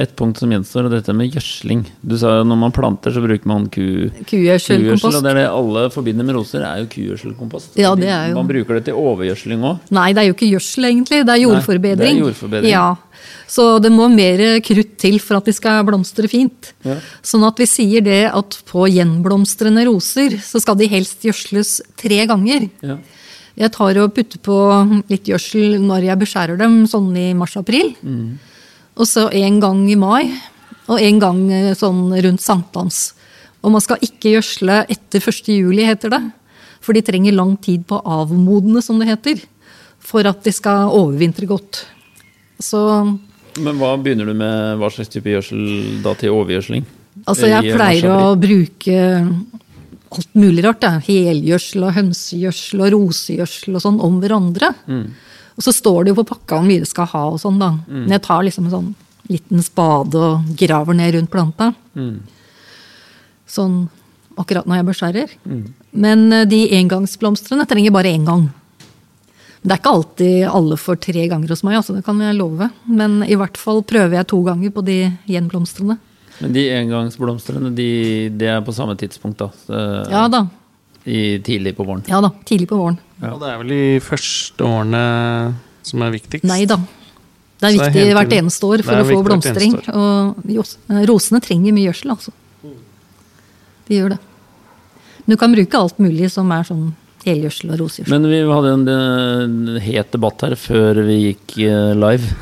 et 0.02 0.12
punkt 0.20 0.38
som 0.42 0.52
gjenstår, 0.52 0.90
og 0.90 0.92
dette 0.92 1.14
med 1.16 1.32
gjødsling. 1.32 1.86
Du 2.04 2.18
sa 2.20 2.34
jo 2.42 2.44
når 2.44 2.58
man 2.60 2.74
planter, 2.76 3.14
så 3.16 3.22
bruker 3.24 3.48
man 3.48 3.70
ku, 3.72 4.10
Kugjødsel. 4.28 4.84
Og 4.92 5.24
det 5.24 5.32
er 5.32 5.38
det 5.40 5.46
alle 5.48 5.86
forbinder 5.94 6.28
med 6.28 6.36
roser, 6.36 6.66
er 6.68 6.82
jo 6.84 6.90
kugjødselkompost. 6.92 7.78
Ja, 7.80 7.94
det 7.96 8.10
er 8.12 8.30
jo- 8.30 8.36
Man 8.36 8.48
bruker 8.50 8.76
det 8.76 8.86
til 8.86 8.94
overgjødsling 9.00 9.62
òg. 9.64 9.80
Nei, 9.92 10.12
det 10.12 10.20
er 10.24 10.28
jo 10.28 10.34
ikke 10.34 10.52
gjødsel, 10.52 10.84
egentlig. 10.92 11.26
Det 11.26 11.30
er 11.30 11.42
jordforbedring. 11.48 11.98
det 11.98 12.10
er 12.20 12.26
jordforbedring. 12.26 12.70
Ja. 12.70 12.96
Så 13.48 13.82
det 13.82 13.92
må 13.92 14.10
mer 14.14 14.60
krutt 14.60 14.98
til 14.98 15.20
for 15.20 15.38
at 15.38 15.46
de 15.46 15.54
skal 15.54 15.84
blomstre 15.86 16.28
fint. 16.28 16.74
Ja. 16.84 16.96
Sånn 17.24 17.48
at 17.48 17.58
vi 17.58 17.66
sier 17.66 18.02
det 18.04 18.30
at 18.34 18.62
på 18.66 18.88
gjenblomstrende 18.92 19.86
roser 19.88 20.32
så 20.40 20.60
skal 20.60 20.76
de 20.76 20.88
helst 20.88 21.22
gjødsles 21.24 21.82
tre 21.96 22.26
ganger. 22.28 22.70
Ja. 22.82 22.98
Jeg 23.58 23.72
tar 23.72 23.98
og 24.04 24.14
putter 24.16 24.40
på 24.40 25.04
litt 25.10 25.24
gjødsel 25.26 25.80
når 25.80 26.04
jeg 26.04 26.20
beskjærer 26.20 26.58
dem, 26.58 26.86
sånn 26.88 27.16
i 27.18 27.34
mars-april. 27.34 27.96
Og 29.02 29.10
så 29.10 29.26
en 29.34 29.58
gang 29.64 29.82
i 29.90 29.98
mai, 29.98 30.30
og 30.86 31.02
en 31.02 31.22
gang 31.22 31.42
eh, 31.50 31.72
sånn 31.78 32.12
rundt 32.14 32.44
sankthans. 32.44 33.02
Og 33.62 33.74
man 33.74 33.82
skal 33.84 34.02
ikke 34.06 34.36
gjødsle 34.36 34.84
etter 34.92 35.22
1. 35.22 35.50
juli, 35.54 35.86
heter 35.86 36.14
det. 36.14 36.22
For 36.82 36.98
de 36.98 37.04
trenger 37.06 37.36
lang 37.38 37.56
tid 37.62 37.84
på 37.90 37.98
å 37.98 38.22
avmodne, 38.22 38.82
som 38.82 39.02
det 39.02 39.10
heter. 39.10 39.42
For 40.02 40.26
at 40.30 40.42
de 40.46 40.54
skal 40.54 40.94
overvintre 40.98 41.50
godt. 41.50 41.84
Så 42.62 42.82
Men 43.62 43.78
hva 43.78 43.96
begynner 44.02 44.30
du 44.30 44.34
med, 44.38 44.78
hva 44.80 44.90
slags 44.94 45.12
type 45.14 45.30
gjødsel 45.30 46.02
da 46.06 46.14
til 46.18 46.38
overgjødsling? 46.38 46.86
altså, 47.28 47.50
jeg 47.50 47.74
pleier 47.76 48.08
å 48.08 48.36
bruke 48.40 49.00
alt 50.12 50.38
mulig 50.38 50.64
rart. 50.66 50.86
Helgjødsel 51.08 51.86
og 51.88 51.96
hønsegjødsel 51.98 52.86
og 52.86 52.94
rosegjødsel 52.96 53.78
og 53.78 53.84
sånn 53.84 54.00
om 54.04 54.22
hverandre. 54.24 54.72
Og 55.58 55.64
så 55.66 55.74
står 55.76 56.04
det 56.06 56.14
jo 56.14 56.20
på 56.22 56.28
pakka 56.32 56.60
hvor 56.60 56.68
mye 56.68 56.84
du 56.84 56.88
skal 56.90 57.10
ha 57.12 57.24
og 57.34 57.40
sånn, 57.42 57.58
da. 57.60 57.74
Men 57.88 58.10
jeg 58.16 58.24
tar 58.28 58.44
liksom 58.48 58.68
en 58.70 58.76
sånn 58.76 58.92
liten 59.32 59.62
spade 59.64 60.16
og 60.20 60.56
graver 60.60 60.94
ned 60.98 61.14
rundt 61.16 61.32
planta. 61.32 61.74
Sånn 63.52 63.90
akkurat 64.40 64.66
når 64.66 64.80
jeg 64.80 64.88
beskjærer. 64.88 65.34
Men 65.92 66.32
eh, 66.34 66.46
de 66.48 66.62
engangsblomstene 66.80 67.66
trenger 67.68 67.92
bare 67.92 68.14
én 68.16 68.26
gang. 68.26 68.48
Det 69.62 69.76
er 69.76 69.82
ikke 69.82 69.92
alltid 69.94 70.38
alle 70.50 70.78
får 70.80 70.98
tre 71.04 71.28
ganger 71.30 71.52
hos 71.54 71.62
meg, 71.68 71.76
altså, 71.78 71.94
det 71.94 72.06
kan 72.08 72.18
jeg 72.24 72.34
love. 72.40 72.72
Men 72.90 73.20
i 73.28 73.36
hvert 73.38 73.60
fall 73.62 73.84
prøver 73.86 74.18
jeg 74.18 74.30
to 74.32 74.40
ganger 74.48 74.72
på 74.74 74.82
de 74.88 74.96
gjenblomstrene. 75.30 76.00
Men 76.42 76.56
de 76.56 76.64
engangsblomstene, 76.74 77.70
de, 77.78 77.90
det 78.34 78.48
er 78.50 78.64
på 78.66 78.74
samme 78.74 78.96
tidspunkt, 78.98 79.38
da? 79.44 79.52
Så, 79.68 79.84
Ja 80.10 80.24
da. 80.32 80.48
I, 81.06 81.40
tidlig 81.42 81.76
på 81.78 81.86
våren? 81.88 82.04
Ja 82.10 82.22
da. 82.22 82.30
Tidlig 82.46 82.70
på 82.70 82.78
våren. 82.78 83.00
Og 83.26 83.38
det 83.42 83.52
er 83.52 83.62
vel 83.62 83.72
de 83.74 83.84
første 84.06 84.66
årene 84.66 85.04
som 85.86 86.04
er 86.06 86.14
viktigst. 86.14 86.46
Nei 86.50 86.64
da. 86.70 86.78
Det 87.62 87.70
er 87.70 87.76
det 87.78 87.86
er 87.86 87.94
viktig 87.94 88.16
hvert 88.18 88.36
eneste 88.40 88.70
år 88.70 88.84
for 88.86 89.02
å 89.02 89.06
få 89.06 89.20
blomstring. 89.26 89.76
Og 89.94 90.50
eh, 90.50 91.04
rosene 91.10 91.42
trenger 91.46 91.76
mye 91.76 91.92
gjødsel, 91.92 92.14
altså. 92.16 92.34
De 93.88 93.98
gjør 94.00 94.16
det. 94.16 94.20
Men 95.26 95.36
du 95.36 95.40
kan 95.42 95.54
bruke 95.54 95.78
alt 95.78 96.02
mulig 96.02 96.32
som 96.34 96.50
er 96.56 96.66
sånn 96.66 96.88
helgjødsel 97.26 97.76
og 97.76 97.84
rosegjødsel. 97.84 98.16
Men 98.16 98.32
vi 98.32 98.40
hadde 98.50 98.74
en, 98.74 98.88
en 98.90 99.84
het 99.84 100.10
debatt 100.16 100.42
her 100.46 100.58
før 100.58 101.04
vi 101.06 101.20
gikk 101.20 101.58
eh, 101.68 101.92
live 101.98 102.34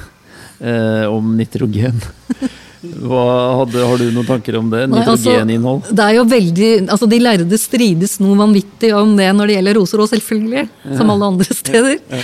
eh, 0.64 1.06
om 1.12 1.36
nitrogen. 1.40 2.00
Hva 2.80 3.24
hadde, 3.60 3.82
har 3.84 4.00
du 4.00 4.06
noen 4.16 4.28
tanker 4.28 4.56
om 4.60 4.70
det? 4.72 4.86
Nitrogeninnhold? 4.88 5.82
altså? 5.84 5.96
Det 6.00 6.04
er 6.06 6.16
jo 6.16 6.26
veldig, 6.32 6.70
altså 6.88 7.10
De 7.12 7.20
lærde 7.20 7.60
strides 7.60 8.14
noe 8.24 8.38
vanvittig 8.40 8.94
om 8.96 9.18
det 9.20 9.28
når 9.36 9.50
det 9.50 9.58
gjelder 9.58 9.80
roser 9.82 10.04
òg, 10.04 10.12
selvfølgelig. 10.14 10.68
Som 10.96 11.12
alle 11.12 11.32
andre 11.34 11.58
steder. 11.64 12.22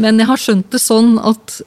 Men 0.00 0.22
jeg 0.22 0.30
har 0.30 0.40
skjønt 0.40 0.70
det 0.72 0.80
sånn 0.80 1.18
at 1.20 1.58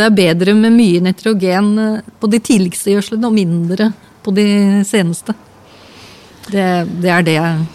det 0.00 0.06
er 0.08 0.16
bedre 0.16 0.54
med 0.56 0.72
mye 0.72 1.02
nitrogen 1.04 1.70
eh, 1.78 2.10
på 2.18 2.30
de 2.32 2.40
tidligste 2.40 2.94
gjødslene 2.94 3.28
og 3.28 3.36
mindre 3.36 3.90
på 4.24 4.32
de 4.32 4.46
seneste. 4.88 5.34
Det, 6.50 6.66
det 7.02 7.10
er 7.14 7.22
det 7.26 7.34
jeg 7.36 7.66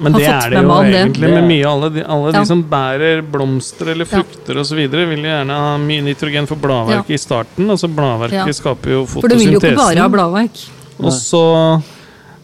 Men 0.00 0.12
har 0.14 0.20
det 0.20 0.26
fått 0.26 0.44
er 0.44 0.50
det 0.50 0.56
med 0.58 0.62
jo 0.64 0.68
meg 0.68 0.78
om 0.78 0.90
det. 0.90 1.00
egentlig 1.04 1.30
med 1.34 1.44
mye. 1.48 1.64
Alle, 1.70 1.90
de, 1.94 2.04
alle 2.16 2.32
Ja. 2.32 2.40
de 2.40 2.46
som 2.50 2.62
bærer 2.70 3.22
blomster 3.30 3.90
eller 3.92 4.04
frukter 4.10 4.56
og 4.58 4.64
osv., 4.64 4.80
vil 4.90 5.22
gjerne 5.28 5.58
ha 5.64 5.74
mye 5.78 6.02
nitrogen 6.02 6.46
for 6.50 6.56
bladverket 6.56 7.10
i 7.14 7.18
starten. 7.20 7.68
Altså 7.70 7.88
Bladverket 7.94 8.46
Ja. 8.46 8.52
skaper 8.52 8.90
jo 8.90 9.04
fotosyntesen. 9.06 9.20
For 9.20 9.28
du 9.28 9.36
vil 9.38 9.52
jo 9.52 9.60
ikke 9.60 9.76
bare 9.76 10.00
ha 10.02 10.08
bladverk. 10.08 10.64
Og 11.00 11.12
så 11.12 11.82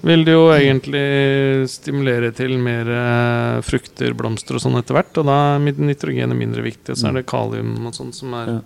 vil 0.02 0.24
det 0.24 0.32
jo 0.32 0.46
egentlig 0.54 1.68
stimulere 1.68 2.30
til 2.34 2.56
mer 2.58 2.88
eh, 2.88 3.60
frukter, 3.66 4.14
blomster 4.16 4.56
og 4.56 4.62
sånn 4.64 4.78
etter 4.80 4.94
hvert. 4.96 5.18
Og 5.20 5.26
da 5.28 5.56
er 5.56 5.58
nitrogenet 5.60 6.36
mindre 6.36 6.62
viktig. 6.64 6.94
Og 6.94 6.96
så 6.96 7.08
er 7.10 7.18
det 7.20 7.26
kalium 7.26 7.74
og 7.86 7.92
sånn 7.98 8.14
som 8.14 8.32
er 8.34 8.46
Ja. 8.46 8.60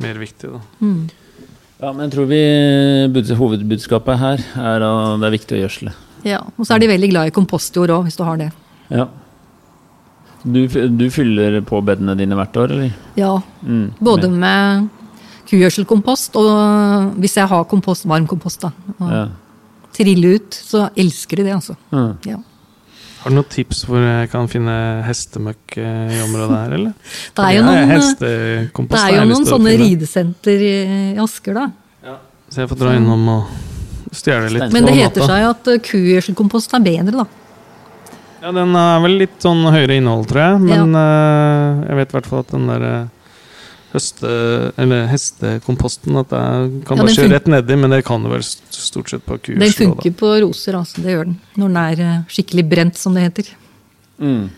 mer 0.00 0.14
viktig, 0.14 0.52
da. 0.52 0.60
Mm. 0.80 1.10
Ja, 1.80 1.92
men 1.92 2.10
jeg 2.10 2.12
tror 2.12 2.26
vi 2.28 3.34
hovedbudskapet 3.34 4.18
her 4.20 4.38
er 4.56 4.82
at 4.84 5.20
det 5.20 5.26
er 5.26 5.36
viktig 5.38 5.56
å 5.58 5.62
gjødsle. 5.66 5.92
Ja, 6.24 6.40
Og 6.58 6.66
så 6.66 6.74
er 6.74 6.78
de 6.82 6.88
veldig 6.90 7.10
glad 7.10 7.26
i 7.30 7.34
kompostjord 7.34 7.90
òg, 7.90 8.04
hvis 8.08 8.16
du 8.18 8.24
har 8.26 8.36
det. 8.40 8.50
Ja. 8.90 9.06
Du, 10.44 10.62
du 10.66 11.04
fyller 11.12 11.60
på 11.68 11.82
bedene 11.84 12.14
dine 12.16 12.36
hvert 12.38 12.56
år, 12.56 12.70
eller? 12.76 12.92
Ja, 13.20 13.34
Mm. 13.62 13.90
Både 14.00 14.30
med 14.32 14.88
kugjødselkompost 15.50 16.36
og 16.40 17.16
hvis 17.20 17.34
jeg 17.36 17.48
har 17.50 17.64
kompost, 17.68 18.06
varm 18.08 18.26
kompost, 18.26 18.60
da. 18.62 18.70
Og 19.00 19.10
Ja. 19.12 19.26
trille 19.92 20.34
ut, 20.36 20.50
så 20.54 20.88
elsker 20.96 21.36
de 21.36 21.42
det, 21.44 21.52
altså. 21.52 21.76
Mm. 21.92 22.16
Ja. 22.24 22.36
Har 23.20 23.30
du 23.30 23.34
noen 23.36 23.48
tips 23.52 23.84
hvor 23.84 23.98
jeg 24.00 24.30
kan 24.30 24.48
finne 24.48 25.02
hestemøkk 25.04 25.76
eh, 25.76 26.14
i 26.16 26.22
området 26.24 26.56
her, 26.56 26.72
eller? 26.78 26.92
Det 27.36 27.44
er 27.44 27.52
jo 27.58 27.64
noen, 27.66 27.88
det 28.88 29.00
er 29.02 29.16
jo 29.18 29.24
noen 29.28 29.44
sånne 29.46 29.74
ridesenter 29.76 30.62
i 30.64 31.16
Asker, 31.20 31.52
da. 31.54 31.66
Så 32.50 32.62
jeg 32.64 32.68
får 32.70 32.78
dra 32.80 32.94
innom 32.96 33.28
og 33.28 33.44
stjele 34.14 34.50
litt. 34.54 34.72
Men 34.74 34.88
det 34.88 34.96
heter 34.98 35.26
seg 35.26 35.46
at 35.50 35.70
eh, 35.70 35.80
kugjødselkompost 35.86 36.74
er 36.76 36.84
bedre, 36.84 37.24
da. 37.24 37.26
Ja, 38.40 38.52
den 38.56 38.76
er 38.78 39.00
vel 39.04 39.18
litt 39.20 39.40
sånn 39.44 39.60
høyere 39.68 39.98
innhold, 40.00 40.28
tror 40.30 40.42
jeg. 40.46 40.60
Men 40.70 40.94
eh, 40.96 41.82
jeg 41.90 41.98
vet 42.00 42.12
i 42.12 42.16
hvert 42.18 42.30
fall 42.30 42.44
at 42.44 42.54
den 42.54 42.70
der 42.70 42.86
eh, 42.88 43.34
høste... 43.92 44.30
Eller 44.80 45.10
hestekomposten 45.10 46.20
At 46.22 46.32
jeg 46.32 46.70
kan 46.88 47.00
Ja, 47.00 47.04
bare 47.04 47.16
kjøre 47.16 47.34
rett 47.34 47.50
nedi, 47.52 47.76
men 47.82 47.92
det 47.92 48.04
kan 48.08 48.24
jo 48.24 48.32
vel 48.32 48.46
stort 48.46 49.12
sett 49.12 49.26
på 49.26 49.36
Den 49.36 49.44
kugjødsel. 49.44 49.66
også, 49.66 49.82
funker 49.84 50.16
på 50.22 50.32
roser, 50.46 50.78
altså. 50.80 51.04
Det 51.04 51.16
gjør 51.16 51.28
den. 51.28 51.36
Når 51.60 51.74
den 51.74 51.82
er 51.84 52.24
skikkelig 52.32 52.66
brent, 52.70 53.00
som 53.00 53.18
det 53.18 53.26
heter. 53.28 53.52
Mm. 54.20 54.48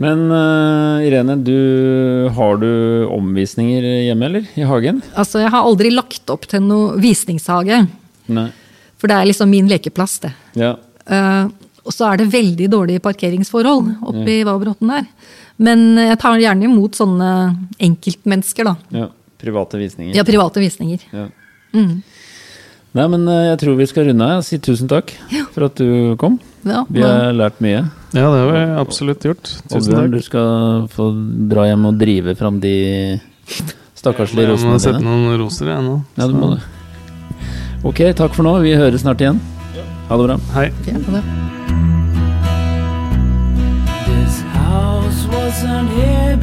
Men 0.00 0.24
uh, 0.32 1.04
Irene, 1.06 1.36
du, 1.46 2.28
har 2.34 2.58
du 2.58 2.70
omvisninger 3.14 3.84
hjemme, 4.08 4.26
eller? 4.30 4.48
I 4.58 4.66
hagen? 4.66 5.00
Altså, 5.14 5.40
jeg 5.44 5.52
har 5.54 5.66
aldri 5.68 5.92
lagt 5.94 6.30
opp 6.34 6.48
til 6.50 6.64
noe 6.66 6.96
visningshage. 7.02 7.84
Nei. 8.34 8.48
For 8.98 9.10
det 9.10 9.18
er 9.20 9.28
liksom 9.30 9.52
min 9.52 9.68
lekeplass, 9.70 10.18
det. 10.24 10.32
Ja. 10.58 10.74
Uh, 11.06 11.46
og 11.84 11.92
så 11.92 12.08
er 12.08 12.22
det 12.22 12.32
veldig 12.32 12.66
dårlige 12.72 13.02
parkeringsforhold 13.04 13.90
oppe 14.08 14.28
i 14.32 14.42
Vabrotten 14.46 14.90
der. 14.90 15.04
Men 15.62 15.84
jeg 16.00 16.16
tar 16.22 16.40
gjerne 16.40 16.66
imot 16.66 16.96
sånne 16.98 17.28
enkeltmennesker, 17.78 18.72
da. 18.72 19.02
ja. 19.04 19.10
Private 19.44 19.76
visninger. 19.76 20.14
Ja, 20.16 20.24
private 20.24 20.62
visninger. 20.62 21.02
Ja. 21.12 21.26
Mm. 21.74 21.98
Nei, 22.94 23.06
men 23.10 23.24
eh, 23.26 23.48
jeg 23.50 23.58
tror 23.64 23.78
vi 23.78 23.86
skal 23.90 24.06
runde 24.08 24.26
av. 24.36 24.42
Si 24.46 24.58
tusen 24.62 24.90
takk 24.90 25.10
for 25.54 25.66
at 25.66 25.80
du 25.80 26.14
kom. 26.20 26.36
Ja, 26.64 26.84
Vi 26.88 27.02
har 27.02 27.32
lært 27.34 27.58
mye. 27.64 27.82
Ja, 28.14 28.28
det 28.30 28.38
har 28.38 28.52
vi 28.52 28.60
absolutt 28.80 29.24
gjort. 29.26 29.50
Tusen 29.66 29.80
Oddbjørn, 29.80 30.12
takk. 30.12 30.14
du 30.14 30.28
skal 30.28 30.86
få 30.94 31.08
dra 31.50 31.66
hjem 31.66 31.88
og 31.90 31.98
drive 31.98 32.36
fram 32.38 32.60
de 32.62 32.74
stakkarslige 33.98 34.52
rosene 34.52 34.70
Jeg 34.70 34.78
må 34.78 34.84
sette 34.86 35.02
noen 35.02 35.34
roser, 35.42 35.72
jeg 35.74 35.82
nå. 35.82 35.96
Ja, 36.20 36.28
du 36.30 36.38
må 36.38 36.52
det. 36.54 36.62
Ok, 37.84 38.04
takk 38.16 38.38
for 38.38 38.46
nå. 38.46 38.54
Vi 38.62 38.76
høres 38.78 39.02
snart 39.02 39.20
igjen. 39.26 39.42
Ha 40.08 40.20
det 40.20 40.28
bra. 40.30 40.38
Hei. 40.54 40.68
det. 40.86 41.24
This 44.06 44.40
house 44.54 45.26
wasn't 45.34 45.90
here 45.98 46.38